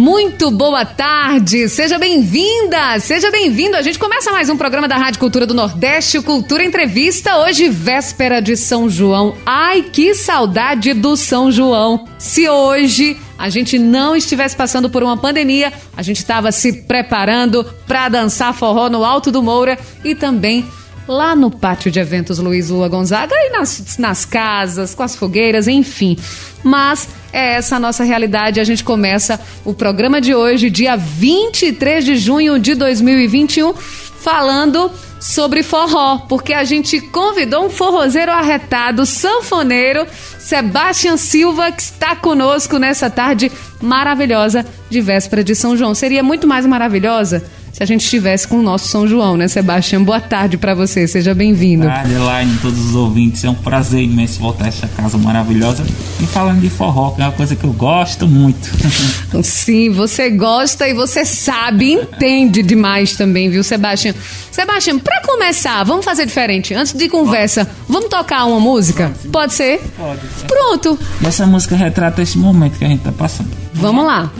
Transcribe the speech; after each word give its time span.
Muito 0.00 0.50
boa 0.50 0.82
tarde, 0.82 1.68
seja 1.68 1.98
bem-vinda, 1.98 2.98
seja 3.00 3.30
bem-vindo. 3.30 3.76
A 3.76 3.82
gente 3.82 3.98
começa 3.98 4.32
mais 4.32 4.48
um 4.48 4.56
programa 4.56 4.88
da 4.88 4.96
Rádio 4.96 5.20
Cultura 5.20 5.44
do 5.46 5.52
Nordeste, 5.52 6.22
Cultura 6.22 6.64
Entrevista, 6.64 7.36
hoje 7.36 7.68
véspera 7.68 8.40
de 8.40 8.56
São 8.56 8.88
João. 8.88 9.36
Ai, 9.44 9.82
que 9.82 10.14
saudade 10.14 10.94
do 10.94 11.18
São 11.18 11.52
João. 11.52 12.08
Se 12.18 12.48
hoje 12.48 13.14
a 13.38 13.50
gente 13.50 13.78
não 13.78 14.16
estivesse 14.16 14.56
passando 14.56 14.88
por 14.88 15.02
uma 15.02 15.18
pandemia, 15.18 15.70
a 15.94 16.00
gente 16.00 16.16
estava 16.16 16.50
se 16.50 16.72
preparando 16.72 17.62
para 17.86 18.08
dançar 18.08 18.54
forró 18.54 18.88
no 18.88 19.04
Alto 19.04 19.30
do 19.30 19.42
Moura 19.42 19.78
e 20.02 20.14
também 20.14 20.66
lá 21.10 21.34
no 21.34 21.50
pátio 21.50 21.90
de 21.90 21.98
eventos 21.98 22.38
Luiz 22.38 22.70
Lua 22.70 22.88
Gonzaga 22.88 23.34
e 23.34 23.50
nas, 23.50 23.98
nas 23.98 24.24
casas, 24.24 24.94
com 24.94 25.02
as 25.02 25.16
fogueiras, 25.16 25.66
enfim. 25.66 26.16
Mas 26.62 27.08
é 27.32 27.54
essa 27.54 27.76
a 27.76 27.80
nossa 27.80 28.04
realidade. 28.04 28.60
A 28.60 28.64
gente 28.64 28.84
começa 28.84 29.40
o 29.64 29.74
programa 29.74 30.20
de 30.20 30.34
hoje, 30.34 30.70
dia 30.70 30.96
23 30.96 32.04
de 32.04 32.16
junho 32.16 32.60
de 32.60 32.76
2021, 32.76 33.74
falando 33.74 34.90
sobre 35.18 35.62
forró, 35.64 36.18
porque 36.28 36.52
a 36.52 36.64
gente 36.64 37.00
convidou 37.00 37.66
um 37.66 37.70
forrozeiro 37.70 38.30
arretado, 38.30 39.04
sanfoneiro, 39.04 40.06
Sebastião 40.38 41.16
Silva, 41.16 41.72
que 41.72 41.82
está 41.82 42.14
conosco 42.14 42.78
nessa 42.78 43.10
tarde 43.10 43.50
maravilhosa 43.82 44.64
de 44.88 45.00
véspera 45.00 45.42
de 45.42 45.54
São 45.54 45.76
João. 45.76 45.94
Seria 45.94 46.22
muito 46.22 46.46
mais 46.46 46.64
maravilhosa 46.64 47.44
se 47.72 47.82
a 47.82 47.86
gente 47.86 48.02
estivesse 48.02 48.46
com 48.48 48.58
o 48.58 48.62
nosso 48.62 48.88
São 48.88 49.06
João, 49.06 49.36
né, 49.36 49.46
Sebastião? 49.48 50.02
Boa 50.02 50.20
tarde 50.20 50.56
para 50.56 50.74
você, 50.74 51.06
seja 51.06 51.34
bem-vindo. 51.34 51.84
Boa 51.84 51.94
tarde, 51.94 52.14
Elaine, 52.14 52.58
todos 52.60 52.78
os 52.78 52.94
ouvintes. 52.94 53.44
É 53.44 53.50
um 53.50 53.54
prazer 53.54 54.02
imenso 54.02 54.40
voltar 54.40 54.64
a 54.64 54.68
esta 54.68 54.88
casa 54.88 55.16
maravilhosa. 55.16 55.84
E 56.20 56.26
falando 56.26 56.60
de 56.60 56.68
forró, 56.68 57.10
que 57.12 57.22
é 57.22 57.24
uma 57.24 57.32
coisa 57.32 57.54
que 57.54 57.64
eu 57.64 57.72
gosto 57.72 58.26
muito. 58.26 58.70
Sim, 59.42 59.90
você 59.90 60.30
gosta 60.30 60.88
e 60.88 60.94
você 60.94 61.24
sabe, 61.24 61.92
entende 61.92 62.62
demais 62.62 63.16
também, 63.16 63.48
viu, 63.48 63.62
Sebastião? 63.62 64.14
Sebastião, 64.50 64.98
para 64.98 65.20
começar, 65.22 65.84
vamos 65.84 66.04
fazer 66.04 66.26
diferente. 66.26 66.74
Antes 66.74 66.92
de 66.92 67.08
conversa, 67.08 67.68
vamos 67.88 68.08
tocar 68.08 68.44
uma 68.46 68.58
música? 68.58 69.12
Pode 69.32 69.54
ser? 69.54 69.80
Pode. 69.96 70.20
Pronto. 70.46 70.98
Essa 71.24 71.46
música 71.46 71.76
retrata 71.76 72.20
esse 72.20 72.36
momento 72.36 72.78
que 72.78 72.84
a 72.84 72.88
gente 72.88 73.02
tá 73.02 73.12
passando. 73.12 73.48
Vamos 73.74 74.04
lá. 74.04 74.30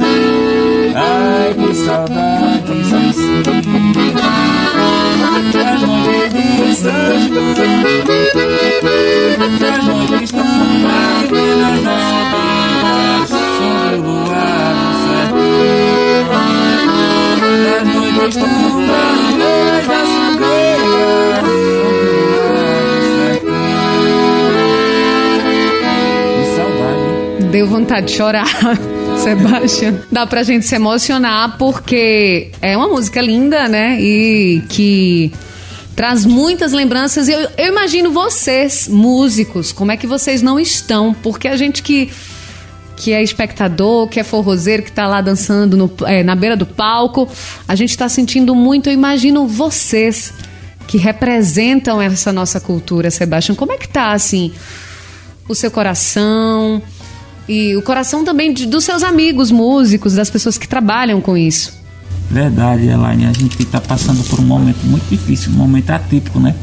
Ai, 0.94 1.54
que 1.54 1.74
saudade, 1.74 2.80
estão 2.80 3.12
Sobre 10.72 10.98
o 11.00 11.00
luar 11.00 11.28
do 11.28 11.40
estão 11.86 12.04
Sobre 13.26 13.96
o 13.96 13.98
luar 14.00 15.28
do 15.28 15.34
Que 26.36 26.44
saudade 26.56 27.04
Deu 27.50 27.66
vontade 27.66 28.06
de 28.06 28.12
chorar. 28.12 28.46
Sebastião. 29.22 30.00
Dá 30.10 30.26
pra 30.26 30.42
gente 30.42 30.66
se 30.66 30.74
emocionar 30.74 31.56
porque 31.58 32.50
é 32.62 32.76
uma 32.76 32.88
música 32.88 33.20
linda, 33.20 33.68
né? 33.68 34.00
E 34.00 34.62
que 34.68 35.32
traz 35.94 36.24
muitas 36.24 36.72
lembranças. 36.72 37.28
Eu, 37.28 37.48
eu 37.56 37.66
imagino 37.66 38.10
vocês, 38.10 38.88
músicos, 38.88 39.72
como 39.72 39.92
é 39.92 39.96
que 39.96 40.06
vocês 40.06 40.40
não 40.40 40.58
estão? 40.58 41.12
Porque 41.14 41.48
a 41.48 41.56
gente 41.56 41.82
que 41.82 42.10
que 42.96 43.14
é 43.14 43.22
espectador, 43.22 44.08
que 44.08 44.20
é 44.20 44.22
forrozeiro, 44.22 44.82
que 44.82 44.92
tá 44.92 45.06
lá 45.06 45.22
dançando 45.22 45.74
no, 45.74 45.90
é, 46.06 46.22
na 46.22 46.34
beira 46.34 46.54
do 46.54 46.66
palco, 46.66 47.26
a 47.66 47.74
gente 47.74 47.96
tá 47.96 48.10
sentindo 48.10 48.54
muito. 48.54 48.90
Eu 48.90 48.92
imagino 48.92 49.46
vocês 49.46 50.34
que 50.86 50.98
representam 50.98 52.02
essa 52.02 52.30
nossa 52.30 52.60
cultura, 52.60 53.10
Sebastião. 53.10 53.56
Como 53.56 53.72
é 53.72 53.78
que 53.78 53.88
tá, 53.88 54.12
assim, 54.12 54.52
o 55.48 55.54
seu 55.54 55.70
coração? 55.70 56.82
E 57.48 57.76
o 57.76 57.82
coração 57.82 58.24
também 58.24 58.52
de, 58.52 58.66
dos 58.66 58.84
seus 58.84 59.02
amigos 59.02 59.50
músicos, 59.50 60.14
das 60.14 60.30
pessoas 60.30 60.56
que 60.56 60.68
trabalham 60.68 61.20
com 61.20 61.36
isso. 61.36 61.80
Verdade, 62.30 62.86
Elaine. 62.86 63.26
A 63.26 63.32
gente 63.32 63.60
está 63.60 63.80
passando 63.80 64.22
por 64.28 64.38
um 64.38 64.44
momento 64.44 64.84
muito 64.84 65.08
difícil, 65.08 65.50
um 65.52 65.56
momento 65.56 65.90
atípico, 65.90 66.38
né? 66.38 66.54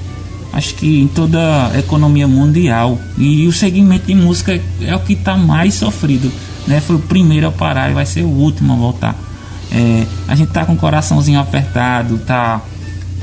Acho 0.53 0.73
que 0.75 1.01
em 1.01 1.07
toda 1.07 1.67
a 1.67 1.77
economia 1.77 2.27
mundial. 2.27 2.97
E 3.17 3.45
o 3.47 3.51
segmento 3.51 4.07
de 4.07 4.15
música 4.15 4.59
é 4.81 4.95
o 4.95 4.99
que 4.99 5.13
está 5.13 5.35
mais 5.35 5.73
sofrido. 5.73 6.31
Né? 6.65 6.79
Foi 6.79 6.95
o 6.95 6.99
primeiro 6.99 7.47
a 7.47 7.51
parar 7.51 7.91
e 7.91 7.93
vai 7.93 8.05
ser 8.05 8.23
o 8.23 8.29
último 8.29 8.73
a 8.73 8.75
voltar. 8.75 9.15
É, 9.71 10.05
a 10.27 10.35
gente 10.35 10.51
tá 10.51 10.65
com 10.65 10.73
o 10.73 10.77
coraçãozinho 10.77 11.39
apertado, 11.39 12.17
tá, 12.19 12.61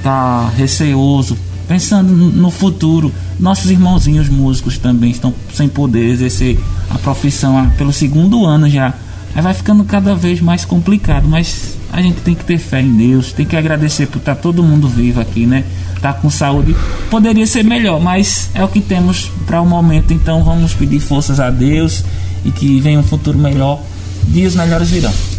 tá 0.02 0.48
receoso, 0.56 1.36
pensando 1.66 2.12
no 2.12 2.50
futuro. 2.50 3.12
Nossos 3.38 3.70
irmãozinhos 3.70 4.28
músicos 4.28 4.78
também 4.78 5.10
estão 5.10 5.34
sem 5.52 5.68
poder 5.68 6.10
exercer 6.10 6.58
a 6.90 6.98
profissão 6.98 7.70
pelo 7.76 7.92
segundo 7.92 8.44
ano 8.44 8.68
já. 8.68 8.94
Aí 9.34 9.42
vai 9.42 9.52
ficando 9.52 9.82
cada 9.84 10.14
vez 10.14 10.40
mais 10.40 10.64
complicado, 10.64 11.26
mas 11.28 11.76
a 11.92 12.00
gente 12.00 12.20
tem 12.20 12.34
que 12.34 12.44
ter 12.44 12.58
fé 12.58 12.80
em 12.80 12.96
Deus, 12.96 13.32
tem 13.32 13.44
que 13.44 13.56
agradecer 13.56 14.06
por 14.06 14.18
estar 14.18 14.36
todo 14.36 14.62
mundo 14.62 14.88
vivo 14.88 15.20
aqui, 15.20 15.44
né? 15.44 15.64
Tá 16.00 16.12
com 16.12 16.30
saúde. 16.30 16.76
Poderia 17.10 17.46
ser 17.46 17.64
melhor, 17.64 18.00
mas 18.00 18.50
é 18.54 18.62
o 18.62 18.68
que 18.68 18.80
temos 18.80 19.30
para 19.46 19.60
o 19.60 19.66
momento, 19.66 20.12
então 20.12 20.44
vamos 20.44 20.74
pedir 20.74 21.00
forças 21.00 21.40
a 21.40 21.50
Deus 21.50 22.04
e 22.44 22.50
que 22.50 22.80
venha 22.80 23.00
um 23.00 23.04
futuro 23.04 23.38
melhor. 23.38 23.80
Dias 24.28 24.54
melhores 24.54 24.90
virão. 24.90 25.33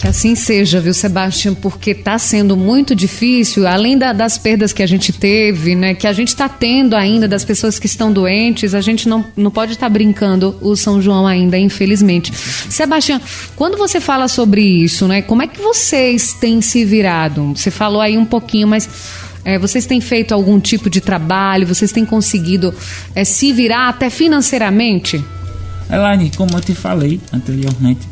Que 0.00 0.08
assim 0.08 0.34
seja, 0.34 0.80
viu, 0.80 0.94
Sebastião? 0.94 1.54
Porque 1.54 1.90
está 1.90 2.18
sendo 2.18 2.56
muito 2.56 2.94
difícil, 2.94 3.66
além 3.66 3.98
da, 3.98 4.14
das 4.14 4.38
perdas 4.38 4.72
que 4.72 4.82
a 4.82 4.86
gente 4.86 5.12
teve, 5.12 5.74
né? 5.74 5.92
Que 5.92 6.06
a 6.06 6.12
gente 6.14 6.28
está 6.28 6.48
tendo 6.48 6.96
ainda 6.96 7.28
das 7.28 7.44
pessoas 7.44 7.78
que 7.78 7.84
estão 7.84 8.10
doentes, 8.10 8.74
a 8.74 8.80
gente 8.80 9.06
não, 9.06 9.22
não 9.36 9.50
pode 9.50 9.72
estar 9.72 9.84
tá 9.84 9.90
brincando 9.90 10.56
o 10.62 10.74
São 10.74 11.02
João 11.02 11.26
ainda, 11.26 11.58
infelizmente. 11.58 12.32
Sebastião, 12.32 13.20
quando 13.54 13.76
você 13.76 14.00
fala 14.00 14.26
sobre 14.26 14.62
isso, 14.62 15.06
né? 15.06 15.20
Como 15.20 15.42
é 15.42 15.46
que 15.46 15.60
vocês 15.60 16.32
têm 16.32 16.62
se 16.62 16.82
virado? 16.82 17.52
Você 17.54 17.70
falou 17.70 18.00
aí 18.00 18.16
um 18.16 18.24
pouquinho, 18.24 18.68
mas 18.68 18.88
é, 19.44 19.58
vocês 19.58 19.84
têm 19.84 20.00
feito 20.00 20.32
algum 20.32 20.58
tipo 20.58 20.88
de 20.88 21.02
trabalho? 21.02 21.66
Vocês 21.66 21.92
têm 21.92 22.06
conseguido 22.06 22.72
é, 23.14 23.22
se 23.22 23.52
virar 23.52 23.90
até 23.90 24.08
financeiramente? 24.08 25.22
Elaine, 25.92 26.32
como 26.34 26.56
eu 26.56 26.60
te 26.62 26.74
falei 26.74 27.20
anteriormente, 27.34 28.08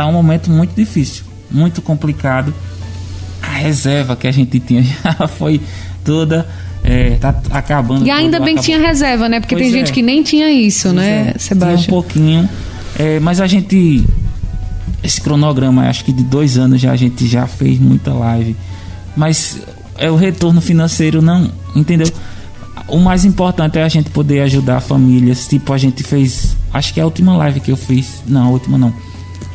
tá 0.00 0.06
um 0.06 0.12
momento 0.12 0.50
muito 0.50 0.74
difícil, 0.74 1.24
muito 1.50 1.82
complicado. 1.82 2.54
A 3.42 3.52
reserva 3.52 4.16
que 4.16 4.26
a 4.26 4.32
gente 4.32 4.58
tinha 4.58 4.82
já 5.04 5.28
foi 5.28 5.60
toda 6.02 6.48
é, 6.82 7.16
tá 7.20 7.38
acabando. 7.50 8.06
E 8.06 8.10
ainda 8.10 8.40
bem 8.40 8.56
que 8.56 8.62
tinha 8.62 8.78
reserva, 8.78 9.28
né? 9.28 9.40
Porque 9.40 9.54
pois 9.54 9.66
tem 9.66 9.74
é. 9.74 9.78
gente 9.78 9.92
que 9.92 10.00
nem 10.00 10.22
tinha 10.22 10.50
isso, 10.50 10.84
pois 10.84 10.94
né, 10.94 11.32
é. 11.34 11.38
Sebastião? 11.38 11.76
Tinha 11.76 11.98
um 11.98 12.02
pouquinho. 12.02 12.48
É, 12.98 13.20
mas 13.20 13.42
a 13.42 13.46
gente. 13.46 14.02
Esse 15.02 15.20
cronograma, 15.20 15.86
acho 15.88 16.02
que 16.02 16.12
de 16.12 16.22
dois 16.22 16.56
anos 16.56 16.80
já 16.80 16.92
a 16.92 16.96
gente 16.96 17.26
já 17.26 17.46
fez 17.46 17.78
muita 17.78 18.14
live. 18.14 18.56
Mas 19.14 19.60
é 19.98 20.10
o 20.10 20.16
retorno 20.16 20.62
financeiro, 20.62 21.20
não. 21.20 21.50
Entendeu? 21.76 22.08
O 22.88 22.98
mais 22.98 23.26
importante 23.26 23.78
é 23.78 23.82
a 23.82 23.88
gente 23.88 24.08
poder 24.08 24.40
ajudar 24.40 24.80
famílias. 24.80 25.46
Tipo, 25.46 25.74
a 25.74 25.78
gente 25.78 26.02
fez. 26.02 26.56
Acho 26.72 26.94
que 26.94 27.00
é 27.00 27.02
a 27.02 27.06
última 27.06 27.36
live 27.36 27.60
que 27.60 27.70
eu 27.70 27.76
fiz. 27.76 28.22
Não, 28.26 28.46
a 28.46 28.48
última 28.48 28.78
não 28.78 29.09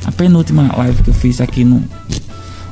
a 0.06 0.12
penúltima 0.12 0.72
live 0.78 1.04
que 1.04 1.10
eu 1.10 1.13
fiz 1.13 1.42
aqui 1.42 1.63
no, 1.63 1.84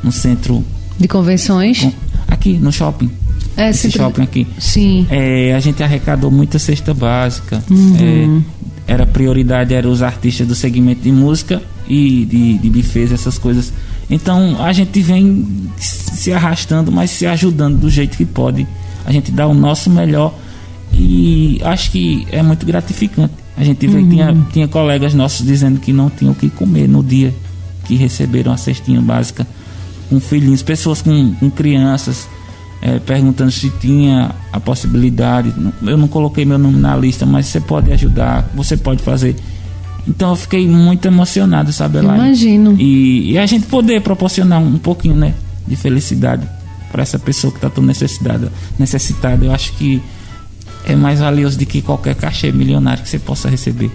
no 0.04 0.12
centro 0.12 0.64
de 1.00 1.08
convenções. 1.08 1.88
Aqui 2.28 2.58
no 2.58 2.72
shopping. 2.72 3.10
É, 3.58 3.70
esse 3.70 3.84
centro... 3.84 4.00
shopping 4.00 4.22
aqui. 4.22 4.48
Sim. 4.60 5.08
É, 5.10 5.54
a 5.54 5.60
gente 5.60 5.84
arrecadou 5.84 6.32
muita 6.32 6.60
cesta 6.60 6.94
básica. 6.94 7.64
Uhum. 7.70 8.44
É, 8.88 8.94
era 8.94 9.06
prioridade 9.06 9.74
era 9.74 9.88
os 9.88 10.02
artistas 10.02 10.48
do 10.48 10.56
segmento 10.56 11.02
de 11.02 11.12
música 11.12 11.62
e 11.88 12.26
de, 12.26 12.58
de 12.58 12.70
bufês, 12.70 13.12
essas 13.12 13.38
coisas. 13.38 13.74
Então 14.10 14.62
a 14.64 14.72
gente 14.74 15.02
vem 15.02 15.48
se 15.78 16.32
arrastando, 16.32 16.92
mas 16.92 17.12
se 17.12 17.26
ajudando 17.26 17.80
do 17.80 17.90
jeito 17.90 18.18
que 18.18 18.26
pode. 18.26 18.68
A 19.06 19.12
gente 19.12 19.32
dá 19.32 19.48
o 19.48 19.54
nosso 19.54 19.90
melhor 19.90 20.34
e 20.94 21.60
acho 21.64 21.92
que 21.92 22.28
é 22.32 22.42
muito 22.42 22.66
gratificante. 22.66 23.34
A 23.56 23.64
gente 23.64 23.86
uhum. 23.88 24.10
tinha, 24.10 24.38
tinha 24.52 24.68
colegas 24.68 25.14
nossos 25.14 25.46
dizendo 25.46 25.80
que 25.80 25.94
não 25.94 26.10
tinham 26.10 26.32
o 26.32 26.36
que 26.36 26.50
comer 26.50 26.88
no 26.88 27.04
dia 27.04 27.34
que 27.86 27.96
receberam 27.96 28.52
a 28.52 28.58
cestinha 28.58 29.02
básica 29.02 29.46
com 30.10 30.20
filhinhos, 30.20 30.64
pessoas 30.64 31.02
com, 31.02 31.34
com 31.36 31.50
crianças. 31.50 32.28
é, 32.84 33.00
perguntando 33.00 33.50
se 33.50 33.70
tinha 33.70 34.36
a 34.52 34.60
possibilidade. 34.60 35.54
Eu 35.82 35.98
não 35.98 36.10
coloquei 36.10 36.44
meu 36.44 36.58
nome 36.58 36.78
na 36.78 36.94
lista, 36.98 37.26
mas 37.26 37.46
você 37.46 37.62
pode 37.62 37.90
ajudar, 37.94 38.52
você 38.54 38.76
pode 38.76 39.02
fazer. 39.02 39.38
Então 40.06 40.32
eu 40.32 40.36
fiquei 40.36 40.68
muito 40.68 41.08
emocionado, 41.08 41.72
sabe, 41.72 42.00
Elaine? 42.00 42.18
Imagino. 42.18 42.76
E, 42.78 43.32
e 43.32 43.38
a 43.38 43.46
gente 43.46 43.68
poder 43.68 44.02
proporcionar 44.02 44.60
um, 44.60 44.78
pouquinho, 44.78 45.16
né, 45.16 45.34
de 45.66 45.78
felicidade 45.78 46.46
para 46.92 47.02
essa 47.02 47.18
pessoa 47.18 47.52
que 47.52 47.58
está 47.58 47.70
tão 47.70 47.82
necessitada, 47.82 48.52
necessitada, 48.78 49.46
eu 49.46 49.54
acho 49.54 49.72
que 49.78 50.02
é 50.86 50.96
mais 50.96 51.20
valioso 51.20 51.58
do 51.58 51.66
que 51.66 51.82
qualquer 51.82 52.16
cachê 52.16 52.52
milionário 52.52 53.04
que 53.04 53.10
você 53.10 53.20
possa 53.20 53.50
receber. 53.50 53.92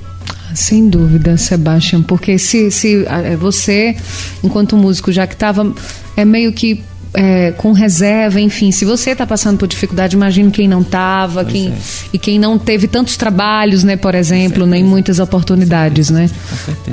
Sem 0.54 0.88
dúvida, 0.88 1.36
Sebastião, 1.36 2.02
porque 2.02 2.38
se, 2.38 2.70
se 2.70 3.04
é, 3.06 3.36
você, 3.36 3.96
enquanto 4.42 4.76
músico, 4.76 5.12
já 5.12 5.26
que 5.26 5.34
estava 5.34 5.72
é 6.16 6.24
meio 6.24 6.52
que 6.52 6.82
é, 7.14 7.52
com 7.52 7.72
reserva, 7.72 8.40
enfim, 8.40 8.70
se 8.70 8.84
você 8.84 9.10
está 9.10 9.26
passando 9.26 9.58
por 9.58 9.66
dificuldade, 9.66 10.16
imagino 10.16 10.50
quem 10.50 10.68
não 10.68 10.80
estava, 10.80 11.44
quem, 11.44 11.68
é. 11.68 11.74
e 12.12 12.18
quem 12.18 12.38
não 12.38 12.58
teve 12.58 12.86
tantos 12.86 13.16
trabalhos, 13.16 13.82
né, 13.82 13.96
por 13.96 14.14
exemplo, 14.14 14.66
nem 14.66 14.84
muitas 14.84 15.18
oportunidades, 15.18 16.10
né? 16.10 16.30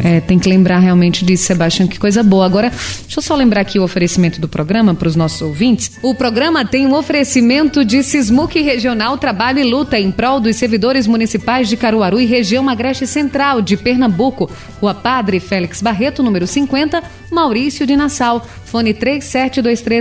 É, 0.04 0.20
tem 0.22 0.40
que 0.40 0.48
lembrar 0.48 0.80
realmente 0.80 1.26
disso, 1.26 1.46
Sebastião, 1.46 1.88
que 1.88 2.00
coisa 2.00 2.24
boa. 2.24 2.46
Agora, 2.46 2.70
deixa 2.70 3.20
eu 3.20 3.22
só 3.22 3.36
lembrar 3.36 3.62
aqui 3.62 3.80
o 3.80 3.84
oferecimento 3.84 4.40
do 4.40 4.48
programa 4.48 4.94
para 4.94 5.08
os 5.08 5.16
nossos 5.16 5.42
ouvintes. 5.42 5.92
O 6.02 6.16
programa 6.16 6.66
tem 6.66 6.86
um 6.86 6.94
oferecimento 6.94 7.84
de 7.84 8.04
Sismuc 8.04 8.60
Regional 8.62 9.18
Trabalho 9.18 9.60
e 9.60 9.64
Luta 9.64 10.00
em 10.00 10.12
prol 10.12 10.40
dos 10.40 10.56
servidores 10.56 11.08
municipais 11.08 11.68
de 11.68 11.78
Caruaru 11.78 12.20
e 12.20 12.26
região 12.26 12.70
Agreste 12.70 13.06
Central 13.06 13.62
de 13.62 13.78
Pernambuco. 13.78 14.50
Rua 14.80 14.94
Padre 14.94 15.40
Félix 15.40 15.82
Barreto, 15.82 16.24
número 16.24 16.48
50, 16.48 17.04
Maurício 17.32 17.86
de 17.86 17.96
Nassau. 17.96 18.46
Fone 18.66 18.94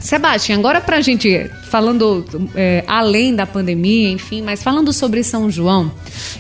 Sebastião, 0.01 0.59
agora 0.59 0.81
para 0.81 0.99
a 0.99 1.01
gente, 1.01 1.51
falando 1.71 2.25
é, 2.55 2.85
além 2.87 3.35
da 3.35 3.47
pandemia, 3.47 4.11
enfim, 4.11 4.43
mas 4.43 4.63
falando 4.63 4.93
sobre 4.93 5.23
São 5.25 5.51
João 5.51 5.91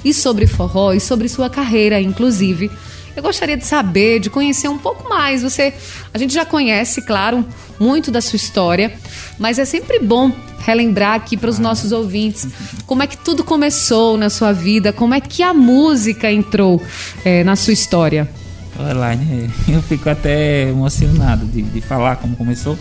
e 0.04 0.14
sobre 0.14 0.46
forró 0.46 0.92
e 0.92 1.00
sobre 1.00 1.28
sua 1.28 1.50
carreira, 1.50 2.00
inclusive, 2.00 2.70
eu 3.16 3.22
gostaria 3.22 3.56
de 3.56 3.66
saber, 3.66 4.20
de 4.20 4.30
conhecer 4.30 4.68
um 4.68 4.78
pouco 4.78 5.08
mais. 5.08 5.42
Você, 5.42 5.74
a 6.14 6.18
gente 6.18 6.32
já 6.32 6.44
conhece, 6.44 7.02
claro, 7.02 7.44
muito 7.78 8.12
da 8.12 8.20
sua 8.20 8.36
história, 8.36 8.92
mas 9.38 9.58
é 9.58 9.64
sempre 9.64 9.98
bom 9.98 10.30
relembrar 10.60 11.14
aqui 11.14 11.36
para 11.36 11.50
os 11.50 11.58
nossos 11.58 11.92
ouvintes 11.92 12.46
como 12.86 13.02
é 13.02 13.06
que 13.06 13.16
tudo 13.16 13.42
começou 13.42 14.16
na 14.16 14.30
sua 14.30 14.52
vida, 14.52 14.92
como 14.92 15.14
é 15.14 15.20
que 15.20 15.42
a 15.42 15.52
música 15.52 16.30
entrou 16.30 16.80
é, 17.24 17.42
na 17.42 17.56
sua 17.56 17.72
história. 17.72 18.28
Elaine, 18.78 19.50
eu 19.68 19.82
fico 19.82 20.08
até 20.08 20.68
emocionado 20.68 21.44
de, 21.46 21.62
de 21.62 21.80
falar 21.80 22.16
como 22.16 22.36
começou 22.36 22.78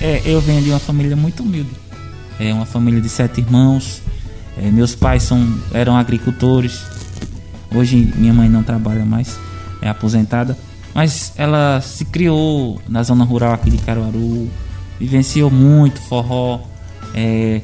é, 0.00 0.22
eu 0.24 0.40
venho 0.40 0.62
de 0.62 0.70
uma 0.70 0.78
família 0.78 1.14
muito 1.14 1.42
humilde. 1.42 1.70
É 2.38 2.52
uma 2.54 2.64
família 2.64 3.00
de 3.00 3.08
sete 3.08 3.40
irmãos. 3.40 4.00
É, 4.56 4.70
meus 4.70 4.94
pais 4.94 5.22
são, 5.22 5.46
eram 5.72 5.96
agricultores. 5.96 6.82
Hoje 7.74 8.12
minha 8.16 8.32
mãe 8.32 8.48
não 8.48 8.62
trabalha 8.62 9.04
mais, 9.04 9.38
é 9.82 9.88
aposentada. 9.88 10.56
Mas 10.94 11.32
ela 11.36 11.80
se 11.80 12.04
criou 12.04 12.80
na 12.88 13.02
zona 13.02 13.24
rural 13.24 13.52
aqui 13.52 13.70
de 13.70 13.78
Caruaru, 13.78 14.50
vivenciou 14.98 15.50
muito 15.50 16.00
forró, 16.00 16.60
é, 17.14 17.60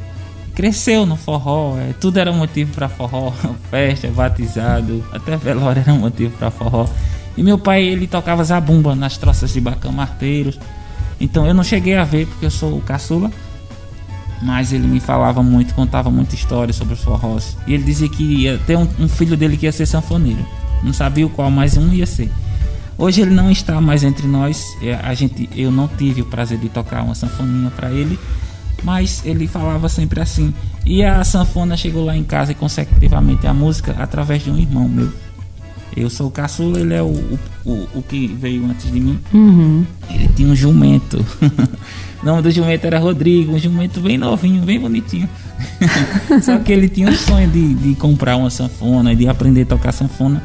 cresceu 0.55 1.05
no 1.05 1.17
forró, 1.17 1.77
é, 1.77 1.93
tudo 2.01 2.19
era 2.19 2.33
motivo 2.33 2.73
para 2.73 2.89
forró, 2.89 3.33
festa, 3.71 4.09
batizado, 4.09 5.05
até 5.13 5.37
velório 5.37 5.81
era 5.81 5.93
motivo 5.95 6.37
para 6.39 6.51
forró. 6.51 6.87
E 7.37 7.43
meu 7.43 7.59
pai 7.59 7.83
ele 7.83 8.07
tocava 8.07 8.45
zabumba 8.45 8.95
nas 8.95 9.19
troças 9.19 9.53
de 9.53 9.61
bacão 9.61 9.93
marteiros. 9.93 10.59
Então 11.21 11.47
eu 11.47 11.55
não 11.55 11.65
cheguei 11.65 11.97
a 11.97 12.05
ver 12.05 12.27
porque 12.27 12.47
eu 12.47 12.51
sou 12.51 12.77
o 12.77 12.81
caçula, 12.81 13.31
mas 14.43 14.73
ele 14.73 14.87
me 14.87 15.01
falava 15.01 15.43
muito, 15.43 15.75
contava 15.75 16.11
muita 16.11 16.35
história 16.35 16.73
sobre 16.73 16.95
os 16.95 17.03
forrós. 17.03 17.57
E 17.67 17.75
ele 17.75 17.85
dizia 17.85 18.09
que 18.09 18.23
ia 18.23 18.59
ter 18.59 18.77
um, 18.77 18.87
um, 18.99 19.09
filho 19.09 19.37
dele 19.37 19.57
que 19.57 19.67
ia 19.67 19.73
ser 19.73 19.87
sanfoneiro. 19.87 20.45
Não 20.83 20.93
sabia 20.93 21.27
o 21.27 21.31
qual, 21.31 21.51
mas 21.51 21.77
um 21.77 21.93
ia 21.93 22.07
ser. 22.07 22.31
Hoje 22.99 23.21
ele 23.21 23.35
não 23.35 23.51
está 23.51 23.81
mais 23.81 24.05
entre 24.05 24.27
nós. 24.27 24.65
É, 24.83 24.95
a 24.95 25.15
gente, 25.15 25.49
eu 25.55 25.71
não 25.71 25.89
tive 25.89 26.23
o 26.23 26.27
prazer 26.27 26.59
de 26.59 26.69
tocar 26.69 27.03
uma 27.03 27.15
sanfoninha 27.15 27.71
para 27.71 27.91
ele, 27.91 28.19
mas 28.83 29.23
ele 29.25 29.47
falava 29.47 29.89
sempre 29.89 30.21
assim. 30.21 30.53
E 30.85 31.03
a 31.03 31.25
sanfona 31.25 31.77
chegou 31.77 32.05
lá 32.05 32.17
em 32.17 32.25
casa 32.25 32.53
e 32.53 32.55
consecutivamente 32.55 33.47
a 33.47 33.55
música 33.55 33.97
através 33.99 34.45
de 34.45 34.51
um 34.51 34.57
irmão 34.57 34.89
meu 34.89 35.13
eu 35.95 36.11
sou 36.11 36.29
o 36.29 36.31
caçula, 36.31 36.81
ele 36.81 36.95
é 36.95 37.03
o, 37.03 37.39
o, 37.65 37.89
o 37.95 38.03
que 38.03 38.27
veio 38.27 38.65
antes 38.67 38.91
de 38.91 39.01
mim. 39.01 39.19
Uhum. 39.33 39.85
Ele 40.11 40.29
tinha 40.35 40.49
um 40.49 40.57
jumento. 40.57 41.25
o 42.23 42.27
nome 42.27 42.43
do 42.43 42.51
jumento 42.51 42.87
era 42.87 42.99
Rodrigo, 42.99 43.55
um 43.55 43.59
jumento 43.59 44.01
bem 44.01 44.19
novinho, 44.19 44.63
bem 44.63 44.79
bonitinho. 44.79 45.29
Só 46.43 46.59
que 46.59 46.73
ele 46.73 46.89
tinha 46.89 47.09
o 47.09 47.15
sonho 47.15 47.49
de, 47.49 47.75
de 47.75 47.95
comprar 47.95 48.37
uma 48.37 48.51
sanfona, 48.51 49.15
de 49.15 49.29
aprender 49.29 49.63
a 49.63 49.67
tocar 49.67 49.93
sanfona. 49.93 50.43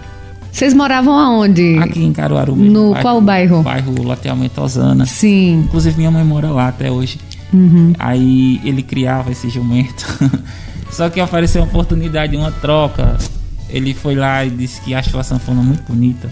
Vocês 0.52 0.74
moravam 0.74 1.18
aonde? 1.18 1.78
Aqui 1.80 2.04
em 2.04 2.12
Caruaru 2.12 2.56
mesmo. 2.56 2.74
No 2.74 2.90
bairro, 2.90 3.02
qual 3.02 3.22
bairro? 3.22 3.64
Bairro 3.64 4.04
Loteamento 4.04 4.62
Osana. 4.62 5.06
Sim. 5.06 5.64
Inclusive 5.66 5.98
minha 5.98 6.12
mãe 6.12 6.24
mora 6.24 6.50
lá 6.50 6.68
até 6.68 6.92
hoje. 6.92 7.20
Uhum. 7.54 7.94
Aí 7.98 8.60
ele 8.64 8.84
criava 8.84 9.32
esse 9.32 9.50
jumento. 9.50 10.06
Só 10.92 11.10
que 11.10 11.22
apareceu 11.22 11.62
uma 11.62 11.70
oportunidade, 11.70 12.36
uma 12.36 12.52
troca 12.52 13.18
ele 13.72 13.94
foi 13.94 14.16
lá 14.16 14.46
e 14.46 14.50
disse 14.50 14.82
que 14.82 14.94
achou 14.94 15.20
a 15.20 15.24
sanfona 15.24 15.62
muito 15.62 15.84
bonita, 15.84 16.30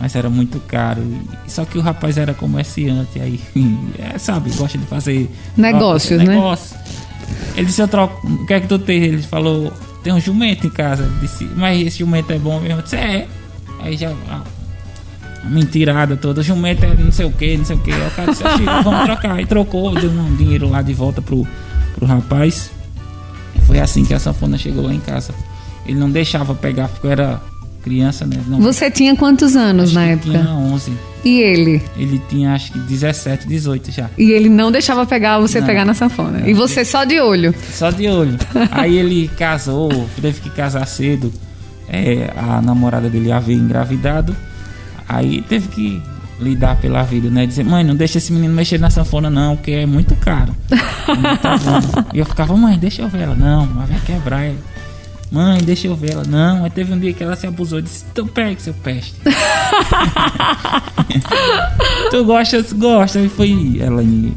mas 0.00 0.14
era 0.14 0.30
muito 0.30 0.60
caro. 0.60 1.02
Só 1.46 1.64
que 1.64 1.76
o 1.76 1.80
rapaz 1.80 2.16
era 2.16 2.32
comerciante, 2.32 3.20
aí, 3.20 3.40
é, 3.98 4.18
sabe, 4.18 4.50
gosta 4.50 4.78
de 4.78 4.86
fazer 4.86 5.30
negócios, 5.56 6.18
né? 6.18 6.34
Negócio. 6.34 6.76
Ele 7.56 7.66
disse: 7.66 7.82
Eu 7.82 7.88
troco, 7.88 8.26
o 8.26 8.46
que 8.46 8.54
é 8.54 8.60
que 8.60 8.68
tu 8.68 8.78
tem? 8.78 9.02
Ele 9.02 9.22
falou: 9.22 9.72
Tem 10.02 10.12
um 10.12 10.20
jumento 10.20 10.66
em 10.66 10.70
casa. 10.70 11.10
disse: 11.20 11.44
Mas 11.56 11.86
esse 11.86 11.98
jumento 11.98 12.32
é 12.32 12.38
bom 12.38 12.60
mesmo? 12.60 12.78
Eu 12.78 12.82
disse: 12.82 12.96
É. 12.96 13.26
Aí 13.80 13.96
já. 13.96 14.10
A, 14.30 14.42
a 15.44 15.48
mentirada 15.48 16.16
toda, 16.16 16.40
o 16.40 16.44
jumento 16.44 16.84
é 16.84 16.94
não 16.94 17.12
sei 17.12 17.26
o 17.26 17.32
que, 17.32 17.56
não 17.56 17.64
sei 17.64 17.76
o 17.76 17.78
que. 17.80 17.90
O 17.90 18.10
cara 18.10 18.30
disse: 18.30 18.42
Vamos 18.84 19.04
trocar. 19.06 19.34
Aí 19.34 19.46
trocou, 19.46 19.94
deu 19.94 20.10
um 20.10 20.36
dinheiro 20.36 20.68
lá 20.68 20.82
de 20.82 20.94
volta 20.94 21.20
pro, 21.20 21.46
pro 21.94 22.06
rapaz. 22.06 22.70
E 23.54 23.60
foi 23.62 23.80
assim 23.80 24.04
que 24.04 24.14
a 24.14 24.18
sanfona 24.18 24.56
chegou 24.56 24.84
lá 24.84 24.94
em 24.94 25.00
casa. 25.00 25.34
Ele 25.88 25.98
não 25.98 26.10
deixava 26.10 26.54
pegar 26.54 26.88
porque 26.88 27.06
eu 27.06 27.10
era 27.10 27.40
criança, 27.82 28.26
né? 28.26 28.36
Não, 28.46 28.60
Você 28.60 28.90
tinha 28.90 29.16
quantos 29.16 29.56
anos 29.56 29.92
na 29.92 30.04
época? 30.04 30.38
Tinha 30.38 30.54
11. 30.54 30.92
E 31.24 31.40
ele? 31.40 31.82
Ele 31.96 32.20
tinha 32.28 32.52
acho 32.52 32.72
que 32.72 32.78
17, 32.78 33.48
18 33.48 33.90
já. 33.90 34.10
E 34.16 34.30
ele 34.30 34.48
não 34.48 34.70
deixava 34.70 35.06
pegar 35.06 35.38
você 35.40 35.60
não, 35.60 35.66
pegar 35.66 35.84
na 35.84 35.94
sanfona. 35.94 36.40
Não, 36.40 36.48
e 36.48 36.54
você 36.54 36.84
só 36.84 37.04
de 37.04 37.18
olho? 37.18 37.54
Só 37.72 37.90
de 37.90 38.06
olho. 38.06 38.36
Aí 38.70 38.96
ele 38.96 39.28
casou, 39.36 39.90
teve 40.20 40.40
que 40.40 40.50
casar 40.50 40.86
cedo. 40.86 41.32
É, 41.88 42.30
a 42.36 42.60
namorada 42.60 43.08
dele 43.08 43.32
havia 43.32 43.56
engravidado. 43.56 44.36
Aí 45.08 45.42
teve 45.42 45.68
que 45.68 46.02
lidar 46.38 46.76
pela 46.76 47.02
vida, 47.02 47.30
né? 47.30 47.46
Dizer, 47.46 47.64
mãe, 47.64 47.82
não 47.82 47.96
deixa 47.96 48.18
esse 48.18 48.32
menino 48.32 48.54
mexer 48.54 48.78
na 48.78 48.90
sanfona, 48.90 49.28
não, 49.28 49.56
que 49.56 49.72
é 49.72 49.86
muito 49.86 50.14
caro. 50.16 50.54
tá 51.42 51.58
e 52.14 52.18
eu 52.18 52.26
ficava, 52.26 52.56
mãe, 52.56 52.78
deixa 52.78 53.02
eu 53.02 53.08
ver 53.08 53.22
ela. 53.22 53.34
Não, 53.34 53.66
mas 53.66 53.88
vai 53.88 54.00
quebrar. 54.00 54.52
Mãe, 55.30 55.58
deixa 55.62 55.86
eu 55.86 55.94
ver 55.94 56.12
ela. 56.12 56.24
Não, 56.26 56.64
aí 56.64 56.70
teve 56.70 56.92
um 56.92 56.98
dia 56.98 57.12
que 57.12 57.22
ela 57.22 57.36
se 57.36 57.46
abusou. 57.46 57.80
Disse, 57.80 58.04
então 58.10 58.26
pegue 58.26 58.62
seu 58.62 58.72
peste. 58.74 59.14
tu 62.10 62.24
gosta, 62.24 62.64
gosta. 62.74 63.20
E 63.20 63.28
foi 63.28 63.50
Elaine, 63.80 64.34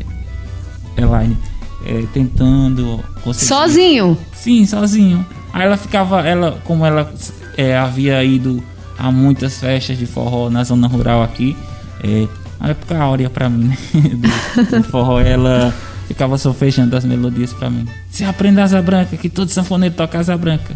Elaine 0.98 1.38
é, 1.86 2.04
tentando. 2.14 3.04
Conseguir. 3.24 3.48
Sozinho? 3.48 4.18
Sim, 4.34 4.66
sozinho. 4.66 5.26
Aí 5.54 5.64
ela 5.64 5.78
ficava, 5.78 6.22
ela, 6.28 6.60
como 6.64 6.86
ela 6.86 7.12
é, 7.58 7.78
havia 7.78 8.24
ido 8.24 8.64
a 8.98 9.12
muitas 9.12 9.60
festas 9.60 9.98
de 9.98 10.06
forró 10.06 10.50
na 10.50 10.64
zona 10.64 10.88
rural 10.88 11.24
aqui, 11.24 11.58
é, 12.04 12.28
a 12.60 12.70
época 12.70 12.98
áurea 12.98 13.30
pra 13.30 13.50
mim, 13.50 13.70
né? 13.70 13.78
do, 14.70 14.78
do 14.78 14.84
forró, 14.84 15.20
ela 15.20 15.74
ficava 16.14 16.38
solfejando 16.38 16.96
as 16.96 17.06
melodias 17.06 17.54
pra 17.54 17.70
mim. 17.70 17.88
Você 18.10 18.24
aprende 18.24 18.60
asa 18.60 18.82
branca, 18.82 19.16
que 19.18 19.30
todo 19.30 19.50
sanfoneiro 19.50 19.96
toca 19.96 20.20
asa 20.20 20.38
branca. 20.38 20.76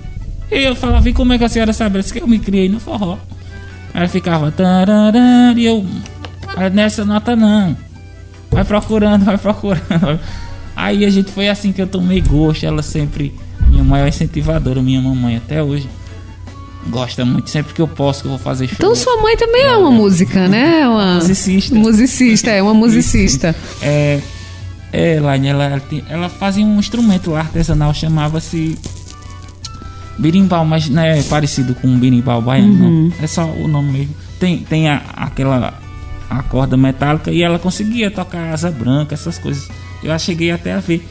E 0.51 0.63
eu 0.63 0.75
falava, 0.75 1.09
e 1.09 1.13
como 1.13 1.33
é 1.33 1.37
que 1.37 1.43
a 1.43 1.49
senhora 1.49 1.73
sabe? 1.73 1.99
Disse 1.99 2.13
que 2.13 2.21
eu 2.21 2.27
me 2.27 2.39
criei 2.39 2.69
no 2.69 2.79
forró. 2.79 3.17
Aí 3.93 4.07
ficava, 4.07 4.51
tarará, 4.51 5.53
e 5.55 5.65
eu, 5.65 5.85
"Ah, 6.55 6.69
nessa 6.69 7.03
nota 7.05 7.35
não. 7.35 7.75
Vai 8.51 8.63
procurando, 8.63 9.25
vai 9.25 9.37
procurando. 9.37 10.19
Aí 10.75 11.05
a 11.05 11.09
gente 11.09 11.31
foi 11.31 11.47
assim 11.49 11.71
que 11.71 11.81
eu 11.81 11.87
tomei 11.87 12.21
gosto. 12.21 12.65
Ela 12.65 12.81
sempre, 12.81 13.33
minha 13.69 13.83
maior 13.83 14.07
incentivadora, 14.07 14.81
minha 14.81 15.01
mamãe 15.01 15.37
até 15.37 15.61
hoje. 15.63 15.87
Gosta 16.87 17.25
muito, 17.25 17.49
sempre 17.49 17.73
que 17.73 17.81
eu 17.81 17.87
posso, 17.87 18.21
que 18.21 18.27
eu 18.27 18.31
vou 18.31 18.39
fazer 18.39 18.67
show. 18.67 18.75
Então 18.77 18.93
sua 18.95 19.19
mãe 19.21 19.35
também 19.35 19.63
é 19.63 19.75
uma 19.75 19.89
música, 19.91 20.47
né? 20.47 20.87
Uma 20.87 21.15
Musicista. 21.15 21.73
Musicista, 21.73 22.51
é 22.51 22.61
uma 22.61 22.73
musicista. 22.73 23.55
É, 23.81 24.19
é 24.95 25.15
ela, 25.15 25.35
ela, 25.35 25.81
ela 26.09 26.29
fazia 26.29 26.65
um 26.65 26.79
instrumento 26.79 27.31
lá 27.31 27.39
artesanal, 27.39 27.93
chamava-se 27.93 28.77
birimbau, 30.17 30.65
mas 30.65 30.87
não 30.89 31.01
é 31.01 31.21
parecido 31.23 31.75
com 31.75 31.87
um 31.87 31.99
birimbau 31.99 32.41
baiano, 32.41 32.73
não. 32.73 33.13
É 33.21 33.27
só 33.27 33.45
o 33.45 33.67
nome 33.67 33.91
mesmo. 33.91 34.15
Tem, 34.39 34.59
tem 34.59 34.89
a, 34.89 35.01
aquela 35.15 35.73
a 36.29 36.41
corda 36.43 36.75
metálica 36.77 37.31
e 37.31 37.43
ela 37.43 37.59
conseguia 37.59 38.09
tocar 38.09 38.53
asa 38.53 38.71
branca, 38.71 39.13
essas 39.13 39.37
coisas. 39.37 39.67
Eu 40.01 40.17
cheguei 40.17 40.51
até 40.51 40.73
a 40.73 40.79
ver. 40.79 41.05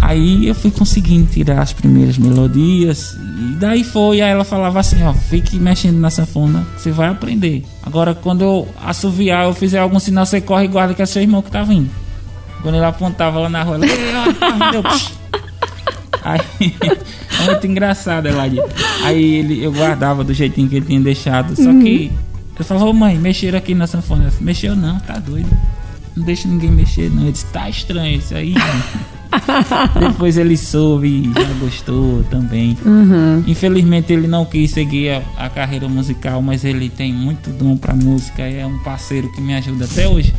Aí 0.00 0.48
eu 0.48 0.54
fui 0.54 0.72
conseguindo 0.72 1.26
tirar 1.30 1.62
as 1.62 1.72
primeiras 1.72 2.18
melodias 2.18 3.14
e 3.14 3.54
daí 3.54 3.84
foi, 3.84 4.20
aí 4.20 4.32
ela 4.32 4.44
falava 4.44 4.80
assim, 4.80 5.00
ó, 5.04 5.14
fique 5.14 5.56
mexendo 5.60 5.98
na 5.98 6.10
sanfona, 6.10 6.66
você 6.76 6.90
vai 6.90 7.08
aprender. 7.08 7.64
Agora 7.84 8.12
quando 8.12 8.42
eu 8.42 8.68
assoviar, 8.84 9.44
eu 9.44 9.54
fizer 9.54 9.78
algum 9.78 10.00
sinal, 10.00 10.26
você 10.26 10.40
corre 10.40 10.64
e 10.64 10.68
guarda 10.68 10.92
que 10.92 11.02
é 11.02 11.06
seu 11.06 11.22
irmão 11.22 11.40
que 11.40 11.52
tá 11.52 11.62
vindo. 11.62 12.01
Quando 12.62 12.76
ele 12.76 12.84
apontava 12.84 13.40
lá 13.40 13.48
na 13.48 13.62
rua, 13.62 13.76
ela. 13.76 13.84
Aí, 16.24 16.40
é 17.40 17.44
muito 17.46 17.66
engraçado, 17.66 18.26
Eladia. 18.26 18.64
Aí 19.04 19.34
ele, 19.34 19.62
eu 19.62 19.72
guardava 19.72 20.22
do 20.22 20.32
jeitinho 20.32 20.68
que 20.68 20.76
ele 20.76 20.86
tinha 20.86 21.00
deixado. 21.00 21.56
Só 21.56 21.70
que 21.72 22.12
eu 22.58 22.64
falava, 22.64 22.86
ô 22.86 22.92
mãe, 22.92 23.18
mexeram 23.18 23.58
aqui 23.58 23.74
na 23.74 23.86
sanfona. 23.86 24.24
Eu 24.24 24.30
falei, 24.30 24.46
Mexeu 24.46 24.76
não, 24.76 25.00
tá 25.00 25.18
doido. 25.18 25.50
Não 26.16 26.24
deixa 26.24 26.46
ninguém 26.46 26.70
mexer, 26.70 27.10
não. 27.10 27.22
Ele 27.22 27.32
disse, 27.32 27.46
tá 27.46 27.68
estranho 27.68 28.18
isso 28.18 28.34
aí. 28.34 28.54
Depois 29.98 30.36
ele 30.36 30.56
soube 30.58 31.08
e 31.08 31.32
já 31.34 31.54
gostou 31.54 32.22
também. 32.24 32.76
Infelizmente 33.46 34.12
ele 34.12 34.28
não 34.28 34.44
quis 34.44 34.70
seguir 34.70 35.10
a, 35.10 35.46
a 35.46 35.48
carreira 35.48 35.88
musical, 35.88 36.42
mas 36.42 36.64
ele 36.64 36.90
tem 36.90 37.12
muito 37.12 37.50
dom 37.50 37.76
pra 37.76 37.94
música. 37.94 38.42
É 38.42 38.64
um 38.64 38.78
parceiro 38.80 39.32
que 39.32 39.40
me 39.40 39.54
ajuda 39.54 39.86
até 39.86 40.06
hoje. 40.06 40.34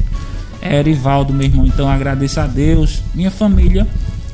É 0.65 0.79
Erivaldo, 0.79 1.33
meu 1.33 1.45
irmão. 1.45 1.65
Então 1.65 1.89
agradeço 1.89 2.39
a 2.39 2.47
Deus, 2.47 3.03
minha 3.13 3.29
família 3.29 3.85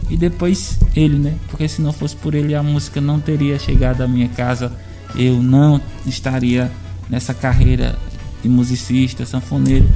e 0.10 0.16
depois 0.16 0.78
ele, 0.96 1.18
né? 1.18 1.34
Porque 1.50 1.68
se 1.68 1.82
não 1.82 1.92
fosse 1.92 2.16
por 2.16 2.36
ele, 2.36 2.54
a 2.54 2.62
música 2.62 3.02
não 3.02 3.20
teria 3.20 3.58
chegado 3.58 4.02
à 4.02 4.08
minha 4.08 4.30
casa. 4.30 4.72
Eu 5.16 5.42
não 5.42 5.82
estaria 6.06 6.72
nessa 7.10 7.34
carreira 7.34 7.98
de 8.44 8.48
musicista, 8.48 9.26
sanfoneiro. 9.26 9.90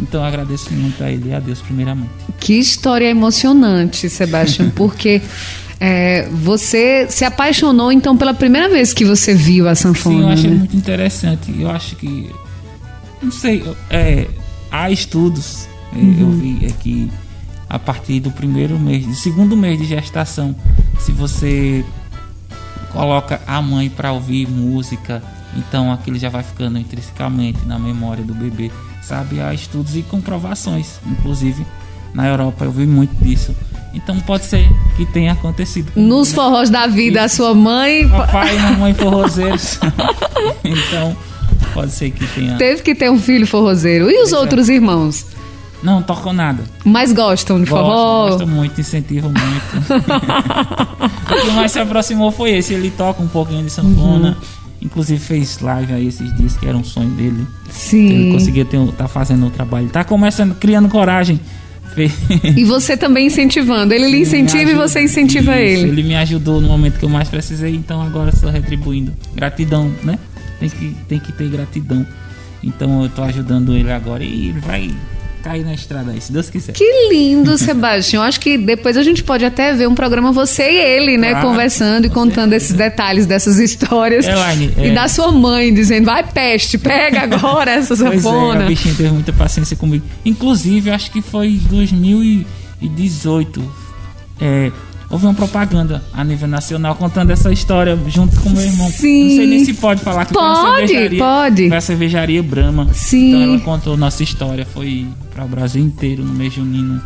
Então 0.00 0.24
agradeço 0.24 0.72
muito 0.72 1.04
a 1.04 1.10
ele 1.10 1.28
e 1.28 1.34
a 1.34 1.38
Deus, 1.38 1.60
primeiramente. 1.60 2.10
Que 2.40 2.54
história 2.54 3.08
emocionante, 3.08 4.08
Sebastião, 4.08 4.70
porque 4.74 5.20
é, 5.78 6.28
você 6.30 7.06
se 7.10 7.26
apaixonou 7.26 7.92
então 7.92 8.16
pela 8.16 8.32
primeira 8.32 8.70
vez 8.70 8.94
que 8.94 9.04
você 9.04 9.34
viu 9.34 9.68
a 9.68 9.74
sanfona. 9.74 10.16
Sim, 10.16 10.22
eu 10.22 10.28
achei 10.28 10.50
né? 10.50 10.56
muito 10.56 10.76
interessante. 10.76 11.54
Eu 11.58 11.70
acho 11.70 11.94
que. 11.96 12.30
Não 13.22 13.30
sei, 13.30 13.62
é, 13.90 14.26
há 14.70 14.90
estudos. 14.90 15.68
É, 15.94 16.22
Eu 16.22 16.30
vi 16.30 16.66
aqui 16.66 17.10
a 17.68 17.78
partir 17.78 18.20
do 18.20 18.30
primeiro 18.30 18.78
mês, 18.78 19.06
do 19.06 19.14
segundo 19.14 19.56
mês 19.56 19.78
de 19.78 19.84
gestação, 19.86 20.54
se 20.98 21.10
você 21.12 21.84
coloca 22.92 23.40
a 23.46 23.60
mãe 23.60 23.88
para 23.90 24.12
ouvir 24.12 24.48
música, 24.48 25.22
então 25.56 25.92
aquilo 25.92 26.18
já 26.18 26.28
vai 26.28 26.42
ficando 26.42 26.78
intrinsecamente 26.78 27.64
na 27.66 27.78
memória 27.78 28.22
do 28.22 28.34
bebê. 28.34 28.70
Sabe, 29.02 29.40
há 29.40 29.52
estudos 29.52 29.96
e 29.96 30.02
comprovações, 30.02 30.98
inclusive 31.06 31.64
na 32.14 32.26
Europa 32.28 32.64
eu 32.64 32.70
vi 32.70 32.86
muito 32.86 33.14
disso. 33.22 33.54
Então 33.92 34.18
pode 34.20 34.44
ser 34.44 34.66
que 34.96 35.04
tenha 35.06 35.32
acontecido. 35.32 35.92
Nos 35.96 36.30
né? 36.30 36.34
forrós 36.34 36.70
da 36.70 36.86
vida, 36.86 37.22
a 37.22 37.28
sua 37.28 37.54
mãe 37.54 38.08
Papai 38.08 38.56
e 38.56 38.60
mamãe 38.60 38.94
forrozeiros. 38.94 39.78
então, 40.64 41.16
pode 41.72 41.92
ser 41.92 42.10
que 42.10 42.26
tenha. 42.28 42.56
teve 42.56 42.82
que 42.82 42.94
ter 42.94 43.10
um 43.10 43.18
filho 43.18 43.46
forrozeiro. 43.46 44.10
E 44.10 44.14
os 44.22 44.30
Pois 44.30 44.32
é. 44.32 44.38
outros 44.38 44.68
irmãos? 44.68 45.26
Não, 45.84 46.02
tocou 46.02 46.32
nada. 46.32 46.64
Mais 46.82 47.12
gostam 47.12 47.60
de 47.60 47.66
forró? 47.66 47.82
Gosto, 47.82 48.38
gosto 48.38 48.46
muito, 48.48 48.80
incentivo 48.80 49.28
muito. 49.28 49.92
o 51.30 51.42
que 51.42 51.50
mais 51.52 51.72
se 51.72 51.78
aproximou 51.78 52.32
foi 52.32 52.52
esse. 52.52 52.72
Ele 52.72 52.90
toca 52.90 53.22
um 53.22 53.28
pouquinho 53.28 53.62
de 53.62 53.70
sanfona. 53.70 54.30
Uhum. 54.30 54.64
Inclusive 54.80 55.20
fez 55.20 55.60
live 55.60 55.92
aí 55.92 56.06
esses 56.06 56.34
dias, 56.36 56.56
que 56.56 56.66
era 56.66 56.76
um 56.76 56.82
sonho 56.82 57.10
dele. 57.10 57.36
Ele 57.36 57.46
Sim. 57.68 58.32
conseguia 58.32 58.64
ter, 58.64 58.80
tá 58.92 59.06
fazendo 59.06 59.46
o 59.46 59.50
trabalho. 59.50 59.90
Tá 59.90 60.02
começando, 60.02 60.54
criando 60.54 60.88
coragem. 60.88 61.38
E 62.56 62.64
você 62.64 62.96
também 62.96 63.26
incentivando. 63.26 63.92
Ele 63.92 64.08
lhe 64.08 64.20
incentiva 64.20 64.70
e 64.70 64.74
você 64.74 65.02
incentiva 65.02 65.52
Isso, 65.60 65.84
ele. 65.84 65.90
Ele 65.90 66.02
me 66.02 66.16
ajudou 66.16 66.62
no 66.62 66.68
momento 66.68 66.98
que 66.98 67.04
eu 67.04 67.10
mais 67.10 67.28
precisei, 67.28 67.74
então 67.74 68.00
agora 68.02 68.30
estou 68.30 68.50
retribuindo. 68.50 69.12
Gratidão, 69.34 69.92
né? 70.02 70.18
Tem 70.58 70.68
que, 70.70 70.96
tem 71.08 71.20
que 71.20 71.30
ter 71.30 71.48
gratidão. 71.48 72.04
Então 72.62 73.02
eu 73.02 73.08
tô 73.10 73.22
ajudando 73.22 73.76
ele 73.76 73.92
agora 73.92 74.24
e 74.24 74.48
ele 74.48 74.60
vai 74.60 74.90
cair 75.44 75.62
na 75.62 75.74
estrada 75.74 76.10
aí, 76.10 76.20
se 76.20 76.32
Deus 76.32 76.48
quiser. 76.48 76.72
Que 76.72 77.08
lindo, 77.10 77.58
Sebastião. 77.58 78.22
Acho 78.22 78.40
que 78.40 78.56
depois 78.56 78.96
a 78.96 79.02
gente 79.02 79.22
pode 79.22 79.44
até 79.44 79.74
ver 79.74 79.86
um 79.86 79.94
programa 79.94 80.32
você 80.32 80.62
e 80.70 80.76
ele, 80.76 81.18
né? 81.18 81.32
Claro, 81.32 81.48
conversando 81.48 82.06
e 82.06 82.08
contando 82.08 82.50
certeza. 82.50 82.56
esses 82.56 82.72
detalhes 82.76 83.26
dessas 83.26 83.58
histórias. 83.58 84.26
Elaine, 84.26 84.72
e 84.78 84.86
é- 84.86 84.94
da 84.94 85.06
sua 85.06 85.30
mãe 85.30 85.72
dizendo: 85.74 86.06
vai, 86.06 86.24
peste, 86.24 86.78
pega 86.78 87.20
agora 87.22 87.72
essa 87.72 87.92
é, 87.92 87.96
sanfona. 87.96 88.64
a 88.64 88.66
bichinha 88.66 88.94
teve 88.94 89.10
muita 89.10 89.34
paciência 89.34 89.76
comigo. 89.76 90.04
Inclusive, 90.24 90.90
acho 90.90 91.10
que 91.10 91.20
foi 91.20 91.60
2018. 91.68 93.62
É, 94.40 94.72
houve 95.10 95.24
uma 95.26 95.34
propaganda 95.34 96.02
a 96.12 96.24
nível 96.24 96.48
nacional 96.48 96.94
contando 96.94 97.30
essa 97.30 97.52
história 97.52 97.98
junto 98.08 98.40
com 98.40 98.50
meu 98.50 98.62
irmão. 98.62 98.88
Sim. 98.90 99.28
Não 99.28 99.36
sei 99.36 99.46
nem 99.46 99.64
se 99.64 99.74
pode 99.74 100.00
falar 100.02 100.24
que 100.26 100.32
foi 100.34 100.42
uma 100.42 100.54
Pode, 100.54 100.88
cervejaria. 100.88 101.18
pode. 101.18 101.68
Foi 101.68 101.76
a 101.76 101.80
cervejaria 101.80 102.42
Brahma. 102.42 102.88
Sim. 102.92 103.28
Então 103.34 103.42
ela 103.42 103.60
contou 103.60 103.96
nossa 103.96 104.22
história. 104.22 104.66
Foi 104.66 105.06
para 105.34 105.44
o 105.44 105.48
Brasil 105.48 105.82
inteiro 105.82 106.24
no 106.24 106.32
mês 106.32 106.52
junino. 106.52 107.00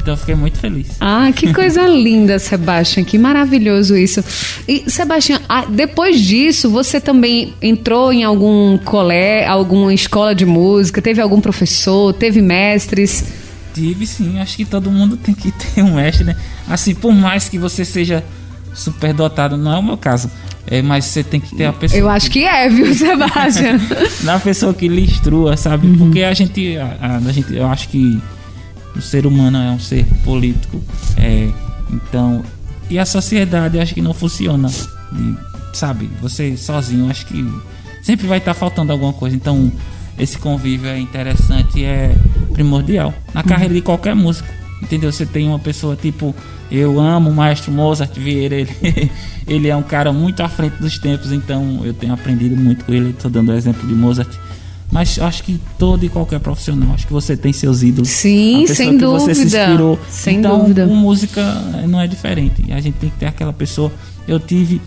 Então 0.00 0.14
eu 0.14 0.18
fiquei 0.18 0.34
muito 0.34 0.58
feliz. 0.58 0.88
Ah, 1.00 1.30
que 1.34 1.52
coisa 1.54 1.86
linda, 1.86 2.38
Sebastião. 2.38 3.04
Que 3.04 3.16
maravilhoso 3.18 3.96
isso. 3.96 4.22
E, 4.68 4.84
Sebastião, 4.90 5.40
ah, 5.48 5.64
depois 5.66 6.20
disso, 6.20 6.70
você 6.70 7.00
também 7.00 7.54
entrou 7.62 8.12
em 8.12 8.22
algum 8.22 8.76
colé, 8.78 9.46
alguma 9.46 9.92
escola 9.94 10.34
de 10.34 10.44
música? 10.44 11.00
Teve 11.00 11.20
algum 11.20 11.40
professor? 11.40 12.12
Teve 12.12 12.42
mestres? 12.42 13.24
Tive 13.74 14.06
sim, 14.06 14.38
acho 14.38 14.56
que 14.56 14.64
todo 14.64 14.90
mundo 14.90 15.16
tem 15.16 15.34
que 15.34 15.50
ter 15.74 15.82
um 15.82 15.94
mestre, 15.94 16.24
né? 16.24 16.36
Assim, 16.68 16.94
por 16.94 17.12
mais 17.12 17.48
que 17.48 17.58
você 17.58 17.84
seja 17.84 18.24
superdotado, 18.74 19.56
não 19.56 19.72
é 19.74 19.78
o 19.78 19.82
meu 19.82 19.96
caso. 19.96 20.30
É, 20.66 20.80
mas 20.80 21.04
você 21.04 21.22
tem 21.22 21.38
que 21.40 21.54
ter 21.54 21.66
a 21.66 21.72
pessoa. 21.72 21.98
Eu 22.00 22.08
acho 22.08 22.30
que 22.30 22.44
é, 22.44 22.68
viu, 22.70 22.92
Sebastião? 22.94 23.78
na 24.22 24.38
pessoa 24.40 24.72
que 24.72 24.88
lhe 24.88 25.02
instrua, 25.02 25.56
sabe? 25.58 25.86
Porque 25.98 26.22
a 26.22 26.32
gente, 26.32 26.76
a, 26.78 27.18
a- 27.18 27.32
gente, 27.32 27.54
eu 27.54 27.66
acho 27.66 27.88
que 27.90 28.18
o 28.96 29.00
ser 29.02 29.26
humano 29.26 29.58
é 29.58 29.70
um 29.70 29.78
ser 29.78 30.06
político, 30.24 30.80
é, 31.18 31.50
então 31.92 32.42
e 32.88 32.98
a 32.98 33.04
sociedade 33.04 33.76
eu 33.76 33.82
acho 33.82 33.92
que 33.94 34.00
não 34.00 34.14
funciona, 34.14 34.68
de- 35.12 35.36
sabe? 35.74 36.08
Você 36.22 36.56
sozinho, 36.56 37.10
acho 37.10 37.26
que 37.26 37.46
sempre 38.02 38.26
vai 38.26 38.38
estar 38.38 38.54
faltando 38.54 38.90
alguma 38.90 39.12
coisa. 39.12 39.36
Então 39.36 39.70
esse 40.18 40.38
convívio 40.38 40.88
é 40.88 40.98
interessante 40.98 41.80
e 41.80 41.84
é 41.84 42.16
primordial 42.54 43.12
na 43.34 43.42
carreira 43.42 43.74
de 43.74 43.82
qualquer 43.82 44.14
músico. 44.14 44.48
Entendeu? 44.82 45.10
Você 45.12 45.26
tem 45.26 45.46
uma 45.48 45.58
pessoa 45.58 45.94
tipo, 45.96 46.34
eu 46.70 46.98
amo 46.98 47.30
o 47.30 47.34
maestro 47.34 47.70
Mozart 47.72 48.14
Vieira, 48.18 48.56
ele, 48.56 48.70
ele 49.46 49.68
é 49.68 49.76
um 49.76 49.82
cara 49.82 50.12
muito 50.12 50.42
à 50.42 50.48
frente 50.48 50.76
dos 50.76 50.98
tempos, 50.98 51.32
então 51.32 51.80
eu 51.84 51.92
tenho 51.92 52.12
aprendido 52.12 52.56
muito 52.56 52.84
com 52.84 52.92
ele, 52.92 53.10
estou 53.10 53.30
dando 53.30 53.50
o 53.50 53.54
exemplo 53.54 53.86
de 53.86 53.94
Mozart. 53.94 54.30
Mas 54.90 55.18
acho 55.18 55.42
que 55.42 55.60
todo 55.76 56.04
e 56.04 56.08
qualquer 56.08 56.38
profissional, 56.38 56.94
acho 56.94 57.06
que 57.06 57.12
você 57.12 57.36
tem 57.36 57.52
seus 57.52 57.82
ídolos. 57.82 58.08
Sim, 58.08 58.64
sem 58.68 58.96
que 58.96 59.04
você 59.04 59.34
se 59.34 59.42
dúvida. 59.42 59.64
inspirou. 59.64 59.98
Sem 60.08 60.38
então, 60.38 60.60
dúvida. 60.60 60.86
com 60.86 60.94
música 60.94 61.40
eh, 61.82 61.86
não 61.88 62.00
é 62.00 62.06
diferente. 62.06 62.72
A 62.72 62.80
gente 62.80 62.94
tem 62.94 63.10
que 63.10 63.16
ter 63.16 63.26
aquela 63.26 63.52
pessoa. 63.52 63.90
Eu 64.28 64.38
tive 64.38 64.80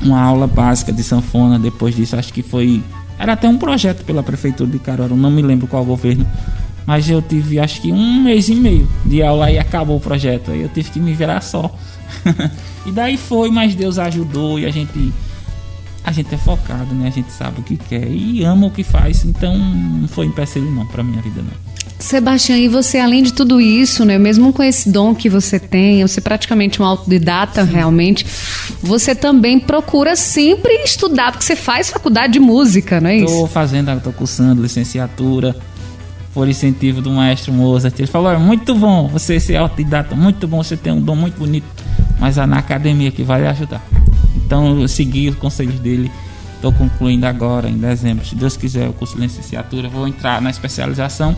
uma 0.00 0.20
aula 0.20 0.46
básica 0.46 0.90
de 0.90 1.02
sanfona 1.02 1.58
depois 1.58 1.94
disso, 1.94 2.16
acho 2.16 2.32
que 2.32 2.42
foi. 2.42 2.82
Era 3.18 3.34
até 3.34 3.46
um 3.46 3.58
projeto 3.58 4.04
pela 4.04 4.22
prefeitura 4.22 4.70
de 4.70 4.78
Caruaru, 4.78 5.14
não 5.14 5.30
me 5.30 5.42
lembro 5.42 5.66
qual 5.66 5.84
governo. 5.84 6.26
Mas 6.86 7.08
eu 7.08 7.22
tive 7.22 7.58
acho 7.58 7.80
que 7.80 7.92
um 7.92 8.22
mês 8.22 8.48
e 8.48 8.54
meio 8.54 8.88
de 9.04 9.22
aula 9.22 9.50
e 9.50 9.58
acabou 9.58 9.96
o 9.96 10.00
projeto. 10.00 10.50
Aí 10.50 10.62
eu 10.62 10.68
tive 10.68 10.90
que 10.90 11.00
me 11.00 11.12
virar 11.12 11.40
só. 11.40 11.74
e 12.86 12.90
daí 12.90 13.16
foi, 13.16 13.50
mas 13.50 13.74
Deus 13.74 13.98
ajudou 13.98 14.58
e 14.58 14.66
a 14.66 14.70
gente. 14.70 15.12
A 16.02 16.12
gente 16.12 16.34
é 16.34 16.38
focado, 16.38 16.94
né? 16.94 17.08
A 17.08 17.10
gente 17.10 17.30
sabe 17.30 17.60
o 17.60 17.62
que 17.62 17.76
quer 17.76 18.10
e 18.10 18.42
ama 18.42 18.66
o 18.66 18.70
que 18.70 18.82
faz. 18.82 19.24
Então 19.24 19.56
não 19.56 20.08
foi 20.08 20.26
empecilho 20.26 20.70
não 20.70 20.86
pra 20.86 21.02
minha 21.02 21.20
vida 21.20 21.42
não. 21.42 21.70
Sebastião, 22.00 22.56
e 22.56 22.66
você, 22.66 22.98
além 22.98 23.22
de 23.22 23.34
tudo 23.34 23.60
isso, 23.60 24.06
né, 24.06 24.18
mesmo 24.18 24.54
com 24.54 24.62
esse 24.62 24.90
dom 24.90 25.14
que 25.14 25.28
você 25.28 25.58
tem, 25.58 26.00
você 26.02 26.18
é 26.18 26.22
praticamente 26.22 26.80
um 26.80 26.84
autodidata 26.84 27.62
realmente, 27.62 28.24
você 28.82 29.14
também 29.14 29.60
procura 29.60 30.16
sempre 30.16 30.72
estudar, 30.82 31.32
porque 31.32 31.44
você 31.44 31.54
faz 31.54 31.90
faculdade 31.90 32.32
de 32.32 32.40
música, 32.40 33.02
não 33.02 33.10
é 33.10 33.18
Tô 33.18 33.24
isso? 33.26 33.46
fazendo, 33.48 34.00
tô 34.00 34.12
cursando 34.12 34.62
licenciatura 34.62 35.54
por 36.32 36.48
incentivo 36.48 37.00
do 37.00 37.10
maestro 37.10 37.52
Mozart. 37.52 37.98
Ele 37.98 38.06
falou: 38.06 38.30
"É 38.30 38.38
muito 38.38 38.74
bom 38.74 39.08
você 39.08 39.40
ser 39.40 39.56
autodidata, 39.56 40.14
muito 40.14 40.46
bom 40.46 40.62
você 40.62 40.76
ter 40.76 40.92
um 40.92 41.00
dom 41.00 41.16
muito 41.16 41.38
bonito, 41.38 41.66
mas 42.18 42.38
é 42.38 42.46
na 42.46 42.58
academia 42.58 43.10
que 43.10 43.22
vai 43.22 43.40
lhe 43.40 43.46
ajudar. 43.48 43.82
Então 44.36 44.80
eu 44.80 44.88
segui 44.88 45.28
os 45.28 45.36
conselhos 45.36 45.78
dele. 45.80 46.10
Estou 46.56 46.72
concluindo 46.72 47.26
agora, 47.26 47.70
em 47.70 47.78
dezembro, 47.78 48.26
se 48.26 48.34
Deus 48.34 48.54
quiser, 48.54 48.88
o 48.88 48.92
curso 48.92 49.16
de 49.16 49.22
licenciatura. 49.22 49.88
Vou 49.88 50.06
entrar 50.06 50.42
na 50.42 50.50
especialização. 50.50 51.34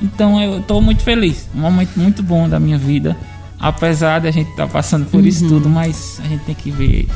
Então 0.00 0.40
eu 0.40 0.60
estou 0.60 0.80
muito 0.80 1.02
feliz. 1.02 1.48
Um 1.54 1.60
momento 1.60 1.98
muito 1.98 2.22
bom 2.22 2.48
da 2.48 2.58
minha 2.58 2.78
vida. 2.78 3.16
Apesar 3.60 4.20
de 4.20 4.28
a 4.28 4.30
gente 4.30 4.50
estar 4.50 4.68
passando 4.68 5.04
por 5.06 5.26
isso 5.26 5.46
tudo, 5.48 5.68
mas 5.68 6.20
a 6.24 6.28
gente 6.28 6.44
tem 6.44 6.54
que 6.54 6.70
ver 6.70 7.08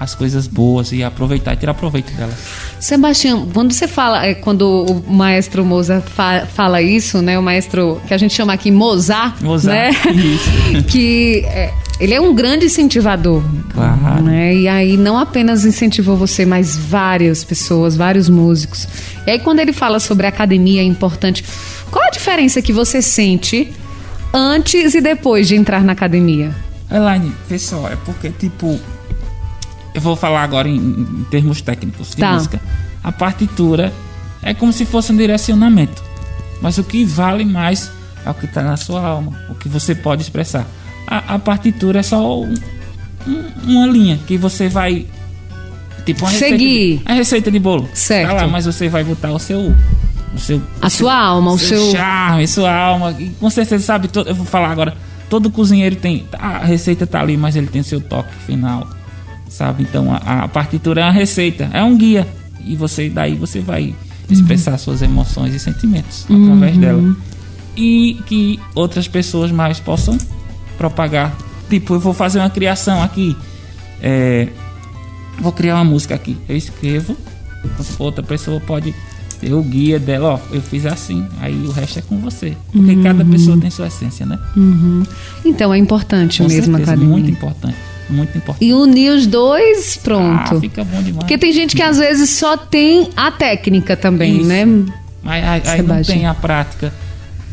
as 0.00 0.14
coisas 0.14 0.46
boas 0.46 0.92
e 0.92 1.04
aproveitar 1.04 1.52
e 1.52 1.56
tirar 1.58 1.74
proveito 1.74 2.10
delas. 2.14 2.34
Sebastião, 2.80 3.46
quando 3.52 3.70
você 3.74 3.86
fala, 3.86 4.24
é, 4.24 4.32
quando 4.34 4.62
o 5.06 5.12
maestro 5.12 5.62
Mozart 5.62 6.06
fa- 6.08 6.46
fala 6.46 6.80
isso, 6.80 7.20
né, 7.20 7.38
o 7.38 7.42
maestro 7.42 8.00
que 8.08 8.14
a 8.14 8.16
gente 8.16 8.32
chama 8.32 8.54
aqui 8.54 8.70
Mozart, 8.70 9.42
Mozart, 9.42 9.76
né, 9.76 9.90
isso. 10.16 10.84
que 10.88 11.44
é, 11.48 11.70
ele 12.00 12.14
é 12.14 12.20
um 12.20 12.34
grande 12.34 12.64
incentivador, 12.64 13.42
Claro. 13.74 14.22
né, 14.22 14.54
e 14.54 14.66
aí 14.66 14.96
não 14.96 15.18
apenas 15.18 15.66
incentivou 15.66 16.16
você, 16.16 16.46
mas 16.46 16.78
várias 16.78 17.44
pessoas, 17.44 17.94
vários 17.94 18.26
músicos. 18.30 18.88
E 19.26 19.30
aí 19.32 19.38
quando 19.38 19.60
ele 19.60 19.74
fala 19.74 20.00
sobre 20.00 20.26
academia 20.26 20.80
é 20.80 20.84
importante, 20.84 21.44
qual 21.90 22.06
a 22.06 22.10
diferença 22.10 22.62
que 22.62 22.72
você 22.72 23.02
sente 23.02 23.70
antes 24.32 24.94
e 24.94 25.00
depois 25.02 25.46
de 25.46 25.56
entrar 25.56 25.84
na 25.84 25.92
academia? 25.92 26.52
Elaine, 26.90 27.32
pessoal, 27.48 27.86
é 27.88 27.96
porque, 28.04 28.30
tipo, 28.30 28.80
eu 29.94 30.00
vou 30.00 30.16
falar 30.16 30.42
agora 30.42 30.68
em, 30.68 30.76
em 30.76 31.26
termos 31.30 31.60
técnicos 31.60 32.10
de 32.10 32.16
Tá. 32.16 32.32
música. 32.34 32.60
A 33.02 33.10
partitura 33.12 33.92
é 34.42 34.52
como 34.54 34.72
se 34.72 34.84
fosse 34.84 35.12
um 35.12 35.16
direcionamento, 35.16 36.02
mas 36.60 36.78
o 36.78 36.84
que 36.84 37.04
vale 37.04 37.44
mais 37.44 37.90
é 38.24 38.30
o 38.30 38.34
que 38.34 38.44
está 38.46 38.62
na 38.62 38.76
sua 38.76 39.00
alma, 39.04 39.32
o 39.48 39.54
que 39.54 39.68
você 39.68 39.94
pode 39.94 40.22
expressar. 40.22 40.66
A, 41.06 41.34
a 41.34 41.38
partitura 41.38 42.00
é 42.00 42.02
só 42.02 42.40
um- 42.42 42.54
um- 43.26 43.44
uma 43.66 43.86
linha 43.86 44.18
que 44.26 44.36
você 44.36 44.68
vai. 44.68 45.06
Tipo, 46.06 46.24
uma 46.24 46.30
Seguir. 46.30 46.40
Receita 46.40 46.58
de, 46.58 47.00
a 47.04 47.12
receita 47.14 47.50
de 47.50 47.58
bolo. 47.58 47.88
Certo. 47.94 48.28
Tá 48.28 48.34
lá, 48.34 48.46
mas 48.48 48.64
você 48.66 48.88
vai 48.88 49.04
botar 49.04 49.30
o 49.32 49.38
seu. 49.38 49.74
O 50.34 50.38
seu 50.38 50.62
A 50.80 50.88
sua 50.88 51.14
alma, 51.14 51.50
o 51.52 51.58
seu- 51.58 51.90
charme, 51.90 52.46
sua 52.46 52.72
alma. 52.72 53.14
E 53.18 53.30
com 53.30 53.50
certeza, 53.50 53.84
sabe, 53.84 54.06
to- 54.08 54.20
eu 54.26 54.34
vou 54.34 54.46
falar 54.46 54.70
agora. 54.70 54.94
Todo 55.28 55.50
cozinheiro 55.50 55.96
tem. 55.96 56.24
A 56.38 56.58
receita 56.64 57.06
tá 57.06 57.20
ali, 57.20 57.36
mas 57.36 57.56
ele 57.56 57.66
tem 57.66 57.82
seu 57.82 58.00
toque 58.00 58.32
final. 58.46 58.86
Sabe? 59.50 59.82
Então 59.82 60.10
a, 60.14 60.44
a 60.44 60.48
partitura 60.48 61.02
é 61.02 61.04
uma 61.04 61.12
receita, 61.12 61.68
é 61.72 61.82
um 61.82 61.96
guia. 61.96 62.26
E 62.64 62.74
você 62.76 63.10
daí 63.10 63.34
você 63.34 63.60
vai 63.60 63.94
expressar 64.30 64.78
suas 64.78 65.02
emoções 65.02 65.54
e 65.54 65.58
sentimentos 65.58 66.24
através 66.24 66.78
dela. 66.78 67.16
E 67.76 68.18
que 68.26 68.58
outras 68.74 69.08
pessoas 69.08 69.50
mais 69.50 69.78
possam 69.80 70.16
propagar. 70.78 71.36
Tipo, 71.68 71.94
eu 71.94 72.00
vou 72.00 72.14
fazer 72.14 72.38
uma 72.38 72.50
criação 72.50 73.02
aqui. 73.02 73.36
É, 74.00 74.48
vou 75.40 75.52
criar 75.52 75.74
uma 75.76 75.84
música 75.84 76.14
aqui. 76.14 76.36
Eu 76.48 76.56
escrevo, 76.56 77.16
outra 77.98 78.22
pessoa 78.22 78.60
pode 78.60 78.94
ter 79.40 79.52
o 79.54 79.62
guia 79.62 79.98
dela, 79.98 80.34
ó, 80.34 80.54
eu 80.54 80.60
fiz 80.60 80.84
assim, 80.84 81.26
aí 81.40 81.54
o 81.66 81.70
resto 81.70 81.98
é 81.98 82.02
com 82.02 82.18
você. 82.18 82.54
Porque 82.72 82.94
cada 83.02 83.24
pessoa 83.24 83.56
tem 83.58 83.70
sua 83.70 83.86
essência, 83.86 84.26
né? 84.26 84.38
Então 85.44 85.72
é 85.72 85.78
importante 85.78 86.42
Com 86.42 86.48
mesmo 86.48 86.60
a 86.60 86.78
certeza, 86.78 86.82
academia. 86.82 87.08
muito 87.08 87.30
importante, 87.30 87.76
muito 88.10 88.36
importante. 88.36 88.64
E 88.64 88.72
unir 88.74 89.10
os 89.12 89.26
dois, 89.26 89.96
pronto. 90.02 90.54
Ah, 90.56 90.60
fica 90.60 90.84
bom 90.84 90.98
demais. 91.02 91.16
Porque 91.18 91.38
tem 91.38 91.52
gente 91.52 91.74
que 91.76 91.82
às 91.82 91.98
vezes 91.98 92.30
só 92.30 92.56
tem 92.56 93.10
a 93.16 93.30
técnica 93.30 93.96
também, 93.96 94.38
Isso. 94.38 94.46
né? 94.48 94.64
Mas 95.22 95.44
aí, 95.44 95.62
aí 95.66 95.82
não 95.82 96.02
tem 96.02 96.26
a 96.26 96.34
prática. 96.34 96.92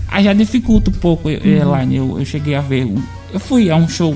Aí 0.10 0.24
já 0.24 0.34
dificulta 0.34 0.90
um 0.90 0.94
pouco, 0.94 1.30
eu- 1.30 1.40
Elaine. 1.46 1.98
Eu, 1.98 2.18
eu 2.20 2.26
cheguei 2.26 2.56
a 2.56 2.62
ver. 2.62 2.86
um- 2.86 3.02
eu 3.34 3.40
fui 3.40 3.70
a 3.70 3.76
um 3.76 3.88
show 3.90 4.16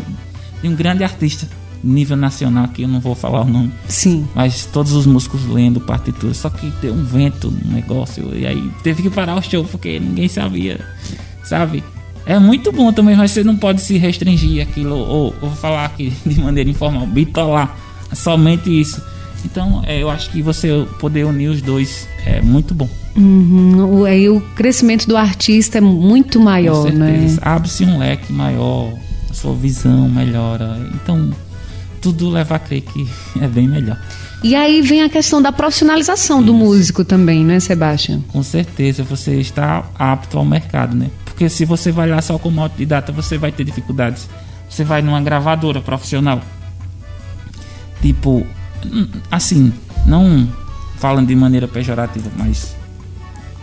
de 0.62 0.68
um 0.70 0.76
grande 0.76 1.04
artista, 1.04 1.46
nível 1.84 2.16
nacional, 2.16 2.68
que 2.70 2.84
eu 2.84 2.88
não 2.88 3.00
vou 3.02 3.14
falar 3.14 3.42
o 3.42 3.46
nome. 3.46 3.72
Sim. 3.88 4.26
Mas 4.34 4.66
todos 4.66 4.94
os 4.94 5.06
músicos 5.06 5.46
lendo 5.48 5.82
partitura, 5.82 6.34
só 6.34 6.50
que 6.50 6.72
deu 6.82 6.94
um 6.94 7.04
vento 7.04 7.52
no 7.52 7.74
negócio, 7.74 8.32
e 8.34 8.46
aí 8.48 8.72
teve 8.84 9.02
que 9.04 9.10
parar 9.10 9.36
o 9.36 9.42
show 9.42 9.66
porque 9.66 10.00
ninguém 10.00 10.28
sabia, 10.30 10.80
sabe? 11.44 11.84
É 12.26 12.38
muito 12.40 12.72
bom 12.72 12.92
também, 12.94 13.16
mas 13.16 13.32
você 13.32 13.44
não 13.44 13.56
pode 13.56 13.82
se 13.82 13.98
restringir 13.98 14.62
aquilo, 14.62 14.96
ou, 14.96 15.36
ou 15.42 15.50
falar 15.52 15.86
aqui 15.86 16.14
de 16.26 16.40
maneira 16.40 16.70
informal, 16.70 17.06
bitolar, 17.06 17.76
somente 18.14 18.70
isso. 18.70 19.02
Então, 19.44 19.82
é, 19.86 20.02
eu 20.02 20.10
acho 20.10 20.30
que 20.30 20.42
você 20.42 20.86
poder 21.00 21.26
unir 21.26 21.50
os 21.50 21.62
dois 21.62 22.08
é 22.26 22.42
muito 22.42 22.74
bom. 22.76 22.88
Uhum. 23.16 24.02
O, 24.02 24.06
aí 24.06 24.30
o 24.30 24.40
crescimento 24.56 25.08
do 25.08 25.18
artista 25.18 25.80
é 25.80 25.82
muito 25.82 26.38
Com 26.38 26.46
maior, 26.46 26.92
né? 26.92 27.12
certeza. 27.12 27.42
Abre-se 27.44 27.84
um 27.84 27.98
leque 27.98 28.32
maior, 28.32 28.94
a 29.30 29.34
sua 29.34 29.54
visão 29.56 30.08
melhora. 30.08 30.80
Então, 30.94 31.32
tudo 32.00 32.30
leva 32.30 32.56
a 32.56 32.60
crer 32.60 32.82
que 32.82 33.08
é 33.42 33.48
bem 33.48 33.68
melhor. 33.68 33.98
E 34.44 34.56
aí 34.56 34.82
vem 34.82 35.04
a 35.04 35.10
questão 35.10 35.40
da 35.40 35.52
profissionalização 35.52 36.42
do 36.42 36.54
músico 36.54 37.06
também, 37.06 37.46
né, 37.46 37.60
Sebastião? 37.60 38.24
Com 38.30 38.42
certeza 38.42 39.04
você 39.04 39.36
está 39.36 39.88
apto 39.98 40.38
ao 40.38 40.46
mercado, 40.46 40.96
né? 40.96 41.12
Porque 41.42 41.50
se 41.50 41.66
você 41.66 41.92
vai 41.92 42.08
lá 42.08 42.22
só 42.22 42.38
como 42.38 42.62
autodidata, 42.62 43.12
você 43.12 43.36
vai 43.36 43.52
ter 43.52 43.64
dificuldades. 43.64 44.30
Você 44.70 44.84
vai 44.84 45.02
numa 45.02 45.20
gravadora 45.20 45.82
profissional. 45.82 46.40
Tipo, 48.00 48.46
assim, 49.32 49.74
não 50.06 50.48
falando 50.98 51.30
de 51.30 51.36
maneira 51.36 51.68
pejorativa, 51.68 52.30
mas 52.38 52.76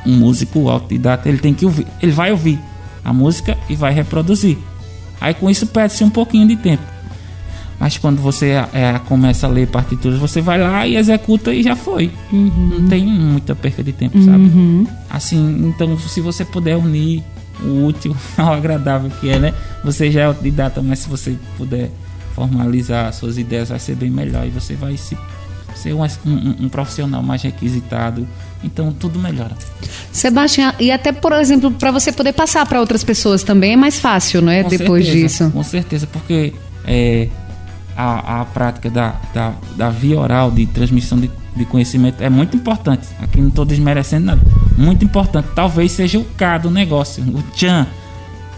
um 0.05 0.17
músico 0.17 0.69
autodidata, 0.69 1.29
ele 1.29 1.39
tem 1.39 1.55
que 1.55 1.65
ouvir, 1.65 1.87
ele 2.03 2.11
vai 2.11 2.33
ouvir 2.33 2.59
a 3.05 3.13
música 3.13 3.57
e 3.69 3.77
vai 3.77 3.93
reproduzir. 3.93 4.59
Aí 5.21 5.33
com 5.33 5.49
isso 5.49 5.65
perde-se 5.69 6.03
um 6.03 6.11
pouquinho 6.11 6.49
de 6.49 6.57
tempo. 6.57 6.83
Mas 7.79 7.97
quando 7.97 8.21
você 8.21 8.55
é, 8.73 8.99
começa 9.07 9.47
a 9.47 9.51
ler 9.51 9.69
partituras, 9.69 10.19
você 10.19 10.41
vai 10.41 10.59
lá 10.59 10.85
e 10.85 10.97
executa 10.97 11.55
e 11.55 11.63
já 11.63 11.77
foi. 11.77 12.11
Não 12.33 12.89
tem 12.89 13.07
muita 13.07 13.55
perca 13.55 13.85
de 13.85 13.93
tempo, 13.93 14.21
sabe? 14.25 14.51
Assim, 15.09 15.69
então 15.69 15.97
se 15.97 16.21
você 16.21 16.45
puder 16.45 16.77
unir 16.77 17.23
o 17.63 17.87
útil 17.87 18.17
ao 18.37 18.53
agradável 18.55 19.11
que 19.21 19.29
é, 19.31 19.39
né? 19.39 19.55
Você 19.85 20.11
já 20.11 20.21
é 20.21 20.25
autodidata, 20.25 20.81
mas 20.83 21.01
se 21.01 21.09
você 21.09 21.37
puder 21.57 21.91
formalizar 22.35 23.13
suas 23.13 23.37
ideias, 23.39 23.69
vai 23.69 23.79
ser 23.79 23.97
bem 23.97 24.11
melhor 24.11 24.47
e 24.47 24.51
você 24.51 24.75
vai 24.75 24.97
se, 24.97 25.17
ser 25.75 25.93
um, 25.93 26.03
um- 26.03 26.57
um 26.61 26.69
profissional 26.69 27.23
mais 27.23 27.43
requisitado. 27.43 28.27
Então 28.63 28.93
tudo 28.93 29.19
melhora. 29.19 29.57
Sebastião, 30.13 30.73
e 30.81 30.91
até, 30.91 31.13
por 31.13 31.33
exemplo, 31.33 31.71
para 31.71 31.91
você 31.93 32.11
poder 32.13 32.33
passar 32.33 32.67
para 32.67 32.81
outras 32.81 33.05
pessoas 33.05 33.43
também 33.43 33.73
é 33.73 33.77
mais 33.77 33.99
fácil, 34.01 34.43
não 34.43 34.51
é? 34.53 34.63
Com 34.65 34.69
Depois 34.69 35.05
certeza, 35.07 35.29
disso. 35.45 35.51
Com 35.53 35.63
certeza, 35.63 36.07
porque 36.09 36.53
é, 36.85 37.29
a, 37.97 38.41
a 38.41 38.45
prática 38.47 38.91
da, 38.91 39.15
da, 39.33 39.53
da 39.77 39.91
via 39.91 40.19
oral 40.19 40.51
de 40.51 40.67
transmissão 40.67 41.19
de, 41.19 41.31
de 41.59 41.65
conhecimento 41.65 42.23
é 42.23 42.31
muito 42.31 42.57
importante. 42.57 43.07
Aqui 43.21 43.41
não 43.41 43.49
estou 43.49 43.65
desmerecendo 43.65 44.27
nada. 44.27 44.41
Muito 44.77 45.05
importante. 45.05 45.49
Talvez 45.55 45.93
seja 45.93 46.19
o 46.19 46.25
K 46.25 46.59
do 46.59 46.71
negócio, 46.71 47.23
o 47.23 47.43
tchan. 47.55 47.87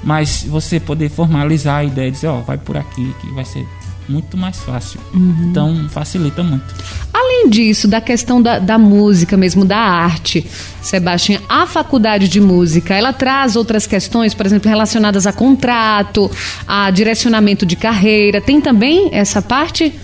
Mas 0.02 0.44
você 0.48 0.80
poder 0.80 1.10
formalizar 1.10 1.78
a 1.78 1.84
ideia 1.84 2.08
e 2.08 2.10
dizer, 2.10 2.28
ó, 2.28 2.40
vai 2.40 2.56
por 2.56 2.76
aqui, 2.76 3.14
que 3.20 3.30
vai 3.32 3.44
ser 3.44 3.66
muito 4.08 4.36
mais 4.36 4.58
fácil. 4.58 5.00
Uhum. 5.14 5.48
Então 5.50 5.88
facilita 5.88 6.42
muito. 6.42 6.64
Além 7.12 7.48
disso, 7.48 7.86
da 7.86 8.00
questão 8.00 8.42
da, 8.42 8.58
da 8.58 8.76
música 8.76 9.36
mesmo, 9.36 9.64
da 9.64 9.78
arte, 9.78 10.46
Sebastião, 10.82 11.40
a 11.48 11.66
faculdade 11.66 12.28
de 12.28 12.40
música, 12.40 12.94
ela 12.94 13.12
traz 13.12 13.56
outras 13.56 13.86
questões, 13.86 14.34
por 14.34 14.46
exemplo, 14.46 14.68
relacionadas 14.68 15.26
a 15.26 15.32
contrato, 15.32 16.30
a 16.66 16.90
direcionamento 16.90 17.64
de 17.64 17.76
carreira. 17.76 18.40
Tem 18.40 18.60
também 18.60 19.10
essa 19.12 19.40
parte? 19.40 19.94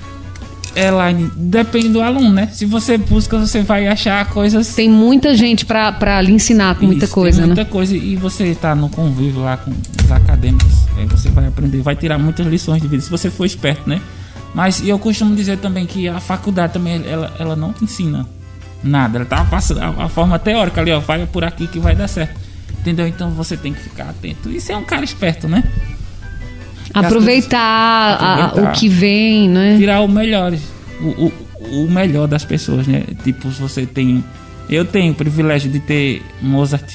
Elaine, 0.76 1.30
depende 1.34 1.88
do 1.88 2.02
aluno, 2.02 2.30
né? 2.30 2.48
Se 2.52 2.66
você 2.66 2.98
busca, 2.98 3.38
você 3.38 3.62
vai 3.62 3.86
achar 3.86 4.28
coisas 4.28 4.74
Tem 4.74 4.90
muita 4.90 5.34
gente 5.34 5.64
para 5.64 6.20
lhe 6.20 6.32
ensinar 6.32 6.76
com 6.76 6.84
muita 6.86 7.06
Isso, 7.06 7.14
coisa, 7.14 7.46
muita 7.46 7.64
né? 7.64 7.70
coisa 7.70 7.96
e 7.96 8.14
você 8.14 8.54
tá 8.54 8.74
no 8.74 8.90
convívio 8.90 9.40
lá 9.40 9.56
com 9.56 9.70
os 9.70 10.12
acadêmicos, 10.12 10.86
aí 10.98 11.06
você 11.06 11.30
vai 11.30 11.46
aprender, 11.46 11.80
vai 11.80 11.96
tirar 11.96 12.18
muitas 12.18 12.46
lições 12.46 12.82
de 12.82 12.88
vida 12.88 13.02
se 13.02 13.10
você 13.10 13.30
for 13.30 13.46
esperto, 13.46 13.88
né? 13.88 14.00
Mas 14.54 14.86
eu 14.86 14.98
costumo 14.98 15.34
dizer 15.34 15.58
também 15.58 15.86
que 15.86 16.08
a 16.08 16.20
faculdade 16.20 16.74
também 16.74 17.02
ela, 17.06 17.34
ela 17.38 17.56
não 17.56 17.72
te 17.72 17.84
ensina 17.84 18.26
nada, 18.82 19.18
ela 19.18 19.26
tá 19.26 19.44
passando 19.44 19.80
a, 19.80 20.04
a 20.04 20.08
forma 20.08 20.38
teórica 20.38 20.80
ali, 20.80 20.92
ó, 20.92 21.00
vai 21.00 21.26
por 21.26 21.44
aqui 21.44 21.66
que 21.66 21.78
vai 21.78 21.94
dar 21.96 22.08
certo. 22.08 22.38
Entendeu? 22.80 23.06
Então 23.06 23.30
você 23.30 23.56
tem 23.56 23.74
que 23.74 23.80
ficar 23.80 24.10
atento. 24.10 24.48
Isso 24.50 24.70
é 24.70 24.76
um 24.76 24.84
cara 24.84 25.04
esperto, 25.04 25.48
né? 25.48 25.64
Aproveitar, 27.00 27.58
a- 27.60 28.44
Aproveitar. 28.46 28.70
o 28.70 28.72
que 28.78 28.88
vem, 28.88 29.48
né? 29.48 29.76
tirar 29.76 30.00
o 30.00 30.08
melhor, 30.08 30.52
o, 31.00 31.04
o, 31.04 31.32
o 31.84 31.90
melhor 31.90 32.26
das 32.26 32.44
pessoas, 32.44 32.86
né? 32.86 33.02
Tipo, 33.24 33.50
se 33.52 33.60
você 33.60 33.84
tem. 33.86 34.22
Eu 34.68 34.84
tenho 34.84 35.12
o 35.12 35.14
privilégio 35.14 35.70
de 35.70 35.78
ter 35.80 36.22
Mozart 36.42 36.94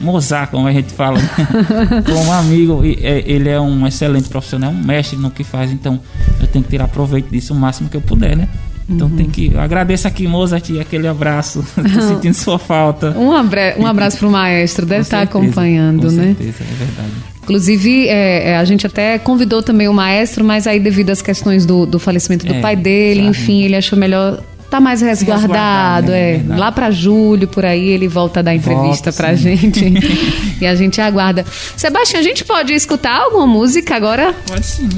Mozart, 0.00 0.50
como 0.50 0.66
a 0.66 0.72
gente 0.72 0.92
fala, 0.92 1.18
né? 1.20 1.28
como 2.04 2.24
um 2.24 2.32
amigo, 2.32 2.84
e, 2.84 2.98
é, 3.02 3.22
ele 3.24 3.48
é 3.48 3.60
um 3.60 3.86
excelente 3.86 4.28
profissional, 4.28 4.72
um 4.72 4.84
mestre 4.84 5.16
no 5.16 5.30
que 5.30 5.44
faz, 5.44 5.70
então 5.70 6.00
eu 6.40 6.46
tenho 6.48 6.64
que 6.64 6.70
tirar 6.70 6.88
proveito 6.88 7.30
disso 7.30 7.54
o 7.54 7.56
máximo 7.56 7.88
que 7.88 7.96
eu 7.96 8.00
puder, 8.00 8.36
né? 8.36 8.48
Então 8.88 9.08
tem 9.08 9.26
que. 9.30 9.52
Eu 9.52 9.60
agradeço 9.60 10.08
aqui, 10.08 10.26
Mozart, 10.26 10.68
e 10.70 10.80
aquele 10.80 11.06
abraço. 11.06 11.64
Tô 11.94 12.00
sentindo 12.00 12.34
sua 12.34 12.58
falta. 12.58 13.10
Um, 13.16 13.30
abra 13.32 13.76
um 13.78 13.86
abraço 13.86 14.18
pro 14.18 14.28
maestro, 14.30 14.84
deve 14.84 15.00
Com 15.00 15.02
estar 15.02 15.18
certeza, 15.18 15.38
acompanhando, 15.38 16.08
com 16.08 16.12
né? 16.12 16.34
certeza, 16.36 16.64
é 16.64 16.74
verdade. 16.84 17.31
Inclusive, 17.42 18.08
é, 18.08 18.50
é, 18.50 18.56
a 18.56 18.64
gente 18.64 18.86
até 18.86 19.18
convidou 19.18 19.62
também 19.62 19.88
o 19.88 19.92
maestro, 19.92 20.44
mas 20.44 20.66
aí 20.66 20.78
devido 20.78 21.10
às 21.10 21.20
questões 21.20 21.66
do, 21.66 21.84
do 21.84 21.98
falecimento 21.98 22.46
do 22.46 22.54
É, 22.54 22.60
pai 22.60 22.76
dele, 22.76 23.20
sabe. 23.24 23.30
enfim, 23.30 23.62
ele 23.64 23.74
achou 23.76 23.98
melhor 23.98 24.42
tá 24.70 24.80
mais 24.80 25.02
resguardado, 25.02 26.12
né? 26.12 26.18
é. 26.18 26.30
É 26.34 26.36
verdade. 26.38 26.60
Lá 26.60 26.72
pra 26.72 26.90
julho, 26.90 27.46
por 27.46 27.62
aí, 27.62 27.88
ele 27.90 28.08
volta 28.08 28.40
a 28.40 28.42
dar 28.42 28.54
entrevista 28.54 29.10
Volta, 29.10 29.12
pra 29.12 29.36
sim. 29.36 29.56
gente. 29.56 29.84
e 30.62 30.66
a 30.66 30.74
gente 30.74 30.98
aguarda. 30.98 31.44
Sebastião, 31.76 32.20
a 32.20 32.22
gente 32.22 32.42
pode 32.42 32.72
escutar 32.72 33.20
alguma 33.20 33.46
música 33.46 33.94
agora? 33.96 34.34
Pode 34.46 34.64
sim. 34.64 34.88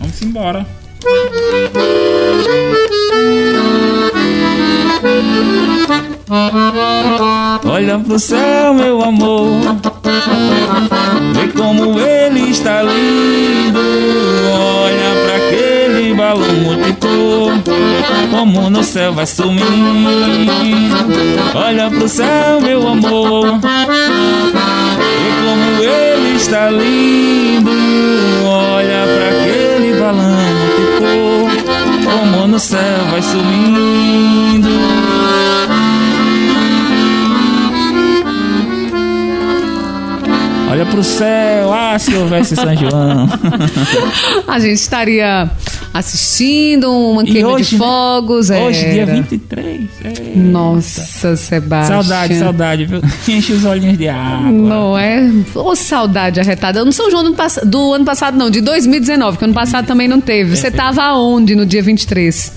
Vamos 0.00 0.20
embora. 0.22 0.66
Olha 7.64 7.98
pro 7.98 8.18
céu, 8.18 8.74
meu 8.74 9.02
amor. 9.02 9.60
Vê 11.32 11.48
como 11.56 11.98
ele 11.98 12.50
está 12.50 12.82
lindo. 12.82 13.80
Olha 14.52 15.14
pra 15.24 15.36
aquele 15.36 16.14
balão 16.14 16.52
multicor. 16.64 17.52
Como 18.30 18.70
no 18.70 18.82
céu 18.82 19.12
vai 19.12 19.26
sumindo. 19.26 19.62
Olha 21.54 21.90
pro 21.90 22.08
céu, 22.08 22.60
meu 22.60 22.88
amor. 22.88 23.58
Vê 23.60 25.30
como 25.44 25.82
ele 25.82 26.36
está 26.36 26.68
lindo. 26.70 27.70
Olha 28.44 29.06
pra 29.06 29.28
aquele 29.28 29.98
balão 29.98 30.36
multicor. 30.58 31.48
Como 32.04 32.46
no 32.48 32.58
céu 32.58 33.04
vai 33.10 33.22
sumindo. 33.22 34.87
Olha 40.78 40.86
pro 40.86 41.02
céu, 41.02 41.72
ah, 41.72 41.98
se 41.98 42.14
houvesse 42.14 42.54
São 42.54 42.76
João. 42.76 43.28
A 44.46 44.60
gente 44.60 44.74
estaria 44.74 45.50
assistindo 45.92 46.88
uma 46.92 47.24
queima 47.24 47.48
hoje, 47.48 47.70
de 47.70 47.72
né? 47.72 47.78
fogos. 47.84 48.48
Hoje, 48.50 48.84
era. 48.84 48.92
dia 48.92 49.06
23. 49.06 49.80
Eita. 50.04 50.22
Nossa, 50.38 51.34
Sebastião. 51.34 52.00
Saudade, 52.02 52.38
saudade, 52.38 52.86
viu? 52.86 53.00
Enche 53.26 53.54
os 53.54 53.64
olhinhos 53.64 53.98
de 53.98 54.08
água. 54.08 54.52
Não 54.52 54.96
é? 54.96 55.28
Ô, 55.52 55.74
saudade 55.74 56.38
arretada. 56.38 56.84
No 56.84 56.92
São 56.92 57.10
João 57.10 57.24
do 57.24 57.26
ano, 57.28 57.36
pass- 57.36 57.60
do 57.64 57.92
ano 57.94 58.04
passado, 58.04 58.36
não, 58.38 58.48
de 58.48 58.60
2019, 58.60 59.36
que 59.36 59.44
ano 59.44 59.54
passado 59.54 59.84
também 59.84 60.06
não 60.06 60.20
teve. 60.20 60.54
Você 60.56 60.70
tava 60.70 61.02
aonde 61.02 61.56
no 61.56 61.66
dia 61.66 61.82
23? 61.82 62.52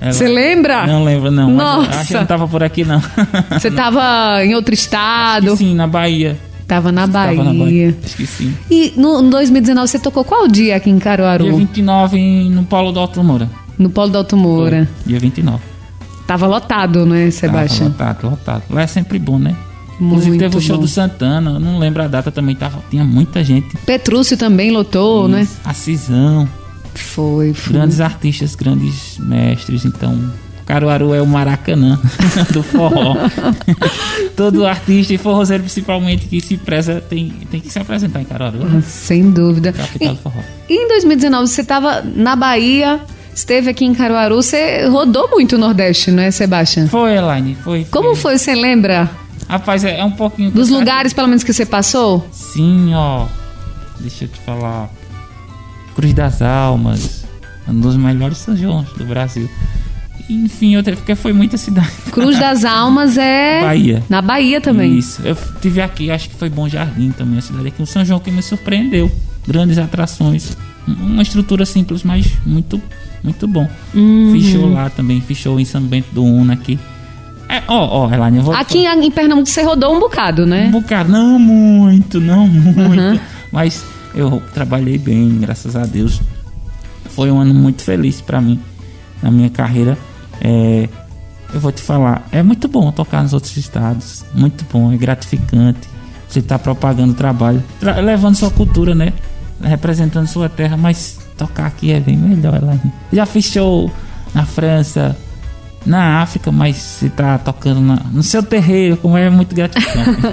Ela- 0.00 0.12
Você 0.14 0.26
lembra? 0.26 0.86
Não 0.86 1.04
lembro, 1.04 1.30
não. 1.30 1.50
Nossa. 1.50 1.90
Acho 1.90 2.08
que 2.08 2.14
não 2.14 2.24
tava 2.26 2.48
por 2.48 2.62
aqui, 2.62 2.84
não. 2.86 3.02
Você 3.50 3.70
tava 3.70 4.42
em 4.42 4.54
outro 4.54 4.72
estado? 4.72 5.54
Sim, 5.58 5.74
na 5.74 5.86
Bahia. 5.86 6.38
Tava 6.66 6.90
na 6.90 7.06
Bahia. 7.06 7.36
Tava 7.36 7.52
na 7.52 7.64
Bahia. 7.64 7.96
Sim. 8.26 8.54
E 8.70 8.92
no, 8.96 9.22
no 9.22 9.30
2019 9.30 9.88
você 9.88 9.98
tocou 9.98 10.24
qual 10.24 10.48
dia 10.48 10.76
aqui 10.76 10.90
em 10.90 10.98
Caruaru? 10.98 11.44
Dia 11.44 11.54
29 11.54 12.18
em- 12.18 12.50
no 12.50 12.64
Polo 12.64 12.90
do 12.92 12.98
Alto 13.00 13.22
Moura. 13.22 13.48
No 13.78 13.88
Polo 13.90 14.10
do 14.10 14.18
Alto 14.18 14.36
Moura. 14.36 14.88
Dia 15.06 15.18
29. 15.20 15.62
Tava 16.26 16.46
lotado, 16.46 17.06
né, 17.06 17.30
Sebastião? 17.30 17.90
Tava 17.92 18.12
lotado, 18.14 18.30
lotado. 18.30 18.62
Lá 18.70 18.82
é 18.82 18.86
sempre 18.88 19.18
bom, 19.18 19.38
né? 19.38 19.54
Inclusive 20.00 20.30
Muito 20.30 20.40
teve 20.40 20.56
o 20.56 20.60
show 20.60 20.76
bom. 20.76 20.82
do 20.82 20.88
Santana, 20.88 21.58
não 21.58 21.78
lembro 21.78 22.02
a 22.02 22.08
data 22.08 22.30
também, 22.32 22.54
tava, 22.56 22.80
tinha 22.90 23.04
muita 23.04 23.42
gente. 23.44 23.76
Petrúcio 23.86 24.36
também 24.36 24.70
lotou, 24.70 25.26
né? 25.28 25.46
A 25.64 25.72
Cisão, 25.72 26.46
Foi, 26.94 27.54
foi. 27.54 27.72
grandes 27.74 28.00
artistas, 28.00 28.54
grandes 28.54 29.16
mestres, 29.18 29.84
então 29.86 30.18
Caruaru 30.66 31.14
é 31.14 31.22
o 31.22 31.26
Maracanã 31.26 31.98
do 32.52 32.62
forró. 32.62 33.16
Todo 34.34 34.66
artista 34.66 35.14
e 35.14 35.18
forrozeiro 35.18 35.62
principalmente 35.62 36.26
que 36.26 36.40
se 36.40 36.56
preza 36.56 37.00
tem, 37.00 37.30
tem 37.50 37.60
que 37.60 37.70
se 37.70 37.78
apresentar 37.78 38.20
em 38.20 38.24
Caruaru, 38.24 38.64
né? 38.64 38.82
Sem 38.84 39.30
dúvida. 39.30 39.72
Capital 39.72 40.14
do 40.14 40.20
forró. 40.20 40.40
E 40.68 40.74
em 40.74 40.88
2019 40.88 41.46
você 41.46 41.60
estava 41.60 42.02
na 42.02 42.34
Bahia, 42.34 43.00
esteve 43.32 43.70
aqui 43.70 43.84
em 43.84 43.94
Caruaru, 43.94 44.42
você 44.42 44.88
rodou 44.88 45.30
muito 45.30 45.54
o 45.54 45.58
Nordeste, 45.58 46.10
não 46.10 46.24
é, 46.24 46.32
Sebastião? 46.32 46.88
Foi, 46.88 47.14
Elaine, 47.14 47.54
foi. 47.54 47.84
Como 47.84 48.16
foi, 48.16 48.36
você 48.36 48.54
lembra? 48.54 49.08
Rapaz, 49.48 49.84
é, 49.84 50.00
é 50.00 50.04
um 50.04 50.10
pouquinho... 50.10 50.50
Dos 50.50 50.68
lugares, 50.68 51.12
pelo 51.12 51.28
menos, 51.28 51.44
que 51.44 51.52
você 51.52 51.64
passou? 51.64 52.26
Sim, 52.32 52.92
ó. 52.92 53.26
Deixa 54.00 54.24
eu 54.24 54.28
te 54.28 54.40
falar. 54.40 54.90
Cruz 55.94 56.12
das 56.12 56.42
Almas, 56.42 57.24
um 57.68 57.80
dos 57.80 57.96
melhores 57.96 58.38
São 58.38 58.56
Joões 58.56 58.88
do 58.98 59.04
Brasil. 59.04 59.48
Enfim, 60.28 60.76
outra, 60.76 60.96
porque 60.96 61.14
foi 61.14 61.32
muita 61.32 61.56
cidade. 61.56 61.90
Cruz 62.10 62.38
das 62.38 62.64
Almas 62.64 63.16
é... 63.16 63.60
Bahia. 63.60 64.02
Na 64.08 64.20
Bahia 64.20 64.60
também. 64.60 64.98
Isso. 64.98 65.22
Eu 65.24 65.36
tive 65.60 65.80
aqui, 65.80 66.10
acho 66.10 66.28
que 66.28 66.34
foi 66.34 66.48
Bom 66.48 66.68
Jardim 66.68 67.10
também, 67.12 67.38
a 67.38 67.42
cidade 67.42 67.68
aqui. 67.68 67.82
O 67.82 67.86
São 67.86 68.04
João 68.04 68.18
que 68.18 68.30
me 68.30 68.42
surpreendeu. 68.42 69.10
Grandes 69.46 69.78
atrações. 69.78 70.56
Uma 70.86 71.22
estrutura 71.22 71.64
simples, 71.64 72.02
mas 72.02 72.26
muito, 72.44 72.80
muito 73.22 73.46
bom. 73.46 73.68
Uhum. 73.94 74.40
Show 74.40 74.72
lá 74.72 74.90
também, 74.90 75.22
show 75.34 75.58
em 75.58 75.64
São 75.64 75.82
Bento 75.82 76.08
do 76.12 76.24
Una 76.24 76.54
aqui. 76.54 76.78
É, 77.48 77.62
ó, 77.68 78.06
ó, 78.06 78.12
Elaine, 78.12 78.38
eu 78.38 78.42
vou. 78.42 78.54
Aqui 78.54 78.78
em, 78.78 79.06
em 79.06 79.10
Pernambuco 79.10 79.48
você 79.48 79.62
rodou 79.62 79.94
um 79.94 80.00
bocado, 80.00 80.42
Um 80.42 80.46
né? 80.46 80.68
bocado, 80.68 81.10
não 81.10 81.38
muito, 81.38 82.20
não 82.20 82.46
muito. 82.46 83.00
Uhum. 83.00 83.20
Mas 83.52 83.84
eu 84.14 84.42
trabalhei 84.52 84.98
bem, 84.98 85.38
graças 85.38 85.76
a 85.76 85.84
Deus. 85.84 86.20
Foi 87.10 87.30
um 87.30 87.38
ano 87.40 87.54
muito 87.54 87.82
feliz 87.82 88.20
pra 88.20 88.40
mim, 88.40 88.60
na 89.22 89.30
minha 89.30 89.48
carreira. 89.48 89.96
É, 90.40 90.88
eu 91.54 91.60
vou 91.60 91.70
te 91.72 91.80
falar, 91.82 92.26
é 92.32 92.42
muito 92.42 92.68
bom 92.68 92.90
tocar 92.92 93.22
nos 93.22 93.32
outros 93.32 93.56
estados. 93.56 94.24
Muito 94.34 94.64
bom, 94.72 94.92
é 94.92 94.96
gratificante. 94.96 95.88
Você 96.28 96.42
tá 96.42 96.58
propagando 96.58 97.14
trabalho, 97.14 97.62
tra- 97.80 98.00
levando 98.00 98.34
sua 98.34 98.50
cultura, 98.50 98.94
né? 98.94 99.12
Representando 99.62 100.26
sua 100.26 100.48
terra, 100.48 100.76
mas 100.76 101.18
tocar 101.38 101.66
aqui 101.66 101.92
é 101.92 102.00
bem 102.00 102.16
melhor, 102.16 102.56
Elaine. 102.56 102.92
Já 103.12 103.24
fiz 103.24 103.44
show 103.46 103.90
na 104.34 104.44
França, 104.44 105.16
na 105.86 106.20
África, 106.22 106.50
mas 106.52 106.76
você 106.76 107.08
tá 107.08 107.38
tocando 107.38 107.80
na- 107.80 108.02
no 108.12 108.22
seu 108.22 108.42
terreiro, 108.42 108.96
como 108.96 109.16
é 109.16 109.30
muito 109.30 109.54
gratificante. 109.54 109.86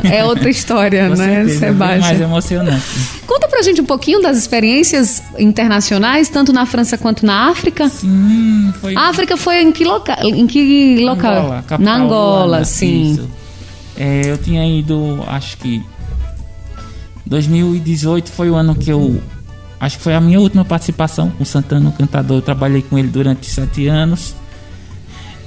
É 0.11 0.23
outra 0.25 0.49
história, 0.49 1.09
né, 1.09 1.15
certeza, 1.45 1.65
é 1.67 1.71
mais 1.71 2.03
Sebastião? 2.03 2.27
emocionante. 2.29 2.83
Conta 3.27 3.47
pra 3.47 3.61
gente 3.61 3.79
um 3.81 3.85
pouquinho 3.85 4.21
das 4.21 4.37
experiências 4.37 5.21
internacionais, 5.37 6.27
tanto 6.29 6.51
na 6.51 6.65
França 6.65 6.97
quanto 6.97 7.25
na 7.25 7.49
África. 7.49 7.87
Sim, 7.89 8.73
foi. 8.81 8.95
A 8.95 9.09
África 9.09 9.37
foi 9.37 9.61
em 9.61 9.71
que 9.71 9.83
local? 9.85 10.17
Em 10.23 10.47
que 10.47 10.97
local? 11.05 11.37
Angola, 11.45 11.63
capital 11.67 11.79
na 11.97 12.03
Angola, 12.03 12.65
sim. 12.65 13.29
É, 13.95 14.21
eu 14.25 14.37
tinha 14.37 14.65
ido, 14.67 15.23
acho 15.27 15.57
que 15.57 15.83
2018 17.25 18.31
foi 18.31 18.49
o 18.49 18.55
ano 18.55 18.75
que 18.75 18.89
eu. 18.89 19.21
Acho 19.79 19.97
que 19.97 20.03
foi 20.03 20.13
a 20.15 20.21
minha 20.21 20.39
última 20.39 20.63
participação 20.63 21.29
com 21.29 21.43
o 21.43 21.45
Santana, 21.45 21.89
o 21.89 21.91
cantador. 21.91 22.37
Eu 22.37 22.41
trabalhei 22.41 22.81
com 22.81 22.97
ele 22.97 23.07
durante 23.09 23.45
sete 23.49 23.87
anos. 23.87 24.33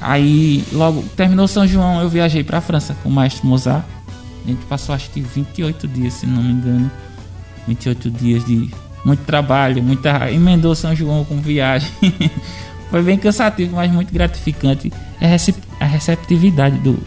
Aí, 0.01 0.65
logo 0.73 1.03
terminou 1.17 1.49
São 1.49 1.67
João, 1.67 2.01
eu 2.01 2.09
viajei 2.09 2.45
para 2.45 2.59
a 2.59 2.61
França 2.61 2.97
com 3.03 3.09
o 3.09 3.13
maestro 3.13 3.47
Mozart. 3.47 3.85
A 4.45 4.49
gente 4.49 4.65
passou 4.67 4.95
acho 4.95 5.11
que 5.11 5.21
28 5.21 5.89
dias, 5.89 6.15
se 6.15 6.27
não 6.27 6.43
me 6.43 6.53
engano. 6.53 6.91
28 7.67 8.11
dias 8.11 8.45
de 8.45 8.71
muito 9.05 9.25
trabalho, 9.25 9.83
muita. 9.83 10.31
Emendou 10.31 10.75
São 10.75 10.95
João 10.95 11.25
com 11.25 11.41
viagem. 11.41 11.91
Foi 12.91 13.03
bem 13.03 13.19
cansativo, 13.19 13.77
mas 13.77 13.91
muito 13.91 14.13
gratificante. 14.13 14.93
É 15.21 15.37
a 15.81 15.87
receptividade 15.87 16.79
do, 16.79 16.99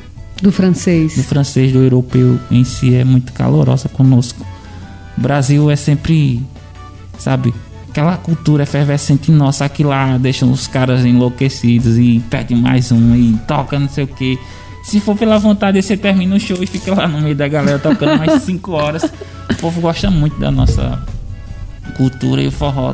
Do 0.41 0.51
francês. 0.51 1.15
do 1.15 1.23
francês, 1.23 1.71
do 1.71 1.79
europeu 1.79 2.39
em 2.51 2.63
si 2.63 2.95
é 2.95 3.03
muito 3.03 3.31
calorosa 3.31 3.87
conosco. 3.87 4.45
O 5.17 5.21
Brasil 5.21 5.69
é 5.69 5.75
sempre, 5.75 6.41
sabe, 7.17 7.53
aquela 7.99 8.17
cultura 8.17 8.63
efervescente 8.63 9.29
nossa 9.31 9.65
aqui 9.65 9.83
lá, 9.83 10.17
deixam 10.17 10.49
os 10.51 10.67
caras 10.67 11.03
enlouquecidos 11.05 11.97
e 11.97 12.19
pede 12.29 12.55
mais 12.55 12.91
um 12.91 13.13
e 13.15 13.33
toca 13.47 13.77
não 13.77 13.89
sei 13.89 14.05
o 14.05 14.07
que. 14.07 14.39
Se 14.83 14.99
for 15.01 15.17
pela 15.17 15.37
vontade, 15.37 15.81
você 15.81 15.97
termina 15.97 16.35
o 16.35 16.39
show 16.39 16.57
e 16.63 16.65
fica 16.65 16.95
lá 16.95 17.07
no 17.07 17.19
meio 17.19 17.35
da 17.35 17.47
galera 17.47 17.77
tocando 17.77 18.17
mais 18.17 18.41
5 18.43 18.71
horas. 18.71 19.03
O 19.03 19.55
povo 19.59 19.81
gosta 19.81 20.09
muito 20.09 20.39
da 20.39 20.49
nossa 20.49 21.03
cultura 21.97 22.41
e 22.41 22.47
o 22.47 22.51
forró 22.51 22.93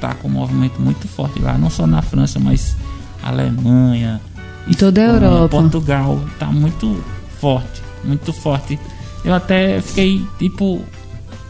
tá 0.00 0.14
com 0.14 0.28
um 0.28 0.30
movimento 0.30 0.80
muito 0.80 1.08
forte 1.08 1.40
lá, 1.40 1.58
não 1.58 1.68
só 1.68 1.86
na 1.86 2.00
França, 2.00 2.38
mas 2.38 2.76
Alemanha, 3.22 4.20
Em 4.68 4.72
toda 4.72 5.00
a 5.00 5.04
Europa. 5.04 5.48
Portugal, 5.48 6.20
tá 6.38 6.46
muito 6.46 7.02
forte, 7.40 7.82
muito 8.04 8.32
forte. 8.32 8.78
Eu 9.24 9.34
até 9.34 9.80
fiquei 9.80 10.24
tipo 10.38 10.82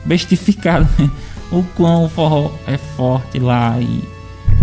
bestificado, 0.05 0.89
né? 0.99 1.11
O 1.53 1.63
quão 1.75 2.05
o 2.05 2.09
forró 2.09 2.53
é 2.67 2.77
forte 2.77 3.39
lá 3.39 3.77
e 3.81 4.03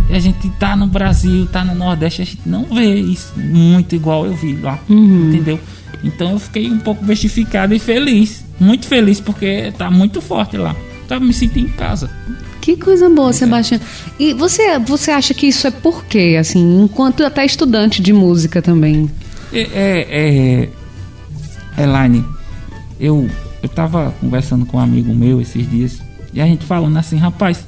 a 0.09 0.19
gente 0.19 0.49
tá 0.51 0.75
no 0.75 0.87
Brasil, 0.87 1.47
tá 1.47 1.63
no 1.65 1.75
Nordeste, 1.75 2.21
a 2.21 2.25
gente 2.25 2.41
não 2.45 2.63
vê 2.63 2.95
isso 2.95 3.33
muito 3.37 3.95
igual 3.95 4.25
eu 4.25 4.33
vi 4.33 4.55
lá. 4.55 4.79
Entendeu? 5.27 5.59
Então 6.03 6.31
eu 6.31 6.39
fiquei 6.39 6.69
um 6.69 6.79
pouco 6.79 7.03
bestificado 7.03 7.73
e 7.73 7.79
feliz. 7.79 8.43
Muito 8.59 8.87
feliz 8.87 9.19
porque 9.19 9.73
tá 9.77 9.91
muito 9.91 10.21
forte 10.21 10.57
lá. 10.57 10.75
Tá 11.07 11.19
me 11.19 11.33
sentindo 11.33 11.67
em 11.67 11.71
casa. 11.71 12.09
Que 12.61 12.75
coisa 12.75 13.09
boa, 13.09 13.31
Sebastião. 13.31 13.79
E 14.19 14.33
você, 14.33 14.77
você 14.79 15.11
acha 15.11 15.33
que 15.33 15.47
isso 15.47 15.67
é 15.67 15.71
por 15.71 16.05
quê, 16.05 16.37
assim, 16.39 16.83
enquanto 16.83 17.23
até 17.23 17.45
estudante 17.45 18.01
de 18.01 18.11
música 18.11 18.61
também? 18.61 19.09
É, 19.53 19.61
é, 19.61 20.69
é 21.77 21.83
Elaine, 21.83 22.25
eu, 22.99 23.29
eu 23.63 23.69
tava 23.69 24.13
conversando 24.19 24.65
com 24.65 24.77
um 24.77 24.81
amigo 24.81 25.13
meu 25.13 25.39
esses 25.39 25.69
dias 25.69 26.06
e 26.37 26.41
a 26.41 26.45
gente 26.45 26.63
falando 26.65 26.95
assim, 26.97 27.17
rapaz, 27.17 27.65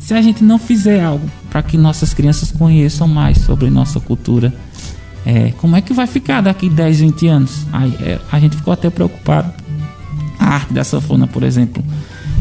se 0.00 0.14
a 0.14 0.22
gente 0.22 0.42
não 0.42 0.58
fizer 0.58 1.04
algo 1.04 1.30
para 1.50 1.62
que 1.62 1.76
nossas 1.76 2.14
crianças 2.14 2.50
conheçam 2.50 3.06
mais 3.06 3.36
sobre 3.42 3.68
nossa 3.68 4.00
cultura, 4.00 4.54
é, 5.26 5.52
como 5.58 5.76
é 5.76 5.82
que 5.82 5.92
vai 5.92 6.06
ficar 6.06 6.40
daqui 6.40 6.70
10, 6.70 7.00
20 7.00 7.26
anos? 7.26 7.66
É, 8.00 8.18
a 8.32 8.40
gente 8.40 8.56
ficou 8.56 8.72
até 8.72 8.88
preocupado. 8.88 9.52
A 10.38 10.46
arte 10.46 10.72
da 10.72 10.82
sanfona, 10.82 11.26
por 11.26 11.42
exemplo, 11.42 11.84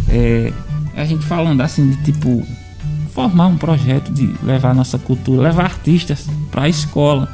é, 0.07 0.53
a 0.95 1.03
gente 1.03 1.25
falando 1.25 1.59
assim 1.59 1.89
de 1.89 2.03
tipo 2.05 2.41
formar 3.11 3.47
um 3.47 3.57
projeto 3.57 4.13
de 4.13 4.33
levar 4.43 4.73
nossa 4.73 4.97
cultura, 4.97 5.41
levar 5.41 5.65
artistas 5.65 6.25
para 6.49 6.63
a 6.63 6.69
escola, 6.69 7.27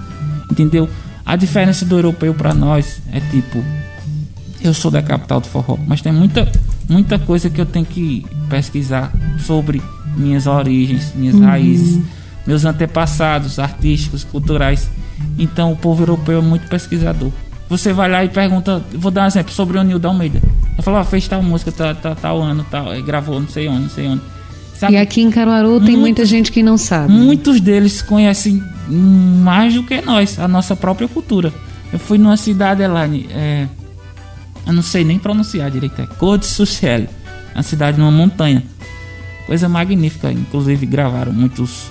entendeu? 0.50 0.90
A 1.24 1.36
diferença 1.36 1.86
do 1.86 1.96
europeu 1.96 2.34
para 2.34 2.56
nós 2.56 3.04
é 3.14 3.20
tipo 3.20 3.64
eu 4.64 4.74
sou 4.74 4.90
da 4.90 5.04
capital 5.04 5.40
do 5.40 5.48
forró, 5.48 5.78
mas 5.88 6.02
tem 6.02 6.12
muita 6.12 6.52
muita 6.90 7.18
coisa 7.20 7.50
que 7.50 7.60
eu 7.60 7.66
tenho 7.66 7.86
que 7.86 8.26
pesquisar 8.50 9.12
sobre 9.40 9.82
minhas 10.18 10.46
origens, 10.48 11.14
minhas 11.16 11.40
raízes, 11.40 12.00
meus 12.46 12.66
antepassados 12.66 13.60
artísticos, 13.60 14.24
culturais. 14.24 14.90
Então 15.38 15.72
o 15.72 15.76
povo 15.78 16.04
europeu 16.04 16.40
é 16.40 16.42
muito 16.42 16.68
pesquisador. 16.68 17.32
Você 17.70 17.94
vai 17.94 18.10
lá 18.10 18.24
e 18.26 18.30
pergunta, 18.30 18.84
vou 18.94 19.12
dar 19.12 19.24
um 19.24 19.28
exemplo 19.28 19.54
sobre 19.54 19.78
o 19.78 19.84
Nildo 19.84 20.08
Almeida. 20.08 20.42
Eu 20.78 20.84
falo, 20.84 20.98
ó, 20.98 21.04
fez 21.04 21.28
tal 21.28 21.42
música, 21.42 21.72
tal, 21.72 21.96
tal, 21.96 22.16
tal 22.16 22.42
ano, 22.42 22.66
tal, 22.70 23.02
gravou 23.04 23.40
não 23.40 23.48
sei 23.48 23.68
onde, 23.70 23.84
não 23.84 23.90
sei 23.90 24.08
onde. 24.08 24.22
Sabe? 24.78 24.94
E 24.94 24.98
aqui 24.98 25.22
em 25.22 25.30
Caruaru 25.30 25.74
tem 25.80 25.80
Muitos- 25.96 26.00
muita 26.00 26.26
gente 26.26 26.52
que 26.52 26.62
não 26.64 26.78
sabe. 26.78 27.14
Muitos 27.14 27.62
deles 27.62 28.02
conhecem 28.02 28.62
mais 28.90 29.74
do 29.76 29.84
que 29.84 30.02
nós, 30.02 30.38
a 30.40 30.48
nossa 30.48 30.76
própria 30.76 31.08
cultura. 31.08 31.54
Eu 31.94 32.00
fui 32.00 32.18
numa 32.18 32.36
cidade, 32.36 32.82
Elaine, 32.82 33.28
é, 33.32 33.68
eu 34.66 34.74
não 34.74 34.82
sei 34.82 35.04
nem 35.04 35.18
pronunciar 35.18 35.70
direito, 35.72 36.02
é 36.02 36.06
Cor 36.06 36.38
de 36.38 36.46
Sucel, 36.46 37.08
uma 37.54 37.64
cidade 37.64 38.00
numa 38.00 38.12
montanha. 38.12 38.64
Coisa 39.46 39.68
magnífica, 39.68 40.32
inclusive 40.32 40.86
gravaram 40.86 41.34
muitos 41.34 41.90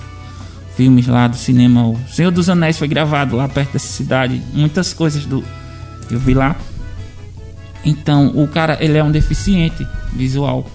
filmes 0.75 1.07
lá 1.07 1.27
do 1.27 1.35
cinema. 1.35 1.87
O 1.87 1.99
Senhor 2.09 2.31
dos 2.31 2.49
Anéis 2.49 2.77
foi 2.77 2.87
gravado 2.87 3.35
lá 3.35 3.47
perto 3.47 3.73
dessa 3.73 3.87
cidade, 3.87 4.41
muitas 4.53 4.93
coisas 4.93 5.25
do 5.25 5.43
eu 6.09 6.19
vi 6.19 6.33
lá. 6.33 6.55
Então, 7.83 8.27
o 8.35 8.47
cara, 8.47 8.77
ele 8.83 8.97
é 8.97 9.03
um 9.03 9.11
deficiente 9.11 9.87
visual. 10.13 10.67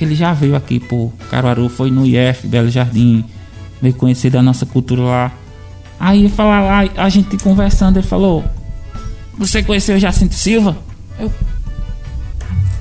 Ele 0.00 0.14
já 0.14 0.32
veio 0.32 0.54
aqui 0.54 0.78
por 0.78 1.12
Caruaru, 1.30 1.68
foi 1.68 1.90
no 1.90 2.06
IF, 2.06 2.46
Belo 2.46 2.70
Jardim, 2.70 3.24
veio 3.80 3.94
conhecer 3.94 4.30
da 4.30 4.42
nossa 4.42 4.66
cultura 4.66 5.02
lá. 5.02 5.32
Aí 5.98 6.28
falar 6.28 6.60
lá, 6.60 6.90
a 6.96 7.08
gente 7.08 7.36
conversando, 7.38 7.98
ele 7.98 8.06
falou: 8.06 8.44
Você 9.38 9.62
conheceu 9.62 9.98
Jacinto 9.98 10.34
Silva? 10.34 10.76
Eu. 11.22 11.32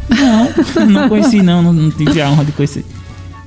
Não, 0.09 0.85
não 0.87 1.09
conheci 1.09 1.41
não, 1.41 1.63
não, 1.63 1.71
não 1.73 1.91
tive 1.91 2.21
a 2.21 2.29
honra 2.29 2.43
de 2.45 2.51
conhecer. 2.51 2.83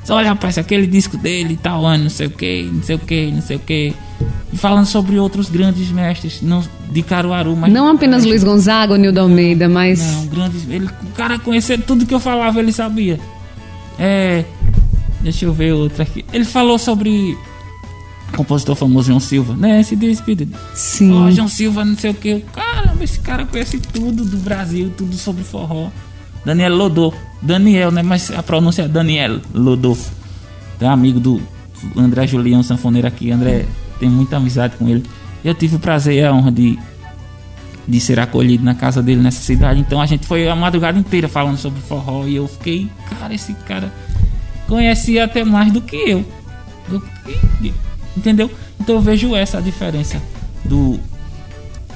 Só 0.04 0.16
olha, 0.16 0.28
rapaz, 0.30 0.58
aquele 0.58 0.86
disco 0.86 1.16
dele, 1.16 1.58
tal 1.62 1.84
ano, 1.86 2.04
não 2.04 2.10
sei 2.10 2.26
o 2.26 2.30
que, 2.30 2.62
não 2.72 2.82
sei 2.82 2.96
o 2.96 2.98
que, 2.98 3.30
não 3.30 3.42
sei 3.42 3.56
o 3.56 3.60
que. 3.60 3.94
E 4.52 4.56
falando 4.56 4.86
sobre 4.86 5.18
outros 5.18 5.48
grandes 5.48 5.90
mestres, 5.90 6.40
não 6.42 6.62
de 6.90 7.02
Caruaru, 7.02 7.56
mas. 7.56 7.72
Não 7.72 7.88
apenas 7.90 8.22
mas- 8.22 8.30
Luiz 8.30 8.44
Gonzaga 8.44 8.92
ou 8.92 8.98
Nildo 8.98 9.20
Almeida, 9.20 9.68
mas. 9.68 10.00
não, 10.12 10.26
grandes. 10.26 10.68
Ele, 10.68 10.86
o 10.86 11.12
cara 11.14 11.38
conhecia 11.38 11.76
tudo 11.78 12.06
que 12.06 12.14
eu 12.14 12.20
falava, 12.20 12.60
ele 12.60 12.72
sabia. 12.72 13.18
É. 13.98 14.44
Deixa 15.20 15.46
eu 15.46 15.52
ver 15.54 15.72
outra 15.72 16.02
aqui. 16.02 16.24
Ele 16.32 16.44
falou 16.44 16.78
sobre. 16.78 17.36
o 18.32 18.36
Compositor 18.36 18.76
famoso 18.76 19.06
João 19.08 19.20
Silva, 19.20 19.54
né? 19.56 19.80
Esse 19.80 19.96
despedido. 19.96 20.54
Sim. 20.74 21.12
Ó, 21.14 21.30
João 21.30 21.48
Silva, 21.48 21.82
não 21.84 21.96
sei 21.96 22.10
o 22.10 22.14
que. 22.14 22.44
Caramba, 22.94 23.04
esse 23.04 23.20
cara 23.20 23.44
conhece 23.44 23.78
tudo 23.78 24.24
do 24.24 24.36
Brasil, 24.38 24.92
tudo 24.96 25.16
sobre 25.16 25.42
forró. 25.42 25.90
Daniel 26.44 26.74
Lodô. 26.74 27.12
Daniel, 27.42 27.90
né? 27.90 28.02
Mas 28.02 28.30
a 28.30 28.42
pronúncia 28.42 28.82
é 28.82 28.88
Daniel 28.88 29.40
Lodô. 29.52 29.96
Um 30.80 30.88
amigo 30.88 31.18
do 31.18 31.42
André 31.96 32.26
Julião, 32.26 32.62
sanfoneiro 32.62 33.08
aqui. 33.08 33.30
André 33.30 33.66
tem 33.98 34.08
muita 34.08 34.36
amizade 34.36 34.76
com 34.76 34.88
ele. 34.88 35.04
Eu 35.44 35.54
tive 35.54 35.76
o 35.76 35.78
prazer 35.78 36.14
e 36.14 36.24
a 36.24 36.32
honra 36.32 36.52
de, 36.52 36.78
de 37.88 38.00
ser 38.00 38.20
acolhido 38.20 38.62
na 38.62 38.74
casa 38.74 39.02
dele 39.02 39.20
nessa 39.20 39.40
cidade. 39.40 39.80
Então 39.80 40.00
a 40.00 40.06
gente 40.06 40.26
foi 40.26 40.48
a 40.48 40.54
madrugada 40.54 40.98
inteira 40.98 41.28
falando 41.28 41.56
sobre 41.56 41.80
forró. 41.80 42.26
E 42.26 42.36
eu 42.36 42.46
fiquei, 42.46 42.88
cara, 43.18 43.34
esse 43.34 43.54
cara 43.66 43.92
conhecia 44.68 45.24
até 45.24 45.42
mais 45.42 45.72
do 45.72 45.80
que 45.80 45.96
eu. 45.96 46.24
Entendeu? 48.16 48.50
Então 48.78 48.96
eu 48.96 49.00
vejo 49.00 49.34
essa 49.34 49.60
diferença 49.60 50.22
do. 50.64 51.00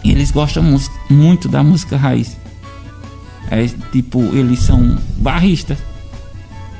Eles 0.05 0.31
gostam 0.31 0.65
muito 1.11 1.49
da 1.49 1.63
música 1.63 1.97
raiz. 1.97 2.37
É 3.51 3.67
tipo, 3.91 4.21
eles 4.37 4.61
são 4.61 4.99
barristas. 5.17 5.79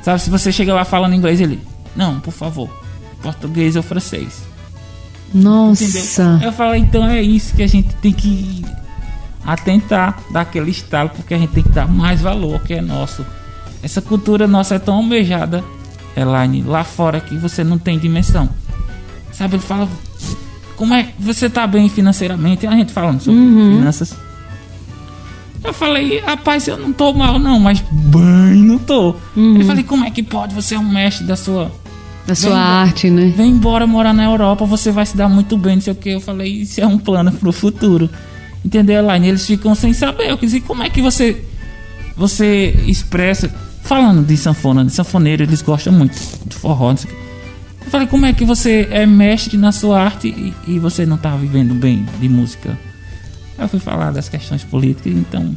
Sabe, 0.01 0.21
se 0.21 0.29
você 0.29 0.51
chega 0.51 0.73
lá 0.73 0.85
falando 0.85 1.15
inglês, 1.15 1.41
ele. 1.41 1.59
Não, 1.95 2.19
por 2.19 2.31
favor. 2.31 2.69
Português 3.21 3.75
ou 3.75 3.83
francês. 3.83 4.41
Entendeu? 5.81 6.01
Nossa. 6.01 6.39
Eu 6.43 6.51
falo, 6.51 6.75
então 6.75 7.05
é 7.05 7.21
isso 7.21 7.55
que 7.55 7.63
a 7.63 7.67
gente 7.67 7.93
tem 7.95 8.13
que 8.13 8.63
atentar, 9.45 10.19
dar 10.31 10.41
aquele 10.41 10.71
estalo, 10.71 11.09
porque 11.09 11.33
a 11.33 11.37
gente 11.37 11.51
tem 11.51 11.63
que 11.63 11.69
dar 11.69 11.87
mais 11.87 12.21
valor 12.21 12.53
ao 12.55 12.59
que 12.59 12.73
é 12.73 12.81
nosso. 12.81 13.25
Essa 13.81 14.01
cultura 14.01 14.47
nossa 14.47 14.75
é 14.75 14.79
tão 14.79 14.95
almejada, 14.95 15.63
Elaine, 16.15 16.63
lá 16.63 16.83
fora 16.83 17.19
que 17.19 17.35
você 17.37 17.63
não 17.63 17.77
tem 17.77 17.97
dimensão. 17.97 18.49
Sabe, 19.31 19.55
ele 19.55 19.63
fala, 19.63 19.87
como 20.79 20.93
é 20.93 21.03
que 21.03 21.11
você 21.19 21.49
tá 21.49 21.67
bem 21.67 21.89
financeiramente? 21.89 22.65
A 22.65 22.71
gente 22.71 22.93
falando 22.93 23.19
sobre 23.19 23.37
finanças. 23.41 24.15
Eu 25.61 25.73
falei, 25.73 26.19
rapaz, 26.21 26.69
eu 26.69 26.77
não 26.77 26.93
tô 26.93 27.11
mal 27.11 27.37
não, 27.37 27.59
mas 27.59 27.83
bem 27.91 28.63
não 28.63 28.77
tô. 28.77 29.13
Ele 29.35 29.65
falei, 29.65 29.83
como 29.83 30.05
é 30.05 30.09
que 30.09 30.23
pode? 30.23 30.55
Você 30.55 30.75
é 30.75 30.79
um 30.79 30.89
mestre 30.89 31.27
da 31.27 31.35
sua 31.35 31.69
Da 32.25 32.33
sua 32.33 32.51
Vem- 32.51 32.57
arte, 32.59 33.09
né? 33.09 33.33
vem 33.35 33.51
embora 33.51 33.85
morar 33.85 34.13
na 34.13 34.23
Europa, 34.23 34.63
você 34.65 34.89
vai 34.89 35.05
se 35.05 35.17
dar 35.17 35.27
muito 35.27 35.57
bem, 35.57 35.75
não 35.75 35.81
sei 35.81 35.91
o 35.91 35.95
que. 35.97 36.11
Eu 36.11 36.21
falei, 36.21 36.61
isso 36.61 36.79
é 36.79 36.87
um 36.87 36.97
plano 36.97 37.29
pro 37.33 37.51
futuro. 37.51 38.09
Entendeu, 38.63 38.99
Elaine? 39.03 39.27
Eles 39.27 39.45
ficam 39.45 39.75
sem 39.75 39.91
saber. 39.91 40.29
Eu 40.29 40.37
dizer, 40.37 40.61
como 40.61 40.81
é 40.81 40.89
que 40.89 41.01
você 41.01 41.43
você 42.15 42.73
expressa. 42.87 43.53
Falando 43.83 44.25
de 44.25 44.37
sanfona, 44.37 44.85
de 44.85 44.91
sanfoneiro, 44.93 45.43
eles 45.43 45.61
gostam 45.61 45.91
muito 45.91 46.13
de 46.45 46.55
forró, 46.55 46.89
não 46.91 46.97
sei 46.97 47.09
o 47.11 47.13
quê. 47.13 47.19
Eu 47.89 47.91
falei, 47.91 48.05
como 48.05 48.23
é 48.27 48.33
que 48.33 48.45
você 48.45 48.87
é 48.91 49.03
mestre 49.03 49.57
na 49.57 49.71
sua 49.71 49.99
arte 49.99 50.27
e, 50.27 50.53
e 50.75 50.77
você 50.77 51.07
não 51.07 51.17
tá 51.17 51.35
vivendo 51.35 51.73
bem 51.73 52.05
de 52.19 52.29
música? 52.29 52.77
Eu 53.57 53.67
fui 53.67 53.79
falar 53.79 54.11
das 54.11 54.29
questões 54.29 54.63
políticas, 54.63 55.11
então. 55.11 55.55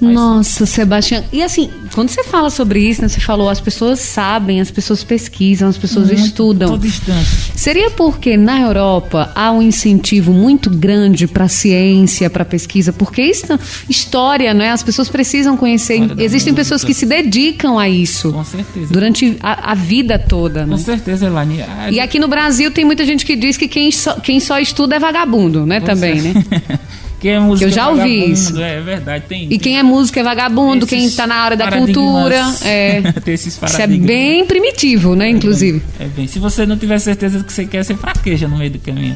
Nossa, 0.00 0.66
Sebastião. 0.66 1.22
E 1.32 1.42
assim, 1.42 1.70
quando 1.94 2.08
você 2.08 2.22
fala 2.24 2.50
sobre 2.50 2.80
isso, 2.80 3.02
né, 3.02 3.08
você 3.08 3.20
falou, 3.20 3.48
as 3.48 3.60
pessoas 3.60 4.00
sabem, 4.00 4.60
as 4.60 4.70
pessoas 4.70 5.04
pesquisam, 5.04 5.68
as 5.68 5.76
pessoas 5.76 6.06
muito- 6.08 6.20
estudam. 6.24 6.68
Tô 6.70 6.76
distante. 6.78 7.28
Seria 7.54 7.90
porque 7.90 8.36
na 8.36 8.60
Europa 8.60 9.30
há 9.34 9.50
um 9.52 9.60
incentivo 9.62 10.32
muito 10.32 10.70
grande 10.70 11.26
para 11.26 11.48
ciência, 11.48 12.30
para 12.30 12.44
pesquisa, 12.44 12.92
porque 12.92 13.22
isso, 13.22 13.46
história, 13.88 14.54
né? 14.54 14.70
As 14.70 14.82
pessoas 14.82 15.08
precisam 15.08 15.56
conhecer. 15.56 16.00
História 16.00 16.24
Existem 16.24 16.54
pessoas 16.54 16.82
que 16.84 16.94
se 16.94 17.04
dedicam 17.06 17.78
a 17.78 17.88
isso 17.88 18.32
Com 18.32 18.44
certeza. 18.44 18.92
durante 18.92 19.36
a, 19.42 19.72
a 19.72 19.74
vida 19.74 20.18
toda, 20.18 20.64
Com 20.64 20.70
né? 20.70 20.78
certeza, 20.78 21.26
Elaine. 21.26 21.62
Ah, 21.62 21.90
E 21.90 22.00
aqui 22.00 22.18
no 22.18 22.28
Brasil 22.28 22.70
tem 22.70 22.84
muita 22.84 23.04
gente 23.04 23.24
que 23.26 23.36
diz 23.36 23.56
que 23.56 23.68
quem 23.68 23.90
só, 23.90 24.14
quem 24.20 24.40
só 24.40 24.58
estuda 24.58 24.96
é 24.96 24.98
vagabundo, 24.98 25.66
né? 25.66 25.80
Também, 25.80 26.20
né? 26.22 26.34
Quem 27.20 27.32
é 27.32 27.38
música 27.38 27.68
Eu 27.68 27.72
já 27.72 27.90
ouvi 27.90 28.30
isso. 28.30 28.58
É 28.58 28.80
verdade, 28.80 29.24
tem. 29.28 29.46
E 29.50 29.58
quem 29.58 29.78
é 29.78 29.82
músico 29.82 30.18
é 30.18 30.22
vagabundo, 30.22 30.86
quem 30.86 31.04
está 31.04 31.26
na 31.26 31.36
área 31.36 31.56
da 31.56 31.70
cultura. 31.70 32.50
É, 32.62 33.02
Tem 33.22 33.34
esses 33.34 33.54
isso 33.54 33.82
é 33.82 33.86
bem 33.86 34.46
primitivo, 34.46 35.14
né? 35.14 35.28
Inclusive. 35.28 35.82
É 35.98 36.06
bem. 36.06 36.26
Se 36.26 36.38
você 36.38 36.64
não 36.64 36.78
tiver 36.78 36.98
certeza 36.98 37.38
do 37.38 37.44
que 37.44 37.52
você 37.52 37.66
quer, 37.66 37.84
você 37.84 37.94
fraqueja 37.94 38.48
no 38.48 38.56
meio 38.56 38.70
do 38.70 38.78
caminho. 38.78 39.14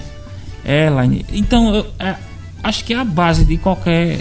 É, 0.62 0.90
Laine. 0.90 1.24
Então, 1.32 1.74
eu 1.74 1.86
é, 1.98 2.14
acho 2.62 2.84
que 2.84 2.92
a 2.92 3.04
base 3.04 3.44
de 3.44 3.56
qualquer 3.56 4.18